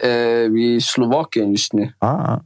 [0.00, 0.08] Eh,
[0.50, 1.92] vi är i Slovakien just nu.
[1.98, 2.38] Ah,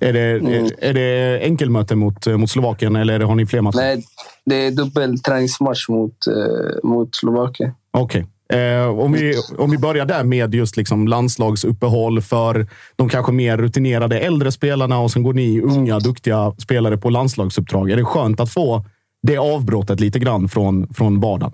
[0.00, 3.76] Är det, är, är det enkelmöte mot, mot Slovakien eller har ni fler matcher?
[3.76, 4.04] Nej,
[4.44, 7.72] det är dubbel träningsmatch mot, eh, mot Slovakien.
[7.90, 8.26] Okej.
[8.48, 12.66] Eh, om, vi, om vi börjar där med just liksom landslagsuppehåll för
[12.96, 17.90] de kanske mer rutinerade äldre spelarna och sen går ni unga, duktiga spelare på landslagsuppdrag.
[17.90, 18.84] Är det skönt att få
[19.22, 21.52] det avbrottet lite grann från, från vardagen?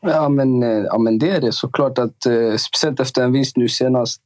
[0.00, 1.98] Ja men, eh, ja, men det är det såklart.
[1.98, 4.22] Att, eh, speciellt efter en vinst nu senast.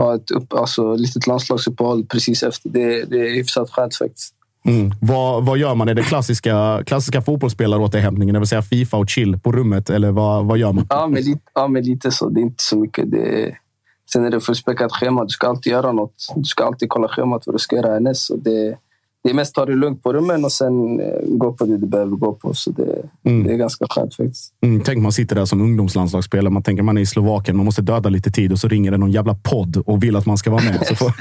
[0.00, 2.68] Ha ett upp, alltså, litet landslagsuppehåll precis efter.
[2.68, 4.34] Det, det är hyfsat skönt faktiskt.
[4.64, 4.90] Mm.
[5.00, 5.88] Vad, vad gör man?
[5.88, 9.90] Är det klassiska, klassiska fotbollsspelaråterhämtningen, det vill säga Fifa och chill på rummet?
[9.90, 10.86] Eller vad, vad gör man?
[10.90, 12.28] Ja men, lite, ja, men lite så.
[12.28, 13.10] Det är inte så mycket.
[13.10, 13.58] Det är,
[14.12, 15.24] sen är det fullspäckat schema.
[15.24, 16.14] Du ska alltid göra något.
[16.36, 18.26] Du ska alltid kolla schemat vad du ska göra härnäst.
[18.26, 18.76] Så det,
[19.24, 21.86] det är mest ta det lugnt på rummen och sen eh, gå på det du
[21.86, 22.54] behöver gå på.
[22.54, 23.44] Så det, Mm.
[23.46, 24.54] det är ganska skönt faktiskt.
[24.64, 26.50] Mm, tänk man sitter där som ungdomslandslagsspelare.
[26.50, 28.96] Man tänker man är i Slovakien, man måste döda lite tid och så ringer det
[28.96, 30.86] någon jävla podd och vill att man ska vara med.
[30.86, 31.12] Så får...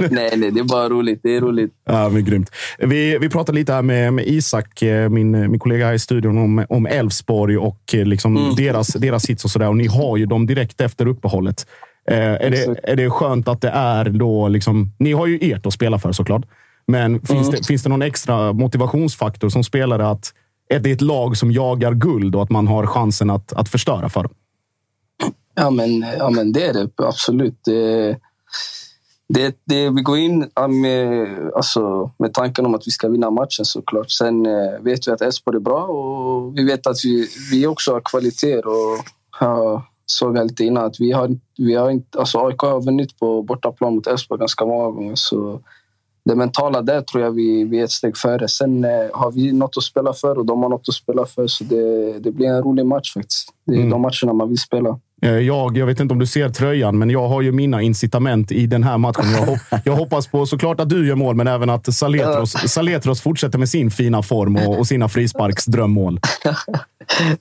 [0.10, 1.20] nej, nej, det är bara roligt.
[1.22, 1.72] Det är roligt.
[1.84, 2.50] Ja, men grymt.
[2.78, 6.38] Vi, vi pratade lite här med, med Isak, eh, min, min kollega här i studion,
[6.38, 9.68] om, om Elfsborg och eh, liksom deras, deras hits och sådär.
[9.68, 11.66] Och ni har ju dem direkt efter uppehållet.
[12.10, 14.92] Eh, är, det, är det skönt att det är då liksom...
[14.98, 16.42] Ni har ju ert att spela för såklart.
[16.88, 17.50] Men finns, Mm.
[17.50, 20.34] det, finns det någon extra motivationsfaktor som spelare att,
[20.74, 23.68] att det är ett lag som jagar guld och att man har chansen att, att
[23.68, 24.32] förstöra för dem?
[25.54, 27.60] Ja, men, ja, men det är det absolut.
[27.64, 28.16] Det,
[29.28, 33.64] det, det, vi går in med, alltså, med tanken om att vi ska vinna matchen
[33.64, 34.10] såklart.
[34.10, 37.92] Sen eh, vet vi att Elfsborg är bra och vi vet att vi, vi också
[37.92, 38.66] har kvaliteter.
[38.66, 38.98] Och,
[39.40, 43.18] ja, såg jag lite innan att vi har, vi har inte, alltså AIK har vunnit
[43.18, 45.14] på bortaplan mot Elfsborg ganska många gånger.
[45.14, 45.60] Så
[46.28, 48.48] det mentala där tror jag vi, vi är ett steg före.
[48.48, 51.46] Sen eh, har vi något att spela för och de har något att spela för.
[51.46, 53.48] Så det, det blir en rolig match faktiskt.
[53.66, 53.90] Det är Mm.
[53.90, 55.00] de matcherna man vill spela.
[55.22, 58.52] Eh, Jag, jag vet inte om du ser tröjan, men jag har ju mina incitament
[58.52, 59.24] i den här matchen.
[59.32, 63.20] Jag, hop- jag hoppas på såklart att du gör mål, men även att Saletros, Saletros
[63.20, 66.20] fortsätter med sin fina form och, och sina frisparksdrömmål.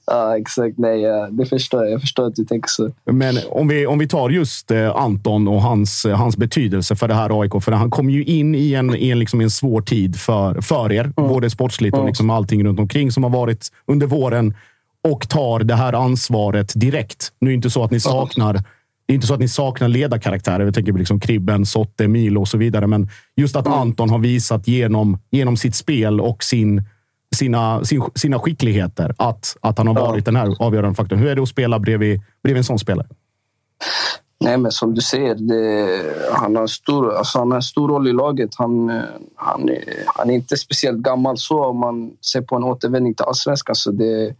[0.05, 0.77] Ja, exakt.
[0.77, 1.93] Nej, det förstår jag.
[1.93, 2.91] Jag förstår att du tänker så.
[3.11, 7.07] Men om vi, om vi tar just eh, Anton och hans, eh, hans betydelse för
[7.07, 7.63] det här AIK.
[7.63, 10.91] För han kom ju in i en, i en, liksom en svår tid för, för
[10.91, 14.53] er, både sportsligt och liksom allting runt omkring som har varit under våren.
[15.11, 17.31] Och tar det här ansvaret direkt.
[17.39, 18.63] Nu är det inte så att ni saknar
[19.07, 20.65] det är inte så att ni saknar ledarkaraktärer.
[20.65, 22.87] Jag tänker på liksom Kribben, Sotte, Milo och så vidare.
[22.87, 26.83] Men just att Anton har visat genom, genom sitt spel och sin,
[27.35, 31.19] sina, sin, sina skickligheter att, att han har varit den här avgörande faktorn.
[31.19, 33.07] Hur är det att spela bredvid, bredvid en sån spelare?
[34.39, 36.01] Nej, men som du säger, det,
[36.33, 38.49] han, har stor, alltså han har en stor roll i laget.
[38.55, 39.01] Han, eh,
[39.35, 39.69] han,
[40.05, 43.75] han är inte speciellt gammal så om man ser på en återvändning till allsvenskan.
[43.75, 44.35] Så det,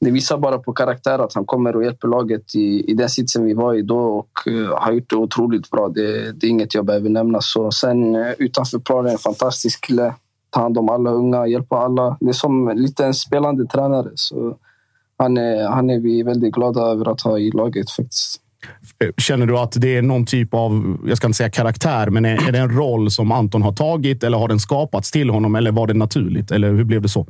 [0.00, 3.44] det visar bara på karaktär att han kommer och hjälper laget i, i den sitsen
[3.44, 5.88] vi var i då och uh, har gjort det otroligt bra.
[5.88, 7.40] Det, det är inget jag behöver nämna.
[7.40, 10.14] Så sen uh, utanför planen, en fantastisk kille.
[10.50, 12.16] Ta hand om alla unga, hjälpa alla.
[12.20, 14.10] Det är som lite en spelande tränare.
[14.14, 14.56] Så
[15.16, 18.40] han är, han är vi väldigt glada över att ha i laget faktiskt.
[19.04, 22.24] Eh, känner du att det är någon typ av, jag ska inte säga karaktär, men
[22.24, 25.54] är, är det en roll som Anton har tagit eller har den skapats till honom?
[25.54, 26.50] Eller var det naturligt?
[26.50, 27.26] Eller hur blev det så?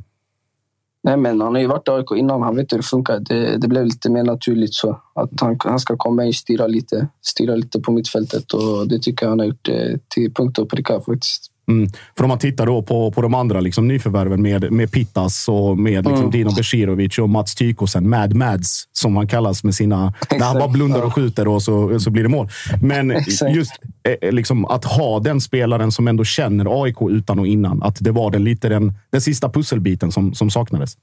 [1.03, 2.41] Nej, men han har ju varit i AIK innan.
[2.41, 3.19] Han vet hur det funkar.
[3.19, 5.01] Det, det blev lite mer naturligt så.
[5.13, 8.53] Att han, han ska komma in och styra lite, styra lite på mittfältet.
[8.53, 11.51] Och det tycker jag han har gjort eh, till punkt och pricka faktiskt.
[11.71, 11.89] Mm.
[12.17, 15.77] För om man tittar då på, på de andra liksom, nyförvärven med, med Pittas och
[15.77, 16.31] med liksom, Mm.
[16.31, 18.09] Dino Besirovic och Mats Tykosen.
[18.09, 20.13] Mad Mads, som han kallas med sina...
[20.31, 22.49] När han bara blundar och skjuter och så, så blir det mål.
[22.81, 23.55] Men Exakt.
[23.55, 23.71] just
[24.03, 27.83] eh, liksom, att ha den spelaren som ändå känner AIK utan och innan.
[27.83, 30.97] Att det var den, lite den, den sista pusselbiten som, som saknades.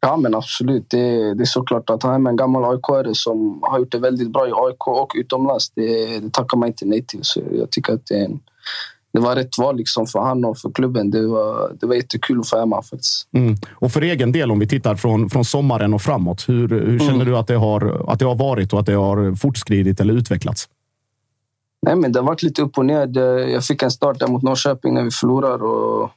[0.00, 0.90] Ja, men absolut.
[0.90, 4.32] Det, det är såklart att han är en gammal aik som har gjort det väldigt
[4.32, 5.70] bra i AIK och utomlands.
[5.70, 7.20] Det, det tackar man inte nej till.
[7.22, 8.40] Så jag tycker att det, är en,
[9.12, 11.10] det var rätt val liksom för han och för klubben.
[11.10, 13.28] Det var, det var jättekul hem honom faktiskt.
[13.32, 13.56] Mm.
[13.70, 16.48] Och för egen del, om vi tittar från, från sommaren och framåt.
[16.48, 17.26] Hur, hur känner Mm.
[17.26, 20.68] du att det, har, att det har varit och att det har fortskridit eller utvecklats?
[21.82, 23.18] Nej, men det har varit lite upp och ner.
[23.48, 25.62] Jag fick en start där mot Norrköping när vi förlorar.
[25.62, 26.10] Och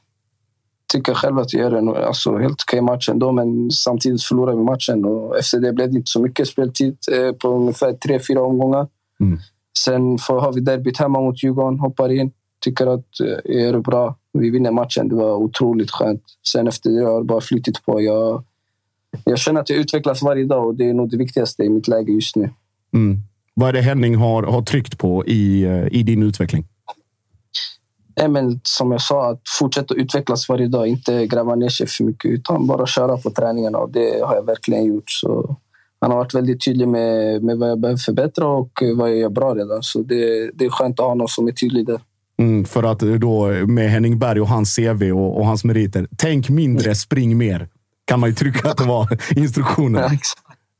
[0.92, 4.62] tycker själv att jag gör en alltså, helt okej match ändå, men samtidigt förlorar vi
[4.62, 5.04] matchen.
[5.04, 8.86] Och efter det blev det inte så mycket speltid eh, på ungefär tre, fyra omgångar.
[9.20, 9.38] Mm.
[9.78, 12.32] Sen får, har vi derbyt hemma mot Djurgården, hoppar in.
[12.64, 14.16] Tycker att eh, jag gör det bra.
[14.32, 15.08] Vi vinner matchen.
[15.08, 16.22] Det var otroligt skönt.
[16.52, 18.00] Sen efter det har det bara flyttit på.
[18.02, 18.44] Jag,
[19.24, 21.88] jag känner att jag utvecklas varje dag och det är nog det viktigaste i mitt
[21.88, 22.50] läge just nu.
[22.94, 23.20] Mm.
[23.54, 26.64] Vad är det Henning har, har tryckt på i, eh, i din utveckling?
[28.16, 30.86] Nej, men som jag sa, att fortsätta utvecklas varje dag.
[30.86, 33.78] Inte gräva ner sig för mycket, utan bara köra på träningarna.
[33.78, 35.10] Och det har jag verkligen gjort.
[35.10, 35.56] Så
[36.00, 39.28] han har varit väldigt tydlig med, med vad jag behöver förbättra och vad jag gör
[39.28, 39.82] bra redan.
[39.82, 42.00] Så det, det är skönt att ha någon som är tydlig där.
[42.42, 46.08] Mm, för att då med Henning Berg och hans CV och, och hans meriter.
[46.16, 47.68] Tänk mindre, spring mer.
[48.04, 50.18] Kan man ju trycka att det var instruktionen.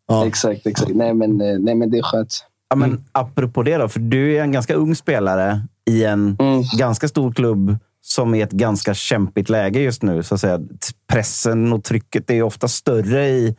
[0.08, 0.26] Ja.
[0.26, 0.94] Exakt, exakt.
[0.94, 2.44] Nej men, eh, nej, men det är skönt.
[2.68, 6.36] Ja, men apropå det då, för du är en ganska ung spelare i en
[6.78, 10.22] ganska stor klubb som är i ett ganska kämpigt läge just nu.
[10.22, 10.60] Så att säga.
[11.06, 13.56] Pressen och trycket är ofta större i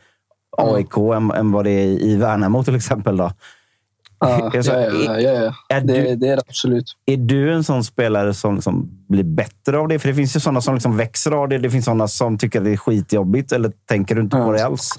[0.56, 3.16] AIK än, än vad det är i Värnamo till exempel.
[3.16, 3.32] Då.
[4.28, 5.80] Ja, sa, ja, ja, ja, ja.
[5.80, 6.84] Det, du- det är det absolut.
[7.06, 9.98] Är du en sån spelare som, som blir bättre av det?
[9.98, 11.58] För det finns ju sådana som liksom växer av det.
[11.58, 13.52] Det finns sådana som tycker det är skitjobbigt.
[13.52, 14.90] Eller tänker du inte på det alls?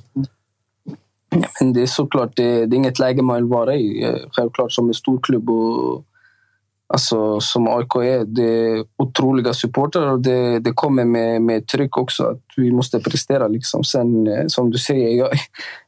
[1.61, 4.03] Men det är såklart, det, det är inget läge man vill vara i.
[4.03, 6.03] Eh, Självklart som en stor klubb och
[6.88, 11.97] alltså, som AIK är, det är otroliga supportrar och det, det kommer med, med tryck
[11.97, 12.23] också.
[12.23, 13.47] Att vi måste prestera.
[13.47, 13.84] Liksom.
[13.84, 15.30] Sen, eh, som du säger, jag,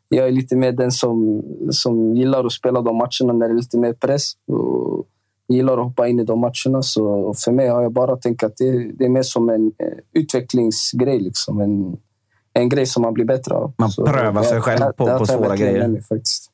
[0.10, 3.58] jag är lite mer den som, som gillar att spela de matcherna när det är
[3.58, 4.32] lite mer press.
[4.48, 5.06] Och
[5.48, 6.82] gillar att hoppa in i de matcherna.
[6.82, 9.98] Så för mig har jag bara tänkt att det, det är mer som en eh,
[10.14, 11.20] utvecklingsgrej.
[11.20, 11.62] Liksom.
[11.62, 11.98] En,
[12.54, 13.74] en grej som man blir bättre av.
[13.78, 15.88] Man Så prövar sig själv på- på svåra grejer.
[15.88, 16.52] mig faktiskt.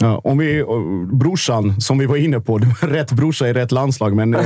[0.00, 0.64] Ja, om vi,
[1.12, 4.16] brorsan, som vi var inne på, rätt brorsa i rätt landslag.
[4.16, 4.40] Men, eh,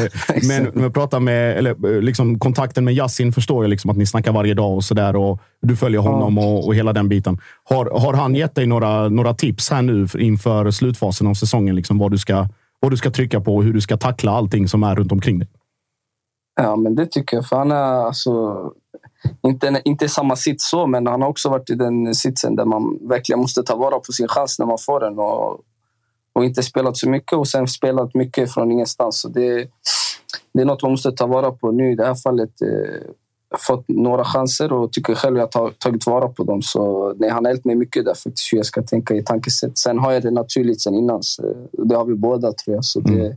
[0.49, 4.07] men, men prata med, eller, eh, liksom, kontakten med Yasin förstår jag liksom, att ni
[4.07, 5.17] snackar varje dag och sådär.
[5.17, 7.39] Och du följer honom och, och hela den biten.
[7.65, 11.77] Har, har han gett dig några, några tips här nu inför slutfasen av säsongen?
[11.77, 12.49] Liksom, vad, du ska,
[12.81, 15.39] vad du ska trycka på och hur du ska tackla allting som är runt omkring
[15.39, 15.49] dig?
[16.61, 17.47] Ja, men det tycker jag.
[17.47, 18.65] För han är alltså,
[19.43, 22.65] inte, inte i samma sits så, men han har också varit i den sitsen där
[22.65, 25.19] man verkligen måste ta vara på sin chans när man får den.
[25.19, 25.61] Och,
[26.33, 29.21] och inte spelat så mycket och sen spelat mycket från ingenstans.
[29.21, 29.69] Så det,
[30.55, 31.93] det är något man måste ta vara på nu.
[31.93, 33.11] I det här fallet eh,
[33.59, 36.63] fått några chanser och tycker själv att jag har tagit vara på dem.
[36.63, 39.79] Så nej, han har hjälpt mig mycket där faktiskt, hur jag ska tänka i tankesätt.
[39.79, 41.23] Sen har jag det naturligt sen innan.
[41.23, 42.85] Så det har vi båda tror jag.
[42.85, 43.37] Så det, Mm.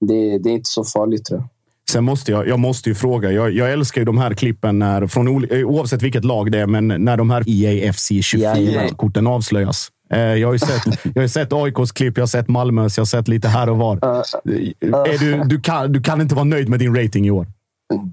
[0.00, 1.48] det, det är inte så farligt tror jag.
[1.92, 3.30] Sen måste jag, jag måste ju fråga.
[3.32, 6.66] Jag, jag älskar ju de här klippen när, från, eh, oavsett vilket lag det är,
[6.66, 9.88] men när de här EAFC 24-korten avslöjas.
[10.12, 10.82] Eh, Jag har ju sett,
[11.14, 13.76] jag har sett AIKs klipp, jag har sett Malmös, jag har sett lite här och
[13.78, 13.96] var.
[13.96, 17.46] Är du, du, kan, du kan inte vara nöjd med din rating i år?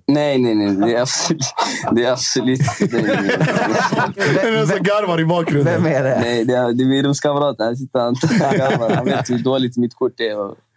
[0.08, 0.76] Nej, nej, nej.
[0.76, 1.44] Det är absolut...
[1.92, 2.98] Det är absolut det
[4.48, 5.84] är, Den som garvar i bakgrunden.
[5.84, 7.56] Nej, det är, det är min rumskamrat.
[7.60, 8.16] Han sitter han
[8.58, 8.96] garvar.
[8.96, 10.69] Han vet hur dåligt mitt kort är.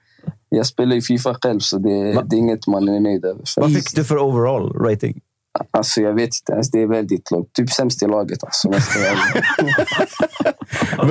[0.55, 3.43] Jag spelar ju Fifa själv, så det, det är inget man är nöjd över.
[3.57, 5.21] Vad fick du för overall rating?
[5.71, 6.71] Alltså, jag vet inte ens.
[6.71, 7.53] Det är väldigt lågt.
[7.53, 8.45] Typ sämst i laget.
[8.45, 8.69] Alltså.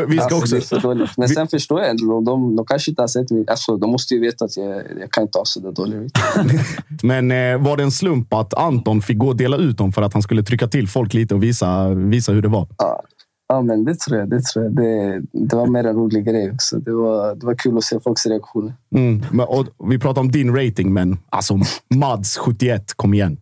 [0.08, 1.18] Vi ska alltså, också- dåligt.
[1.18, 2.22] Men sen förstår jag ändå.
[2.22, 3.46] De, de kanske inte har sett mig.
[3.48, 6.10] Alltså, de måste ju veta att jag, jag kan inte ha så där dålig.
[7.04, 10.02] Men eh, var det en slump att Anton fick gå och dela ut dem för
[10.02, 12.68] att han skulle trycka till folk lite och visa, visa hur det var?
[12.78, 13.04] Ja,
[13.52, 14.30] Ja, men det tror jag.
[14.30, 14.76] Det, tror jag.
[14.76, 16.78] Det, det var mer en rolig grej också.
[16.78, 18.74] Det var, det var kul att se folks reaktioner.
[18.96, 19.22] Mm.
[19.32, 21.60] Men, och, vi pratar om din rating, men alltså
[21.96, 23.38] Mads 71, kom igen.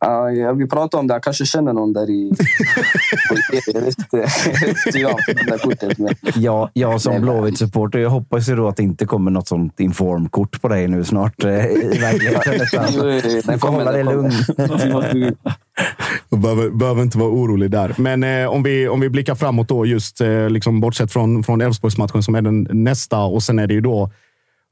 [0.00, 1.14] Ja, ja, vi pratade om det.
[1.14, 2.32] Jag kanske känner någon där i...
[3.66, 4.28] jag inte.
[4.98, 5.98] Jag det där kortet.
[5.98, 6.14] Men...
[6.98, 10.88] Som Blåvitt-supporter, jag hoppas ju då att det inte kommer något sånt informkort på dig
[10.88, 12.54] nu snart eh, i verkligheten.
[12.98, 14.32] Du den får hålla dig lugn.
[16.38, 17.94] behöver, behöver inte vara orolig där.
[17.98, 21.60] Men eh, om, vi, om vi blickar framåt då, just eh, liksom, bortsett från, från
[21.60, 24.10] Elfsborgsmatchen som är den nästa och sen är det ju då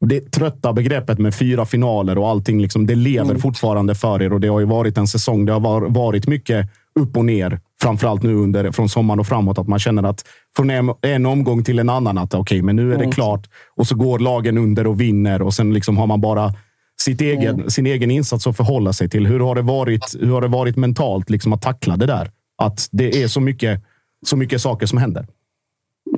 [0.01, 2.63] det trötta begreppet med fyra finaler och allting.
[2.63, 5.45] Liksom, det lever fortfarande för er och det har ju varit en säsong.
[5.45, 6.69] Det har var, varit mycket
[7.01, 9.59] upp och ner, framförallt nu under, från sommaren och framåt.
[9.59, 10.25] Att man känner att
[10.57, 13.13] från en, en omgång till en annan, att okej, men nu är det Mm.
[13.13, 13.49] klart.
[13.77, 16.55] Och så går lagen under och vinner och sen liksom har man bara
[17.01, 19.27] sitt egen, sin egen insats att förhålla sig till.
[19.27, 22.31] Hur har det varit, hur har det varit mentalt liksom, att tackla det där?
[22.63, 23.83] Att det är så mycket,
[24.27, 25.27] så mycket saker som händer.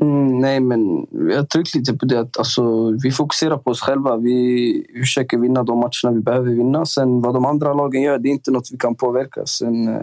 [0.01, 2.21] Mm, nej, men jag har tryckt lite på det.
[2.21, 4.17] Att, alltså, vi fokuserar på oss själva.
[4.17, 6.87] Vi försöker vinna de matcherna vi behöver vinna.
[6.87, 9.47] Sen vad de andra lagen gör, det är inte något vi kan påverka.
[9.47, 10.03] Sen, eh,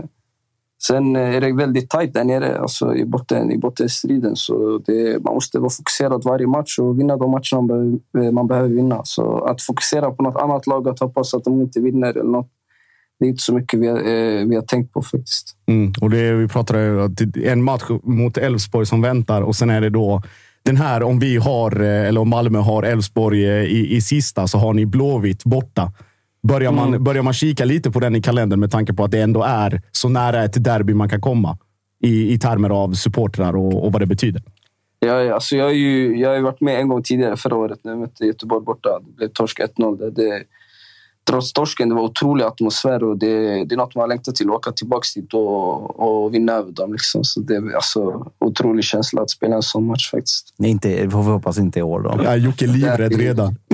[0.84, 4.36] sen eh, är det väldigt tajt där nere alltså, i, botten, i bottenstriden.
[4.36, 8.32] Så det, man måste vara fokuserad varje match och vinna de matcherna man behöver, eh,
[8.32, 9.02] man behöver vinna.
[9.04, 12.50] Så att fokusera på något annat lag och hoppas att de inte vinner eller något,
[13.20, 15.56] det är inte så mycket vi har, eh, vi har tänkt på faktiskt.
[15.68, 15.94] Mm.
[16.02, 19.82] Och det, vi pratade att är en match mot Elfsborg som väntar och sen är
[19.82, 20.22] det då
[20.64, 24.48] den här, om vi har, eh, eller om Malmö har Elfsborg eh, i, i sista,
[24.48, 25.92] så har ni Blåvitt borta.
[26.48, 27.04] Börjar man, Mm.
[27.04, 29.82] börjar man kika lite på den i kalendern med tanke på att det ändå är
[29.92, 31.58] så nära ett derby man kan komma
[32.04, 34.42] i, i termer av supportrar och, och vad det betyder?
[35.00, 37.80] Jag, alltså jag, har ju, jag har ju varit med en gång tidigare förra året
[37.84, 38.90] när jag mötte Göteborg borta.
[39.08, 39.98] Det blev torsk 1-0.
[39.98, 40.44] Det, det,
[41.30, 44.50] trots torsken, det var otrolig atmosfär och det, det är något man längtar till.
[44.50, 46.92] Att åka tillbaka dit och, och vinna över dem.
[46.92, 47.24] Liksom.
[47.24, 50.54] Så det är alltså otrolig känsla att spela en sån match faktiskt.
[50.58, 52.20] Nej, Inte, får vi hoppas inte i år då.
[52.24, 53.56] Ja, Jocke livrädd redan.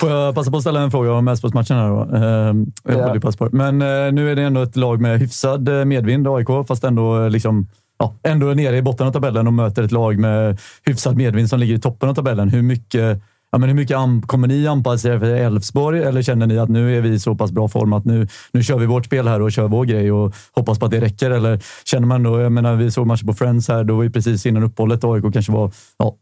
[0.00, 2.16] Får jag passa på att ställa en fråga om Elfsborgsmatchen här då?
[2.16, 3.30] Ehm, jag Ja.
[3.38, 3.48] på.
[3.52, 7.22] Men eh, nu är det ändå ett lag med hyfsad eh, medvind, AIK, fast ändå
[7.24, 7.66] eh, liksom
[7.98, 11.60] Ja, ändå nere i botten av tabellen och möter ett lag med hyfsad medvind som
[11.60, 12.48] ligger i toppen av tabellen.
[12.48, 13.22] Hur mycket,
[13.52, 13.96] ja, men hur mycket
[14.26, 17.34] kommer ni anpassa er för Elfsborg eller känner ni att nu är vi i så
[17.34, 20.12] pass bra form att nu, nu kör vi vårt spel här och kör vår grej
[20.12, 21.30] och hoppas på att det räcker?
[21.30, 24.10] Eller känner man då, jag menar, vi såg matcher på Friends här, då var ju
[24.10, 26.16] precis innan uppehållet AIK kanske var ja,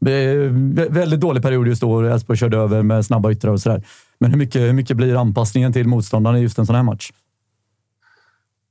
[0.90, 3.82] väldigt dålig period just då och Elfsborg körde över med snabba yttrar och sådär.
[4.19, 7.11] Men hur mycket, hur mycket blir anpassningen till motståndarna i just en sån här match?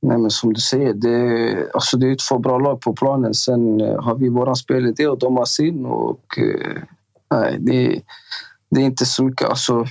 [0.01, 3.33] Nej, men som du säger, det, alltså det är två bra lag på planen.
[3.33, 5.85] Sen eh, har vi våran spelidé och de har sin.
[5.85, 6.81] Och, eh,
[7.31, 8.01] nej, det,
[8.69, 9.49] det är inte så mycket...
[9.49, 9.85] Alltså,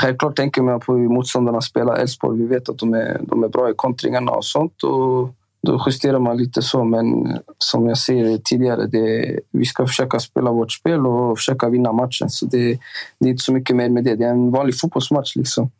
[0.00, 2.38] självklart tänker man på hur motståndarna spelar Elfsborg.
[2.38, 4.82] Vi vet att de är, de är bra i kontringarna och sånt.
[4.82, 6.84] Och då justerar man lite så.
[6.84, 11.92] Men som jag säger tidigare, det, vi ska försöka spela vårt spel och försöka vinna
[11.92, 12.30] matchen.
[12.30, 12.78] Så det,
[13.18, 14.16] det är inte så mycket mer med det.
[14.16, 15.36] Det är en vanlig fotbollsmatch.
[15.36, 15.70] Liksom.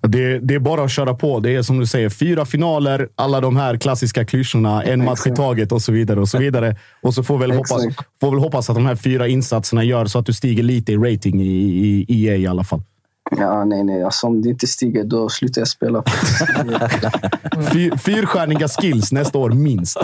[0.00, 1.40] Det, det är bara att köra på.
[1.40, 5.30] Det är som du säger, fyra finaler, alla de här klassiska klyschorna, en match i
[5.30, 6.20] taget och så vidare.
[6.20, 6.76] Och så vidare.
[7.02, 7.82] Och så får väl, hoppas,
[8.20, 10.96] får väl hoppas att de här fyra insatserna gör så att du stiger lite i
[10.96, 12.82] rating i, i, i EA i alla fall.
[13.30, 14.02] Ja, nej, nej.
[14.02, 16.02] Alltså, om det inte stiger, då slutar jag spela.
[17.72, 19.98] Fyr, fyrstjärniga skills nästa år, minst.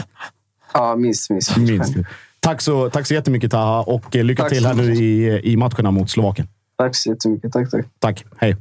[0.75, 1.57] ja, minst, minst.
[1.57, 1.95] minst.
[2.41, 5.57] Tack, så, tack så jättemycket Taha och eh, lycka Tack till här nu i, i
[5.57, 6.49] matcherna mot Slovakien.
[6.79, 7.53] Tack så jättemycket.
[7.53, 7.87] Tack, tack.
[7.99, 8.25] Tack.
[8.37, 8.57] Hej.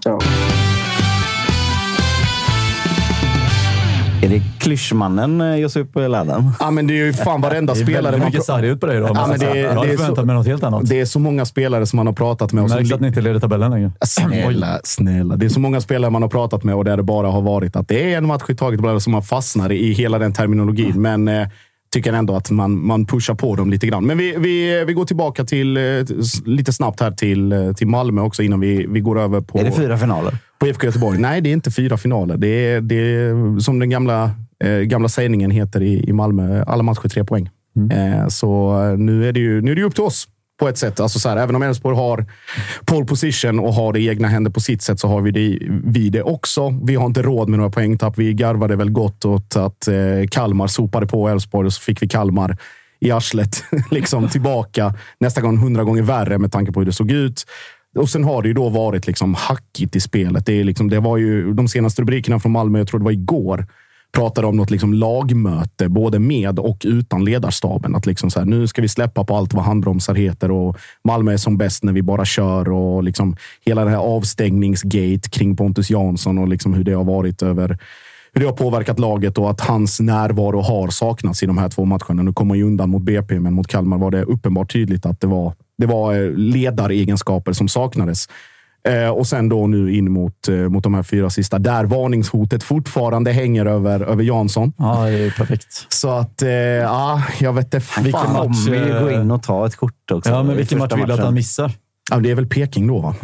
[0.00, 0.18] Ciao.
[4.22, 6.52] Är det klyschmannen eh, Josip Ladan?
[6.60, 8.86] Ja, men det är ju fan varenda Det är spelare väldigt mycket sarg ut på
[8.86, 10.88] dig idag, Ja, men det, jag hade förväntat så, mig något helt annat.
[10.88, 12.64] det är så många spelare som man har pratat med.
[12.64, 13.92] Och som Märks att ni inte leder tabellen längre.
[14.06, 15.36] Snälla, snälla.
[15.36, 17.76] Det är så många spelare man har pratat med och där det bara har varit
[17.76, 21.02] att det är en match i taget som man fastnar i hela den terminologin.
[21.02, 21.48] Men eh,
[21.92, 24.06] tycker ändå att man, man pushar på dem lite grann.
[24.06, 25.82] Men vi, vi, vi går tillbaka till, eh,
[26.44, 29.58] lite snabbt här till, eh, till Malmö också innan vi, vi går över på...
[29.58, 30.36] Är det fyra finaler?
[30.58, 31.18] På IFK Göteborg.
[31.18, 32.36] Nej, det är inte fyra finaler.
[32.36, 34.30] Det är, det är som den gamla,
[34.64, 36.64] eh, gamla sägningen heter i, i Malmö.
[36.66, 37.50] Alla matcher tre poäng.
[37.92, 40.28] Eh, så nu är, det ju, nu är det upp till oss
[40.62, 41.00] på ett sätt.
[41.00, 42.26] Alltså så här, även om Elfsborg har
[42.84, 45.58] pole position och har det i egna händer på sitt sätt så har vi det,
[45.84, 46.80] vi det också.
[46.84, 48.18] Vi har inte råd med några poängtapp.
[48.18, 49.94] Vi garvade väl gott åt att eh,
[50.30, 52.56] Kalmar sopade på Elfsborg och så fick vi Kalmar
[53.00, 54.94] i arslet liksom tillbaka.
[55.20, 57.44] Nästa gång hundra gånger värre med tanke på hur det såg ut.
[57.98, 60.46] Och sen har det ju då varit liksom hackigt i spelet.
[60.46, 63.12] Det, är liksom, det var ju de senaste rubrikerna från Malmö, jag tror det var
[63.12, 63.66] igår,
[64.12, 67.96] pratade om något liksom lagmöte, både med och utan ledarstaben.
[67.96, 71.32] Att liksom så här, nu ska vi släppa på allt vad handbromsar heter och Malmö
[71.32, 75.90] är som bäst när vi bara kör och liksom hela det här avstängningsgate kring Pontus
[75.90, 77.78] Jansson och liksom hur det har varit över
[78.34, 81.84] hur det har påverkat laget och att hans närvaro har saknats i de här två
[81.84, 82.22] matcherna.
[82.22, 85.20] Nu kom man ju undan mot BP, men mot Kalmar var det uppenbart tydligt att
[85.20, 88.28] det var, det var eh, ledaregenskaper som saknades.
[88.88, 92.62] Eh, och sen då nu in mot, eh, mot de här fyra sista, där varningshotet
[92.62, 94.72] fortfarande hänger över, över Jansson.
[94.78, 95.86] Ja, det är perfekt.
[95.88, 97.86] Så att, eh, ja, jag vet inte.
[98.02, 98.26] Vi fan.
[98.26, 100.30] kommer ju gå in och ta ett kort också.
[100.30, 101.72] Ja, men vilken match vill du att han missar?
[102.10, 103.14] Ja, det är väl Peking då, va?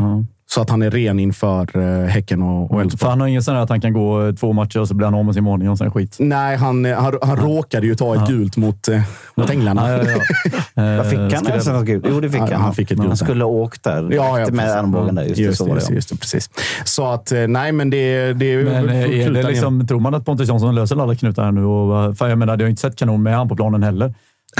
[0.50, 2.98] Så att han är ren inför eh, Häcken och, och Elfsborg.
[2.98, 5.04] För han har ingen sån här att han kan gå två matcher och så blir
[5.06, 6.16] han av med sin varning och sen skit.
[6.18, 9.00] Nej, han, han, han råkade ju ta ett gult mot, eh,
[9.34, 9.90] mot Änglarna.
[9.90, 10.10] Ja, ja,
[10.74, 10.96] ja.
[10.96, 12.04] Vad fick han ens något gult?
[12.08, 12.60] Jo, det fick Ja, han.
[12.62, 13.24] han fick ett gult Han där.
[13.24, 14.08] skulle ha åkt där.
[14.12, 15.24] Ja, ja, med armbågen där.
[15.24, 16.50] Just, Just så det, var just, just det, precis.
[16.84, 20.00] Så att, eh, nej, men det, det är Men eh, är det där liksom, tror
[20.00, 21.64] man att Pontus Jansson löser alla knutar här nu?
[21.64, 24.14] Och, för jag menar, det har inte sett kanon med han på planen heller.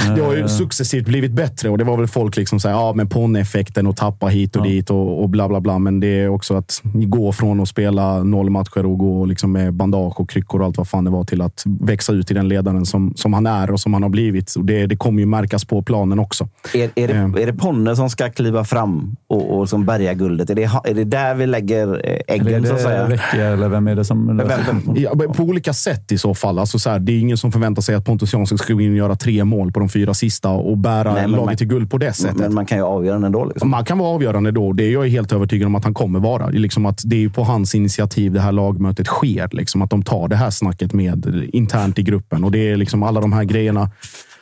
[0.15, 2.93] Det har ju Eh, successivt blivit bättre och det var väl folk liksom säga ja,
[2.95, 5.79] men Ponne-effekten och tappa hit och dit och, och bla bla bla.
[5.79, 9.73] Men det är också att gå från att spela noll matcher och gå liksom med
[9.73, 12.47] bandage och kryckor och allt vad fan det var till att växa ut i den
[12.47, 14.55] ledaren som, som han är och som han har blivit.
[14.55, 16.49] Och det, det kommer ju märkas på planen också.
[16.73, 20.49] Är, är, det, är det Ponne som ska kliva fram och, och som bärgar guldet?
[20.49, 23.07] Är det, är det där vi lägger eh, Eller äggen, så att säga?
[23.07, 25.01] Vecchia eller vem är det som löser det?
[25.01, 26.59] Ja, på olika sätt i så fall.
[26.59, 28.91] Alltså så här, det är ingen som förväntar sig att Pontus Jansson ska gå in
[28.91, 31.91] och göra tre mål på de fyra sista och bära Nej, laget man- till guld
[31.91, 32.37] på det sättet.
[32.37, 33.45] Men man kan ju avgöra den ändå.
[33.45, 33.69] Liksom.
[33.69, 34.73] Man kan vara avgörande då.
[34.73, 36.51] Det är jag helt övertygad om att han kommer vara.
[36.51, 39.49] Det är, liksom att det är ju på hans initiativ det här lagmötet sker.
[39.51, 42.43] Liksom att de tar det här snacket med internt i gruppen.
[42.43, 43.89] Och det är liksom alla de här grejerna.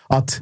[0.10, 0.42] Att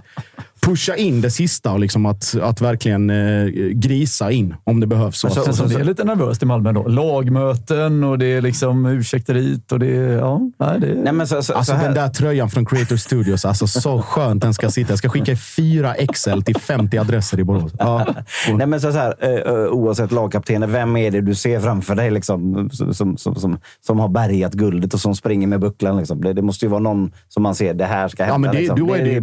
[0.65, 5.19] pusha in det sista och liksom att, att verkligen eh, grisa in om det behövs.
[5.19, 6.87] Så känns som det är lite nervöst i Malmö då.
[6.87, 10.17] Lagmöten och det är liksom ursäkter hit och det är...
[10.17, 10.95] Ja, nej, det är...
[10.95, 14.41] Nej, men så, så, Alltså så den där tröjan från Creator Studios, alltså så skönt
[14.41, 14.91] den ska sitta.
[14.91, 17.71] Jag ska skicka fyra Excel till 50 adresser i Borås.
[17.79, 18.05] Ja.
[18.53, 21.95] Nej, men så så här, eh, eh, oavsett lagkaptener, vem är det du ser framför
[21.95, 25.97] dig liksom, som, som, som, som, har bärgat guldet och som springer med bucklan?
[25.97, 26.21] Liksom?
[26.21, 28.33] Det, det måste ju vara någon som man ser, det här ska hända.
[28.33, 28.79] Ja, men det, liksom.
[28.79, 29.21] då är det, är.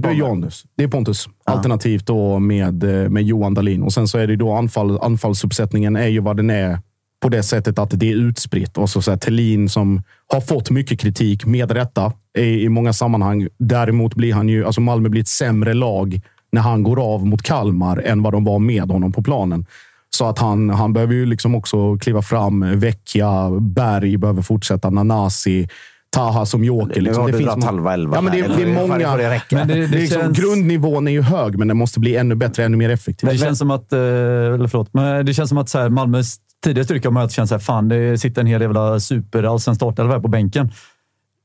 [0.77, 1.29] Det är Pontus.
[1.45, 3.83] Alternativt då med, eh, med Johan Dahlin.
[3.83, 6.79] Och sen så är det då anfall, anfallsuppsättningen är ju vad den är
[7.23, 8.79] på det sättet att det är utspritt.
[8.79, 10.03] Och så, så här, Thelin som
[10.33, 13.49] har fått mycket kritik, med rätta, i, i många sammanhang.
[13.59, 16.21] Däremot blir han ju, alltså Malmö blir ett sämre lag
[16.53, 19.67] när han går av mot Kalmar än vad de var med honom på planen.
[20.11, 22.79] Så att han, han behöver ju liksom också kliva fram.
[22.79, 25.69] Vecchia, Berg behöver fortsätta, Nanasi,
[26.17, 26.95] Taha som joker.
[26.97, 27.21] Nu Liksom.
[27.23, 28.57] har Det du finns dragit halva elvan Ja, men det, här.
[28.57, 29.17] det är Nu många.
[29.17, 29.57] det räcka.
[29.57, 32.17] Men det- det det är liksom, känns- Grundnivån är ju hög, men den måste bli
[32.17, 33.29] ännu bättre, ännu mer effektiv.
[33.29, 36.37] Det känns som att, eh, eller förlåt, men det känns som att så här, Malmös
[36.65, 40.13] tidiga styrka har att känna så här, fan det sitter en hel jävla superallsvensk startelva
[40.13, 40.71] här på bänken.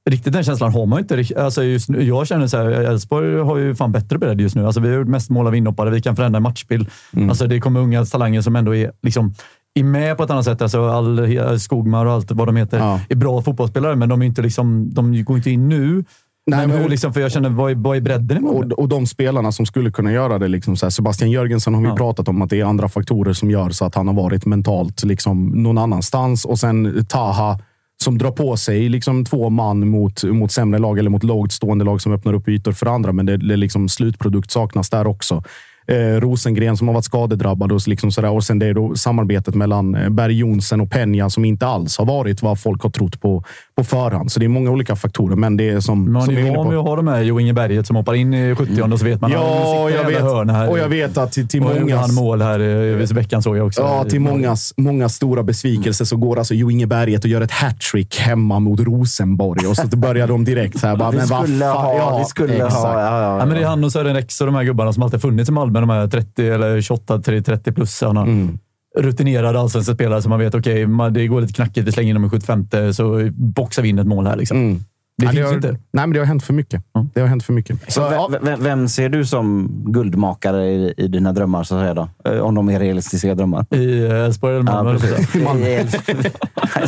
[0.09, 1.41] Riktigt den känslan har man ju inte.
[1.43, 4.65] Alltså just nu, jag känner så här, Elfsborg har ju fan bättre bredd just nu.
[4.65, 6.87] Alltså vi har gjort mest mål av inhoppare, vi kan förändra matchbild.
[7.29, 9.33] Alltså det kommer unga talanger som ändå är liksom
[9.79, 10.61] är med på ett annat sätt.
[10.61, 12.99] Alltså all, Skogmar och allt vad de heter Ja.
[13.09, 16.03] är bra fotbollsspelare, men de, är inte liksom, de går inte in nu
[16.49, 18.45] Nej, men hur liksom, för jag känner, vad är, vad är bredden?
[18.45, 20.47] Och, och de spelarna som skulle kunna göra det.
[20.47, 23.51] Liksom, så här, Sebastian Jörgensen har vi pratat om att det är andra faktorer som
[23.51, 26.45] gör så att han har varit mentalt liksom, någon annanstans.
[26.45, 27.59] Och sen Taha
[28.03, 31.85] som drar på sig liksom, två man mot, mot sämre lag eller mot lågt stående
[31.85, 33.11] lag som öppnar upp ytor för andra.
[33.13, 35.43] Men det, det är liksom, slutprodukt saknas där också.
[35.87, 38.29] Eh, Rosengren som har varit skadedrabbad och, liksom sådär.
[38.29, 41.97] och sen det är då samarbetet mellan eh, Berg Jonsen och Peña som inte alls
[41.97, 43.43] har varit vad folk har trott på
[43.77, 44.31] på förhand.
[44.31, 46.69] Så det är många olika faktorer, men det är som, Man som är inne van
[46.69, 49.05] vid att ha de här Jo Inge Berget som hoppar in i 70 och så
[49.05, 50.21] vet man Ja, jag vet.
[50.21, 50.69] hörn här.
[50.69, 53.81] Och jag vet att till, till han mål här i veckan såg jag också.
[53.81, 57.51] Ja, till mångas, många stora besvikelser så går alltså Jo Inge Berget och gör ett
[57.51, 59.67] hattrick hemma mot Rosenborg.
[59.67, 60.95] Och så börjar de direkt så här.
[60.95, 62.73] Bara, Vi men skulle ha, ja, vi skulle exakt.
[62.73, 63.01] ha.
[63.01, 65.03] Ja, ja, Ja, men det är han och Sören Rex och de här gubbarna som
[65.03, 65.76] alltid funnits i Malmö.
[65.81, 68.03] De här 30 eller 28, 30 plus.
[68.03, 68.59] Mm.
[68.99, 71.87] Rutinerade allsvenska spelare som man vet, okej, okay, det går lite knackigt.
[71.87, 74.35] Vi slänger in dem i 75 så boxar vi in ett mål här.
[74.35, 74.57] Liksom.
[74.57, 74.79] Mm.
[75.17, 75.69] Det Ja, finns har, ju inte.
[75.69, 76.83] Nej, men det har hänt för mycket.
[77.13, 77.91] Det har hänt för mycket.
[77.93, 81.93] Så vem, vem, vem ser du som guldmakare i, i dina drömmar, så att säga?
[81.93, 82.09] Då?
[82.31, 83.65] Eh, Om de är realistiska drömmar.
[83.75, 84.91] I Elfsborg eller Malmö?
[84.91, 86.27] Ja, så.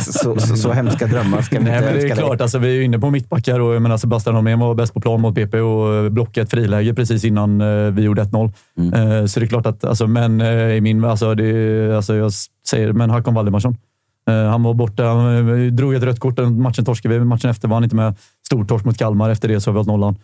[0.12, 2.40] Så, så, så hemska drömmar ska vi Nej, inte men det är klart.
[2.40, 5.20] Alltså, vi är inne på mittbackar och jag menar, Sebastian Holmén var bäst på plan
[5.20, 8.52] mot BP och eh, blockade ett friläge precis innan eh, vi gjorde 1-0.
[8.78, 8.92] Mm.
[9.12, 12.32] Eh, Så det är klart att, alltså, men eh, i min, alltså, det, alltså, jag
[12.68, 13.76] säger, men Hakon Valdemarsson.
[14.30, 16.38] Eh, han var borta, han eh, drog ett rött kort.
[16.38, 17.24] Matchen torskade vi.
[17.24, 18.14] Matchen efter var han inte med.
[18.46, 19.30] Stortorsk mot Kalmar.
[19.30, 20.16] Efter det så har vi hållit nollan.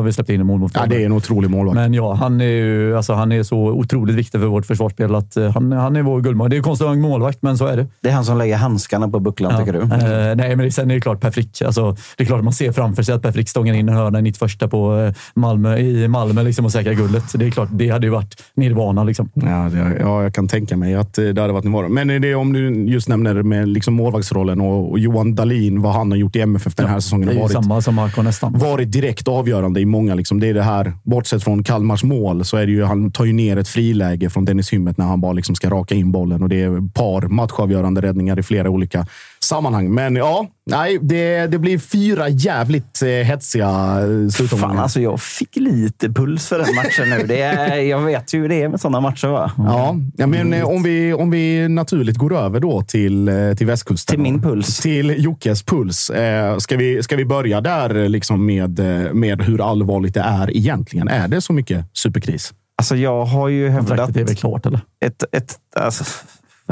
[0.00, 1.74] Och vi släppte in en mål mot Ja, det är en otrolig målvakt.
[1.74, 5.36] Men ja, han är, ju, alltså, han är så otroligt viktig för vårt försvarsspel att
[5.36, 6.50] eh, han, han är vår guldmål.
[6.50, 7.86] Det är konstigt att ha en målvakt, men så är det.
[8.00, 9.80] Det är han som lägger handskarna på bucklan, tycker du?
[9.80, 11.62] Eh, nej, men det, sen är det klart Per Frick.
[11.62, 13.94] Alltså, det är klart att man ser framför sig att Per Frick stångar in en
[13.94, 17.30] hörna i 91 på Malmö, i Malmö liksom, och säkrar guldet.
[17.30, 19.04] Så det är klart, det hade ju varit nirvana.
[19.04, 19.30] Liksom.
[19.34, 21.88] Ja, det, ja, jag kan tänka mig att det hade varit nivå.
[21.88, 25.92] Men är det om du just nämner med liksom målvaktsrollen och, och Johan Dahlin, vad
[25.92, 27.26] han har gjort i MFF den här säsongen.
[27.26, 28.58] Det är ju varit, samma som Marco nästan.
[28.58, 30.14] varit direkt avgörande i många.
[30.14, 30.40] Liksom.
[30.40, 33.32] Det är det här, bortsett från Kalmars mål, så är det ju, han tar ju
[33.32, 36.42] ner ett friläge från Dennis Hymmet när han bara liksom ska raka in bollen.
[36.42, 39.06] Och det är ett par matchavgörande räddningar i flera olika
[39.44, 39.94] sammanhang.
[39.94, 44.74] Men ja, nej, det, det blir fyra jävligt eh, hetsiga eh, slutomgångar.
[44.74, 47.26] Fan, alltså jag fick lite puls för den matchen nu.
[47.26, 49.28] Det är, jag vet ju hur det är med sådana matcher.
[49.28, 49.52] Va?
[49.56, 54.12] Ja, ja men eh, om vi, om vi naturligt går över då till, till västkusten.
[54.12, 54.78] Till min puls.
[54.78, 56.10] Till Jockes puls.
[56.10, 58.78] Eh, ska, vi, ska vi börja där liksom med,
[59.14, 61.08] med hur allvarligt det är egentligen?
[61.08, 62.52] Är det så mycket superkris?
[62.80, 63.88] Alltså jag har ju hävdat...
[63.88, 64.80] Kontraktet är väl klart, eller?
[65.04, 66.04] Ett, ett, alltså,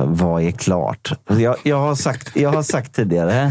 [0.07, 1.13] vad är klart?
[1.25, 3.51] Alltså, Jag, jag, har, sagt, jag har sagt tidigare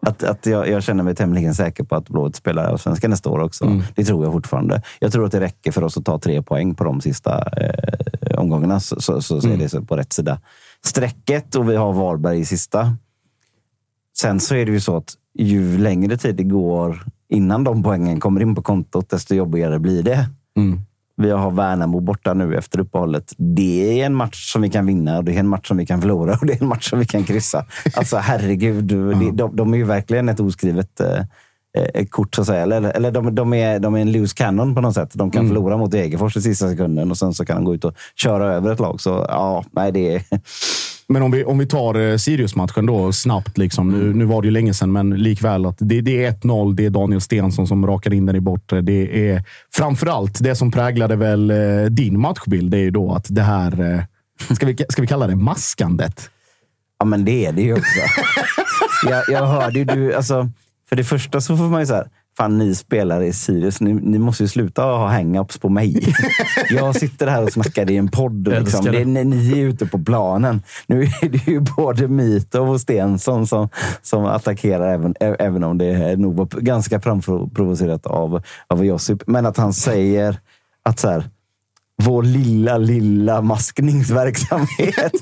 [0.00, 3.38] att, att jag, jag känner mig tämligen säker på att Blåvitt spelar allsvenskan nästa år
[3.38, 3.64] också.
[3.64, 3.82] Mm.
[3.94, 4.82] Det tror jag fortfarande.
[5.00, 8.38] Jag tror att det räcker för oss att ta tre poäng på de sista eh,
[8.38, 8.80] omgångarna.
[8.80, 9.58] Så, så, så, så är Mm.
[9.62, 10.40] det så på rätt sida
[10.84, 12.96] strecket och vi har Varberg i sista.
[14.18, 18.20] Sen så är det ju så att ju längre tid det går innan de poängen
[18.20, 20.28] kommer in på kontot, desto jobbigare blir det.
[20.56, 20.80] Mm.
[21.16, 23.32] Vi har Värnamo borta nu efter uppehållet.
[23.36, 25.86] Det är en match som vi kan vinna och det är en match som vi
[25.86, 27.66] kan förlora och det är en match som vi kan kryssa.
[27.96, 31.18] Alltså herregud, det, de, de är ju verkligen ett oskrivet eh,
[31.94, 32.62] eh, kort så att säga.
[32.62, 35.10] Eller, eller de, de, är, de är en loose cannon på något sätt.
[35.14, 35.54] De kan Mm.
[35.54, 38.54] förlora mot Degerfors i sista sekunden och sen så kan de gå ut och köra
[38.54, 39.00] över ett lag.
[39.00, 40.22] Så ja, nej det är...
[41.06, 43.58] Men om vi, om vi tar eh, Sirius-matchen då snabbt.
[43.58, 43.88] Liksom.
[43.88, 45.66] Nu, nu var det ju länge sedan, men likväl.
[45.66, 46.74] att det, det är 1-0.
[46.74, 48.80] Det är Daniel Stensson som rakar in den i bortre.
[48.80, 49.44] Det är
[49.74, 52.70] framförallt det som präglade väl eh, din matchbild.
[52.70, 56.30] Det är ju då att det här, eh, ska vi, ska vi kalla det maskandet?
[56.98, 58.00] Ja, men det är det ju också.
[59.10, 60.48] jag, jag hörde ju du, alltså,
[60.88, 63.92] för det första så får man ju så här, fan ni spelare i Sirius, ni,
[63.92, 66.14] ni måste ju sluta ha hang-ups på mig.
[66.70, 68.48] jag sitter här och snackar i en podd.
[68.48, 68.84] Liksom.
[68.84, 70.62] Det ni, ni är ute på planen.
[70.86, 73.68] Nu är det ju både Mitov och Stensson som,
[74.02, 79.22] som attackerar, även, även om det är nog var ganska framprovocerat av, av Josip.
[79.26, 80.40] Men att han säger
[80.82, 81.24] att så här,
[82.02, 85.12] vår lilla, lilla maskningsverksamhet.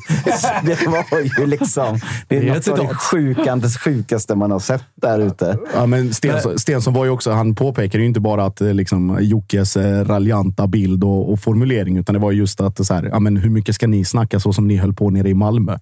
[0.64, 1.98] det var ju liksom...
[2.28, 5.58] Det är, något av det sjukandes sjukaste man har sett där ute.
[5.74, 9.18] Ja, men Stensson, Stensson var ju också, han påpekade ju inte bara att eh, liksom,
[9.20, 13.18] Jockes eh, raljanta bild och, och formulering, utan det var just att så här, ja,
[13.18, 15.78] men hur mycket ska ni snacka så som ni höll på nere i Malmö?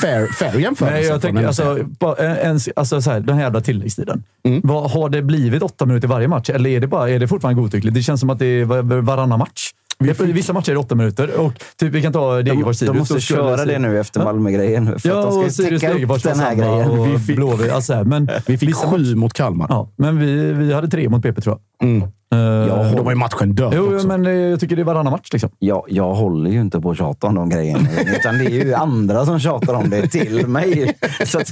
[0.00, 0.96] Fair, fair jämförelse.
[0.96, 1.78] Nej, jag tänker, alltså,
[2.18, 4.22] en, alltså så här, den här jävla tilläggstiden.
[4.44, 4.60] Mm.
[4.64, 7.62] Vad, har det blivit åtta minuter varje match eller är det, bara, är det fortfarande
[7.62, 7.94] godtyckligt?
[7.94, 9.70] Det känns som att det är var- varannan match.
[10.18, 12.98] Vissa matcher är det åtta minuter och typ, vi kan ta De, Degerfors de Sirius.
[12.98, 14.24] måste Då skulle köra det nu efter Ja.
[14.24, 14.98] Malmö-grejen.
[15.00, 16.90] För Ja, att de och ska Sirius täcka upp den här grejen.
[16.90, 17.72] och Vi fick-.
[17.72, 19.66] Alltså, men Vi fick vissa sju mot Kalmar.
[19.68, 21.88] Ja, men vi, vi hade tre mot PP tror jag.
[21.88, 22.02] Mm.
[22.02, 22.38] Eh,
[22.68, 24.06] Ja, då var ju matchen död Jo, också.
[24.06, 25.28] men eh, jag tycker det är varannan match.
[25.32, 25.50] Liksom.
[25.58, 27.88] Jag, jag håller ju inte på att tjata om de grejerna.
[28.18, 30.94] Utan det är ju andra som tjatar om det till mig.
[31.26, 31.48] Så att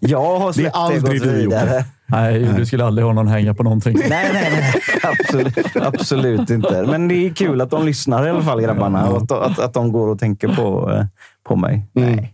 [0.00, 1.84] jag har Det är släppt det, aldrig vidare.
[2.06, 3.96] Nej, du skulle aldrig ha någon hänga på någonting.
[3.98, 4.74] Nej, nej, nej.
[5.02, 6.82] Absolut, absolut inte.
[6.86, 9.08] Men det är kul att de lyssnar i alla fall, grabbarna.
[9.08, 11.04] Och att, att, att de går och tänker på, eh,
[11.44, 11.86] på mig.
[11.94, 12.26] Mm.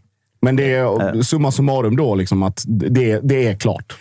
[0.43, 3.97] Men det är summa summarum då, liksom, att det, det är klart.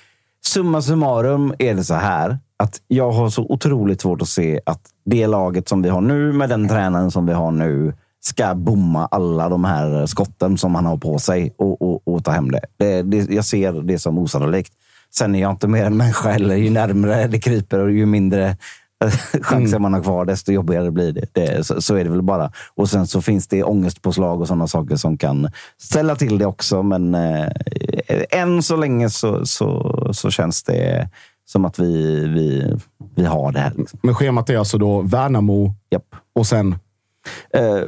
[0.45, 4.81] Summa summarum är det så här att jag har så otroligt svårt att se att
[5.05, 9.05] det laget som vi har nu med den tränaren som vi har nu ska bomma
[9.05, 12.61] alla de här skotten som han har på sig och, och, och ta hem det.
[12.77, 14.73] det, det jag ser det som osannolikt.
[15.15, 16.55] Sen är jag inte mer än människa heller.
[16.55, 18.57] Ju närmare det kryper och ju mindre
[19.41, 19.81] chanser Mm.
[19.81, 21.25] man har kvar, desto jobbigare blir det.
[21.33, 22.51] det så, så är det väl bara.
[22.75, 26.83] Och sen så finns det ångestpåslag och sådana saker som kan ställa till det också.
[26.83, 27.47] Men eh,
[28.29, 31.09] än så länge så, så, så känns det
[31.45, 32.77] som att vi, vi,
[33.15, 33.73] vi har det här.
[33.77, 33.99] Liksom.
[34.03, 36.15] Men schemat är alltså då Värnamo Japp.
[36.35, 36.75] och sen?
[37.53, 37.81] Eh,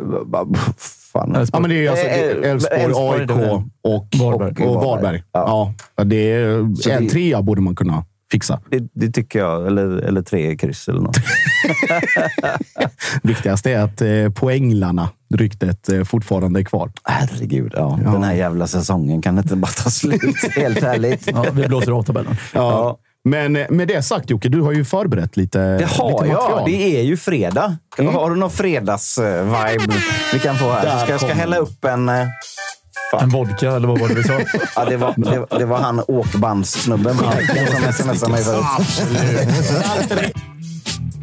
[1.11, 1.47] fan.
[1.53, 4.65] Ja, men det är alltså Eh, eh, Elfsborg, Elfsborg, AIK det- och, Varberg.
[4.67, 5.23] och, och Varberg.
[5.31, 5.73] Ja.
[5.95, 6.03] Ja.
[6.03, 6.73] det är, en
[7.03, 8.59] det- trea borde man kunna fixa.
[8.69, 9.67] Det, det tycker jag.
[9.67, 11.17] Eller, eller tre kryss eller något.
[13.23, 16.91] Viktigast är att eh, poänglarna, ryktet, eh, fortfarande är kvar.
[17.03, 17.99] Herregud, ja.
[18.03, 20.21] Den här jävla säsongen kan inte bara ta slut.
[20.55, 21.27] Helt ärligt.
[21.33, 22.35] Ja, vi blåser av tabellen.
[22.53, 22.97] Ja.
[23.23, 26.63] Men eh, med det sagt Jocke, du har ju förberett lite Det har lite jag.
[26.65, 27.77] Det är ju fredag.
[27.97, 29.93] Har du någon fredags-vibe
[30.33, 30.85] vi kan få här?
[30.85, 32.09] Där Så ska, jag ska hälla upp en...
[32.09, 32.27] eh,
[33.21, 34.33] En vodka, eller vad var det vi sa?
[34.75, 38.65] Ja, det, var, det, det var han åkbandssnubben på som smsade mig förut.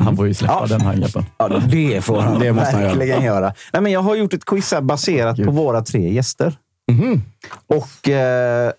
[0.01, 1.25] Han får ju släppa den handgreppen.
[1.39, 2.95] Ja, det får han Det måste han göra.
[2.95, 3.53] verkligen göra.
[3.73, 6.55] Nej, men jag har gjort ett quiz här baserat på våra tre gäster.
[6.93, 7.23] Mhm.
[7.67, 8.73] Och eh,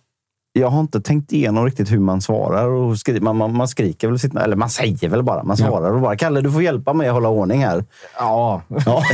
[0.59, 2.67] jag har inte tänkt igenom riktigt hur man svarar.
[2.67, 5.43] Och skri man, man, man skriker väl sitt, eller man säger väl bara.
[5.43, 6.15] Man svarar och bara.
[6.15, 7.85] Kalle, du får hjälpa mig att hålla ordning här.
[8.17, 8.61] Ja.
[8.85, 9.03] Ja.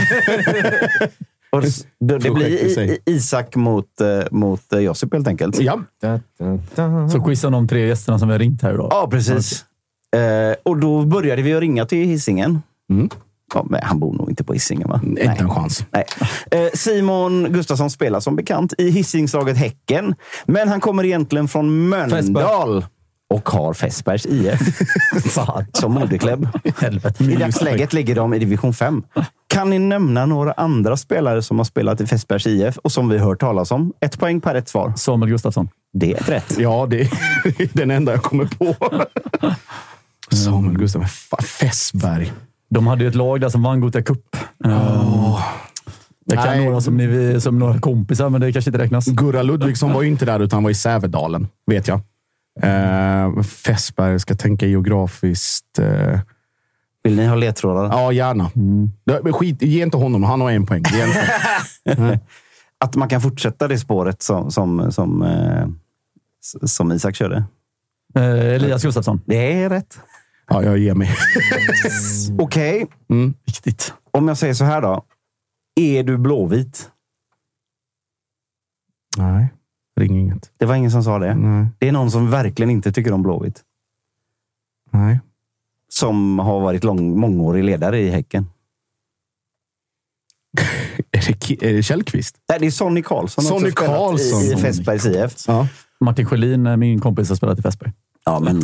[1.56, 5.60] Och det, det blir Isak mot, eh, mot eh, Josip helt enkelt.
[5.60, 5.80] Ja.
[7.12, 8.88] Så quizza de tre gästerna som vi har ringt här idag.
[8.92, 9.66] Ja, precis.
[10.16, 12.62] Eh, och då började vi att ringa till Hisingen.
[12.90, 13.10] Mm.
[13.54, 15.02] Ja, han bor nog inte på Hisingen, va?
[15.04, 15.86] Inte en chans.
[15.92, 16.06] Nej.
[16.52, 20.16] Eh, Simon Gustafsson spelar som bekant i Hisingslaget Häcken.
[20.46, 22.86] Men han kommer egentligen från Mölndal
[23.30, 24.60] och har Fässbergs IF
[25.74, 26.48] som moderklubb.
[27.20, 29.04] I dagsläget ligger de i division 5.
[29.48, 33.18] Kan ni nämna några andra spelare som har spelat i Fässbergs IF och som vi
[33.18, 33.94] hört talas om?
[34.02, 34.94] Ett poäng per rätt svar.
[34.96, 35.70] Samuel Gustafsson.
[35.94, 36.56] Det är rätt.
[36.60, 38.76] Ja, det är den enda jag kommer på.
[40.36, 41.38] Samuel Gustafsson.
[41.46, 42.34] Fässberg.
[42.76, 44.36] De hade ju ett lag där som vann Gothia Cup.
[44.64, 45.42] Oh.
[46.26, 46.66] Jag kan Nej.
[46.66, 49.06] några som, ni, som några kompisar, men det kanske inte räknas.
[49.06, 52.00] Gurra Ludvigsson var ju inte där, utan var i Sävedalen, vet jag.
[52.64, 55.80] Uh, Fässberg, ska tänka geografiskt.
[55.80, 56.20] eh,
[57.04, 57.84] Vill ni ha ledtrådar?
[57.84, 58.52] ja, gärna.
[59.24, 60.84] Men Skit, ge inte honom, han har en poäng.
[60.94, 62.20] Ge inte.
[62.80, 65.68] Att man kan fortsätta det spåret som, som, som, eh,
[66.66, 67.44] som Isak körde.
[68.16, 68.24] Eh,
[68.56, 69.22] Elias Gustafsson.
[69.26, 70.00] Det är rätt.
[70.48, 71.10] Ja, jag ger mig.
[72.40, 73.34] Okej, Mm.
[73.46, 73.94] Viktigt.
[74.12, 75.06] om jag säger så här då.
[75.76, 76.92] Är du blåvit?
[79.18, 79.48] Nej,
[80.00, 80.52] ring inget.
[80.58, 81.36] Det var ingen som sa det.
[81.36, 81.68] Nej.
[81.80, 83.64] Det är någon som verkligen inte tycker om blåvitt.
[84.92, 85.20] Nej.
[85.90, 88.50] Som har varit lång, mångårig ledare i Häcken.
[91.12, 92.36] Är det, är det Källqvist?
[92.50, 93.44] Nej, det är Sonny Karlsson.
[93.44, 94.42] Sonny Karlsson.
[94.42, 95.34] I, i Fässbergs IF.
[95.48, 95.68] Ja.
[96.00, 97.92] Martin Sjölin, eh, min kompis, har spelat i Fässberg.
[98.28, 98.64] Ja, men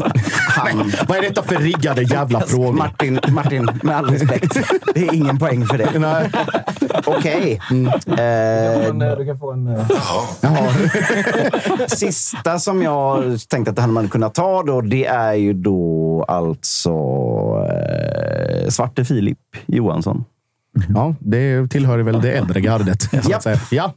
[0.49, 0.91] han...
[1.07, 2.71] Vad är detta för riggade jävla frågor?
[2.73, 4.57] Martin, Martin, med all respekt.
[4.93, 5.99] Det är ingen poäng för det.
[5.99, 6.31] Nej.
[7.05, 7.61] Okej.
[8.07, 9.77] Eh, Du kan få en...
[11.87, 16.89] Sista som jag tänkte att han hade kunnat ta då, det är ju då alltså
[17.69, 20.25] eh, Svarte Filip Johansson.
[20.95, 23.01] Ja, det tillhör väl det äldre gardet.
[23.01, 23.37] Så Ja.
[23.37, 23.59] att säga.
[23.71, 23.93] ja.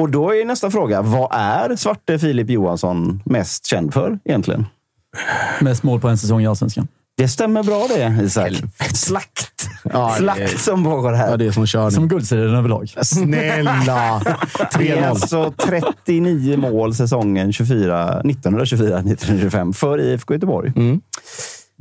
[0.00, 4.66] Och då är nästa fråga, vad är Svarte Filip Johansson mest känd för egentligen?
[5.60, 6.88] Mest mål på en säsong i Allsvenskan.
[7.16, 8.52] Det stämmer bra det, Isak.
[8.94, 9.68] Slakt!
[9.84, 11.30] Ja, det- Slakt som pågår här.
[11.30, 11.90] ja, det är som körning.
[11.90, 12.94] Som guldserien överlag.
[13.02, 14.22] Snälla!
[14.78, 15.08] Det är 3-0.
[15.08, 20.72] alltså 39 mål säsongen 24, 1924-1925 för IFK Göteborg.
[20.76, 21.00] Mm.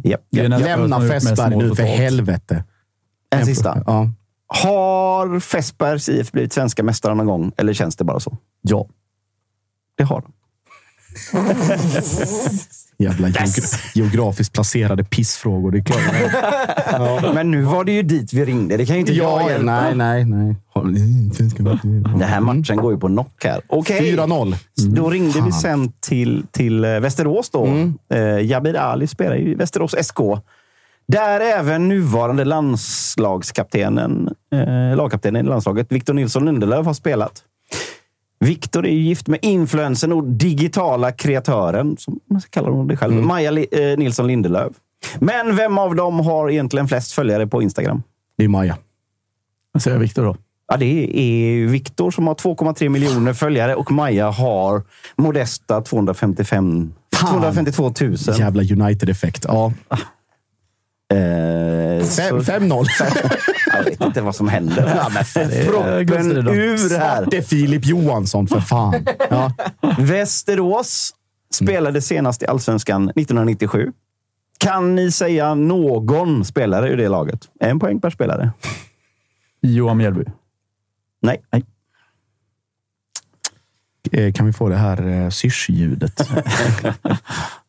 [0.03, 0.21] Japp.
[0.31, 2.63] Det är nästa Lämna Fässberg nu för helvete.
[3.29, 3.83] En sista.
[3.85, 4.09] Ja.
[4.47, 7.51] Har Fässbergs IF blivit svenska mästare någon gång?
[7.57, 8.37] Eller känns det bara så?
[8.61, 8.87] Ja.
[9.97, 10.31] Det har de.
[12.99, 15.71] Jävla geogra- geografiskt placerade pissfrågor.
[15.71, 17.33] Det är klart.
[17.35, 18.77] Men nu var det ju dit vi ringde.
[18.77, 19.63] Det kan ju inte jag Ja, hjälpa.
[19.65, 20.55] nej, nej, nej.
[22.01, 23.61] Den här matchen går ju på knock här.
[23.67, 24.55] Okej, 4-0.
[24.95, 27.49] då ringde vi sen till, till eh, Västerås.
[27.49, 27.67] då.
[28.13, 30.17] Eh, Jabir Ali spelar i Västerås SK.
[31.07, 37.43] Där även nuvarande landslagskaptenen, eh, lagkaptenen i landslaget, Victor Nilsson Lindelöf, har spelat.
[38.39, 42.97] Viktor är ju gift med influensen och digitala kreatören, som man ska kalla hon det
[42.97, 44.73] själv, Maja Li- eh, Nilsson Lindelöf.
[45.19, 48.03] Men vem av dem har egentligen flest följare på Instagram?
[48.37, 48.77] Det är Maja.
[49.73, 50.35] Jag säger Viktor då.
[50.67, 50.85] Ja, det
[51.19, 54.81] är Viktor som har 2,3 miljoner följare och Maja har
[55.15, 56.93] modesta 255,
[57.31, 58.15] 252 000.
[58.39, 59.45] Jävla United-effekt.
[59.47, 59.73] Ja.
[61.13, 62.85] Eh, Fem- så- 5-0.
[63.73, 64.93] Jag vet inte vad som händer.
[64.95, 65.09] Ja,
[65.65, 67.27] proppen ur här.
[67.31, 69.05] Det är Filip Johansson, för fan.
[69.29, 69.53] Ja.
[69.99, 71.13] Västerås
[71.53, 73.91] spelade senast i Allsvenskan 1997.
[74.57, 77.39] Kan ni säga någon spelare ur det laget?
[77.59, 78.51] En poäng per spelare.
[79.61, 80.23] Johan Mjällby.
[81.21, 81.41] Nej.
[81.51, 81.63] Nej.
[84.11, 86.21] Eh, Kan vi få det här eh, sysch-ljudet?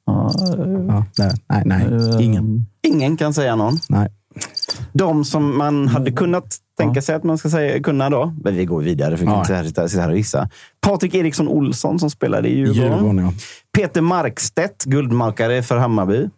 [0.09, 2.67] ja, nej, nej, nej, ingen.
[2.83, 3.79] Ingen kan säga någon.
[3.89, 4.09] Nej.
[4.93, 8.35] De som man hade kunnat tänka sig att man ska säga, kunna då.
[8.45, 9.59] Men vi går vidare, för vi kan Ja.
[9.61, 10.49] inte sitta, här och gissa.
[10.81, 12.93] Patrik Eriksson Olsson som spelade i Djurgården.
[12.93, 13.33] Djurgården, ja.
[13.77, 16.29] Peter Markstedt, guldmakare för Hammarby.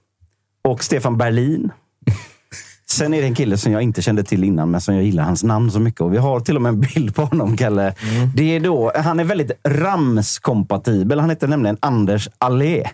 [0.65, 1.71] Och Stefan Berlin.
[2.91, 5.25] Sen är det en kille som jag inte kände till innan, men som jag gillar
[5.25, 6.01] hans namn så mycket.
[6.01, 7.95] Och vi har till och med en bild på honom, Kalle.
[8.37, 11.21] Det är då, han är väldigt Rams-kompatibel.
[11.21, 12.85] Han heter nämligen Anders Allé.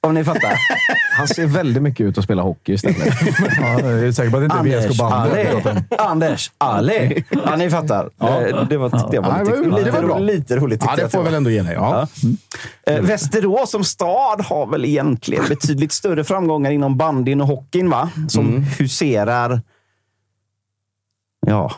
[0.00, 0.52] Om ni fattar.
[1.16, 2.96] Han ser väldigt mycket ut att spela hockey istället.
[3.60, 5.80] Ja, jag är säker på att det inte är Anders VSK Bandy.
[5.98, 7.22] Anders Allé.
[7.30, 8.10] Ja, ni fattar.
[8.18, 8.40] Ja.
[8.40, 10.18] Eh, Det var, det var, Ja, lite, lite, det var bra.
[10.18, 10.82] lite roligt.
[10.86, 11.74] Ja, det får jag väl ändå ge dig.
[11.74, 12.06] Ja.
[12.86, 18.10] Eh, Västerås som stad har väl egentligen betydligt större framgångar inom bandyn och hockeyn, va?
[18.28, 18.62] Som Mm.
[18.78, 19.60] huserar...
[21.46, 21.72] Ja,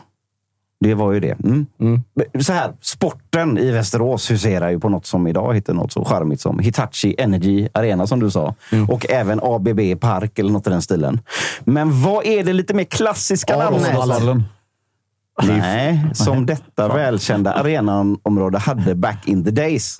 [0.81, 1.37] det var ju det.
[1.43, 1.67] Mm.
[2.39, 6.41] Så här, sporten i Västerås huserar ju på något som idag heter något så charmigt
[6.41, 8.55] som Hitachi Energy Arena, som du sa.
[8.71, 8.89] Mm.
[8.89, 11.19] Och även ABB Park eller något i den stilen.
[11.63, 13.81] Men vad är det lite mer klassiska namnet?
[15.43, 19.99] Nej, som detta välkända arenaområde hade back in the days.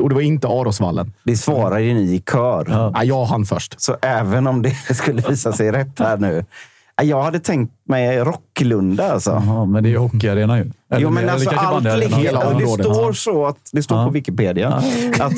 [0.00, 1.12] Och det var inte Arosvallen.
[1.24, 2.66] Det svarar ju ni i kör.
[2.68, 3.80] Ja, jag hann först.
[3.80, 6.44] Så även om det skulle visa sig rätt här nu.
[7.02, 9.30] Jag hade tänkt mig Rocklunda alltså.
[9.30, 10.62] Jaha, men det är ju hockeyarena ju.
[10.62, 13.98] Eller Jo, men eller alltså allt ligger, Hela och det står så att det står
[13.98, 14.04] Ja.
[14.04, 14.68] på Wikipedia
[15.20, 15.32] att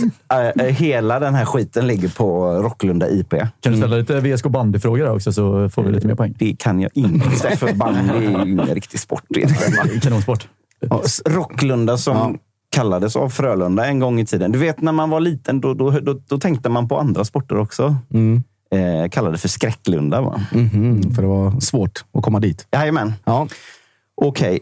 [0.56, 3.30] äh, hela den här skiten ligger på Rocklunda IP.
[3.60, 6.34] Kan du ställa lite VSK bandyfrågor där också så får vi lite mer poäng.
[6.38, 9.22] Det kan jag inte, för bandy är ju ingen riktig sport.
[10.02, 10.48] Kanonsport.
[10.80, 12.38] Ja, Rocklunda som
[12.70, 14.52] kallades av Frölunda en gång i tiden.
[14.52, 17.58] Du vet, när man var liten, då, då, då, då tänkte man på andra sporter
[17.58, 17.96] också.
[18.14, 18.42] Mm.
[18.74, 20.20] Eh, kallade för Skräcklunda.
[20.20, 20.40] Va?
[20.52, 22.66] Mhm, för det var svårt att komma dit.
[22.72, 23.14] Jajamän.
[23.24, 23.48] Ja.
[24.22, 24.60] Okej,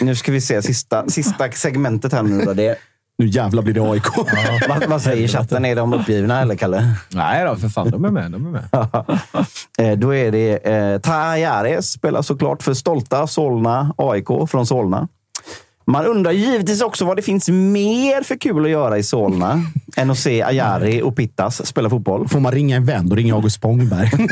[0.00, 2.44] nu ska vi se sista, sista segmentet här nu.
[2.44, 2.52] Då.
[2.52, 2.76] Det,
[3.18, 4.04] Nu jävlar blir det AIK.
[4.68, 5.64] vad, vad säger chatten?
[5.64, 6.94] Är de uppgivna eller, Kalle?
[7.08, 7.90] Nej då, för fan.
[7.90, 8.30] De är med.
[8.30, 8.64] De är med.
[9.78, 15.08] Eh, då är det eh, Tajares, spelar såklart för stolta Solna AIK från Solna.
[15.84, 19.62] Man undrar givetvis också vad det finns mer för kul att göra i Solna
[19.96, 22.28] än att se Ajari och Pittas spela fotboll.
[22.28, 24.10] Får man ringa en vän, då ringer August Spångberg.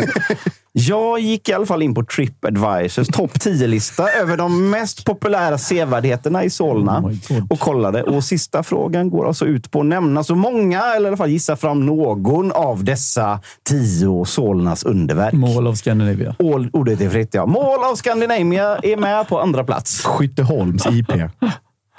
[0.72, 6.44] Jag gick i alla fall in på Tripadvisors topp 10-lista över de mest populära sevärdheterna
[6.44, 7.04] i Solna
[7.50, 8.02] och kollade.
[8.02, 11.30] Och sista frågan går alltså ut på att nämna så många, eller i alla fall
[11.30, 15.32] gissa fram någon av dessa tio Solnas underverk.
[15.32, 16.36] Mål of Scandinavia.
[16.38, 17.46] All, ordet är fritt, ja.
[17.46, 20.04] Mål av Scandinavia är med på andra plats.
[20.04, 21.12] Skytteholms IP.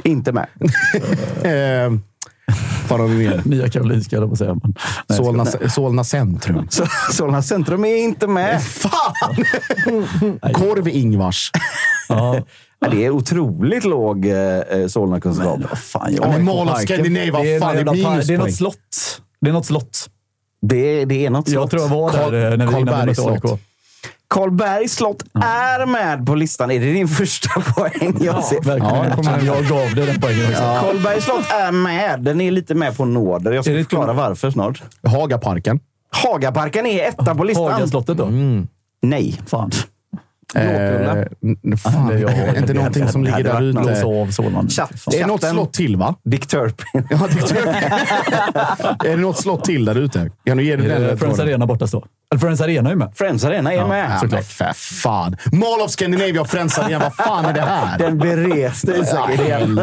[0.04, 0.48] Inte med.
[1.44, 2.00] eh,
[2.90, 3.42] vad har vi mer?
[3.46, 4.76] Nya Karolinska, eller vad säger man?
[5.10, 6.68] Nej, Solna, jag ska- Solna centrum.
[7.12, 8.64] Solna centrum är inte med.
[8.64, 9.46] Fan!
[10.54, 11.52] Korv-Ingvars.
[12.10, 12.40] Ja,
[12.84, 15.78] Ja, det är otroligt låg eh, eh, Solna-kunskap.
[15.78, 18.34] fan, Ja, men Mall of Scandinavia, vad det, är fan, det är något jävla- det
[18.34, 18.40] är minuspoäng.
[18.40, 19.22] något slott.
[19.42, 20.10] Det är något slott.
[20.62, 21.70] Det, det är något Jag slott.
[21.72, 23.60] tror jag var där Karl- eh, när vi innan vi mötte AIK.
[24.32, 26.72] Karlbergs slott är med på listan.
[26.72, 28.18] Är det din första poäng?
[28.22, 28.62] Jag ser.
[28.62, 29.16] Verkligen.
[29.16, 30.62] kommer jag gav dig den poängen också.
[30.62, 32.22] Karlbergs slott är med.
[32.22, 33.52] Den är lite med på nåder.
[33.52, 34.84] Jag ska förklara varför snart.
[35.08, 35.80] Hagaparken.
[36.24, 37.72] Hagaparken är etta på listan.
[37.72, 38.30] Hagaslottet då?
[39.02, 39.42] Nej.
[39.48, 39.72] Fan.
[40.56, 41.26] Eh, Låtrulla.
[41.66, 43.80] n- fan, det är inte någonting som ligger där ute?
[45.12, 46.16] Det är något slott till, va?
[46.24, 46.86] Dick Turpin.
[47.10, 47.76] Ja, det tror jag.
[49.06, 50.32] är det något slott till där ute?
[50.46, 51.10] Kan du ge dig den?
[51.10, 51.40] Eh, Friends?
[51.40, 52.06] Arena borta står.
[52.32, 53.12] Eller Friends Arena är med.
[53.16, 54.12] Friends Arena är med.
[54.22, 55.36] Ja, men för fan.
[55.52, 57.00] Mall of Scandinavia och Friends Arena.
[57.00, 57.98] Vad fan är det här?
[57.98, 59.82] Den bereste Isak Ja, igen.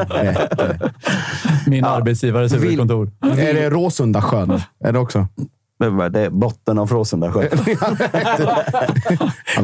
[1.66, 3.10] Min arbetsgivares huvudkontor.
[3.38, 4.60] Är det Råsunda sjön?
[4.84, 5.26] Är det också?
[5.78, 5.84] Det
[6.24, 7.48] är botten av Fråsundasjön.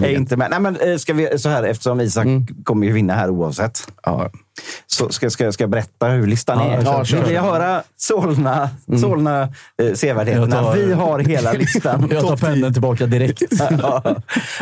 [0.02, 0.50] är inte med.
[0.50, 2.26] Nej, men eh, ska vi, så här, eftersom Isak
[2.64, 3.88] kommer ju vinna här oavsett.
[4.86, 6.82] Så ska, ska, ska jag berätta hur listan Ja, är?
[6.84, 7.22] ja, kör.
[7.24, 8.70] Vill jag höra Solna,
[9.00, 9.42] Solna
[9.82, 10.62] eh, sevärdheterna?
[10.62, 12.08] Tar- Vi har hela listan.
[12.12, 13.42] Jag tar pendeln tillbaka direkt.
[13.82, 14.02] Ja.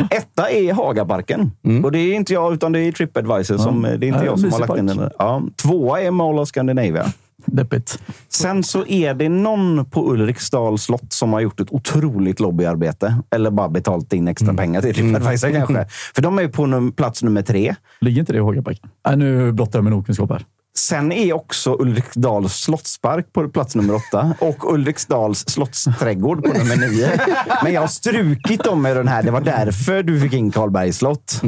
[0.09, 1.51] Etta är Hagaparken.
[1.83, 3.57] Och det är inte jag, utan det är Tripadvisor.
[3.57, 5.09] Som, det är inte Ja, jag som har lagt in den.
[5.19, 5.41] Ja.
[5.61, 7.05] Tvåa är Mall of Scandinavia.
[7.45, 7.99] Deppigt.
[8.29, 13.15] Sen så är det någon på Ulriksdals slott som har gjort ett otroligt lobbyarbete.
[13.35, 15.85] Eller bara betalt in extra pengar till Tripadvisor kanske.
[16.15, 17.75] För de är på num- plats nummer tre.
[18.01, 18.89] Ligger inte det i Hågaparken?
[19.07, 20.45] Nej, nu blottar jag min okunskap här.
[20.77, 27.09] Sen är också Ulriksdals slottspark på plats nummer åtta och Ulriksdals slottsträdgård på nummer nio.
[27.63, 29.23] Men jag har strukit dem med den här.
[29.23, 31.41] Det var därför du fick in Karlbergs slott.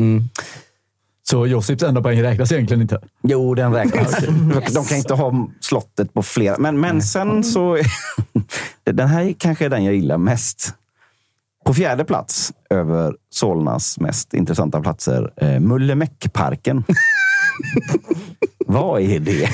[1.29, 2.99] Så Josips enda poäng räknas egentligen inte?
[3.23, 4.15] Jo, den räknas.
[4.73, 6.57] De kan inte ha slottet på flera.
[6.57, 7.77] Men, men sen så...
[8.83, 10.73] den här kanske är den jag gillar mest.
[11.65, 16.83] På fjärde plats över Solnas mest intressanta platser, eh, Mullemäckparken.
[18.67, 19.49] Vad är det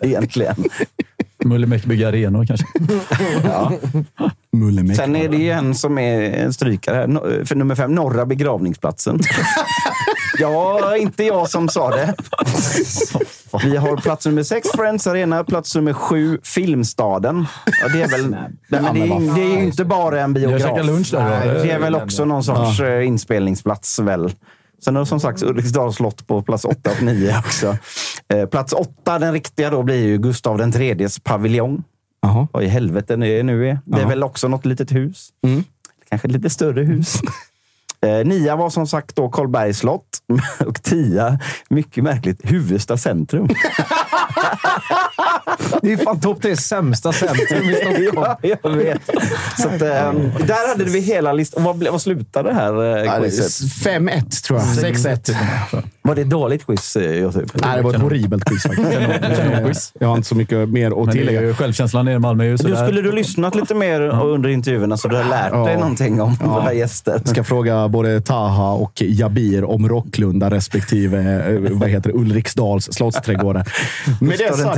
[0.00, 0.54] egentligen?
[1.44, 2.66] Mullemäck bygger arenor kanske?
[3.44, 3.72] Ja.
[4.52, 4.96] Mullemäck.
[4.96, 7.06] Sen är det ju en som är en strykare här.
[7.06, 9.20] No- För nummer fem, Norra begravningsplatsen.
[10.40, 12.14] Ja, inte jag som sa det.
[13.64, 15.44] Vi har plats nummer sex, Friends Arena.
[15.44, 17.46] Plats nummer sju, Filmstaden.
[17.82, 18.30] Ja, det är väl...
[18.30, 20.86] Nej, men det, är, det är ju inte bara en biograf.
[20.86, 21.24] Lunch där.
[21.46, 23.98] Nej, Det är väl också någon sorts eh, inspelningsplats.
[23.98, 24.32] väl.
[24.84, 27.76] Sen har som sagt Ulriksdals slott på plats åtta och nio också.
[28.34, 31.82] Eh, plats åtta, den riktiga, då blir ju Gustav den tredjes paviljong.
[32.52, 33.78] Vad i helvete det nu är.
[33.84, 35.28] Det är väl också något litet hus.
[36.08, 37.20] Kanske ett lite större hus.
[38.06, 40.18] Eh, nia var som sagt då Karlbergs slott.
[40.66, 43.48] Och tia, mycket märkligt, Huvudsta centrum.
[45.82, 48.36] Det är fan topp tre sämsta centrum i Stockholm.
[48.42, 49.00] ja, jag vet.
[49.58, 51.64] Så att, ehm, där hade vi hela listan.
[51.64, 53.68] Vad, vad slutade det här eh, Ja, quizet?
[53.70, 54.66] 5-1 tror jag.
[54.94, 55.82] 6-1.
[56.02, 57.44] Var det ett dåligt quiz, eh, Josef?
[57.54, 59.92] Nej, det var ett horribelt quiz faktiskt.
[60.00, 61.42] Jag har inte så mycket mer att tillägga.
[61.42, 62.44] ju självkänslan nere i Malmö.
[62.44, 62.86] är ju Du sådär.
[62.86, 65.78] skulle du lyssnat lite mer under intervjuerna så du har lärt dig Ja.
[65.80, 67.12] någonting om våra gäster.
[67.24, 71.18] Jag ska fråga både Taha och Jabir om Rocklunda respektive
[71.54, 73.64] eh, vad heter det, Ulriksdals slottsträdgårdar.
[74.20, 74.76] Med det sagt,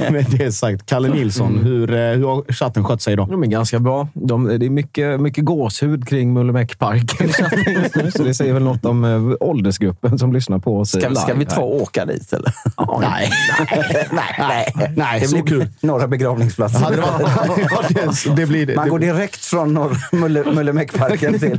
[0.10, 3.28] med det sagt, Kalle Nilsson, hur, eh, hur har chatten skött sig idag?
[3.28, 4.08] De är ganska bra.
[4.12, 8.52] De, det är mycket, mycket gåshud kring Mullemäckparken i chatten just nu, så det säger
[8.52, 11.82] väl något om eh, åldersgruppen som lyssnar på oss Ska, live ska vi ta och
[11.82, 12.52] åka dit eller?
[13.00, 13.30] Nej.
[14.12, 14.92] nej, nej.
[14.96, 15.68] Nej, det så blir kul.
[15.80, 16.82] Norra begravningsplatsen.
[16.82, 19.96] Hade det varit, ja, det, det blir, Man går det, direkt från
[20.54, 21.58] Mullemäckparken till...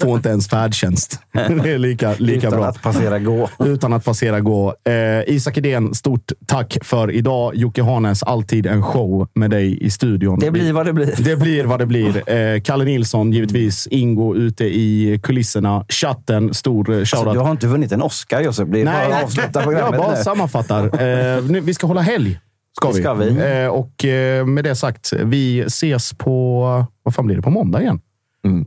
[0.00, 1.20] får inte ens färdtjänst.
[1.32, 2.68] Det är lika, lika utan bra.
[2.68, 3.48] att passera gå.
[3.58, 4.74] Utan att passera gå.
[4.88, 7.54] Eh, Isak Edén, stort tack för idag.
[7.54, 10.38] Jocke Hanes, alltid en show med dig i studion.
[10.38, 11.14] Det blir vad det blir.
[11.18, 12.30] Det blir vad det blir.
[12.32, 13.86] Eh, Kalle Nilsson, givetvis.
[13.90, 15.84] Ingo ute i kulisserna.
[15.88, 17.34] Chatten, stor eh, Alltså, shoutout.
[17.34, 18.68] du har inte vunnit en Oscar Josef.
[18.68, 20.22] Det är bara att avsluta jag programmet bara nu.
[20.22, 20.84] sammanfattar.
[20.84, 22.38] Eh, nu, vi ska hålla helg.
[22.76, 23.02] Ska vi.
[23.02, 23.28] ska vi.
[23.62, 26.60] Eh, och eh, med det sagt, vi ses på...
[27.02, 27.42] Vad fan blir det?
[27.42, 28.00] På måndag igen.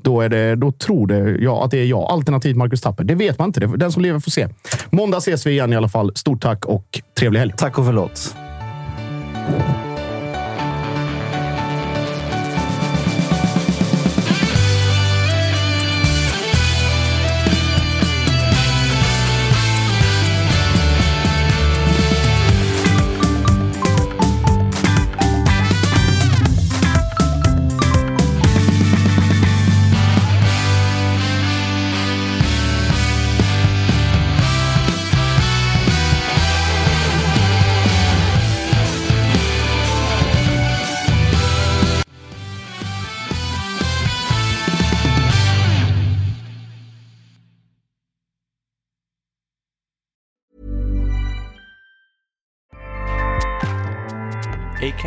[0.01, 2.11] Då, är det, då tror det jag att det är jag.
[2.11, 3.03] Alternativt Marcus Tapper.
[3.03, 3.59] Det vet man inte.
[3.59, 4.47] Den som lever får se.
[4.89, 6.11] Måndag ses vi igen i alla fall.
[6.15, 7.53] Stort tack och trevlig helg.
[7.57, 8.35] Tack och förlåt.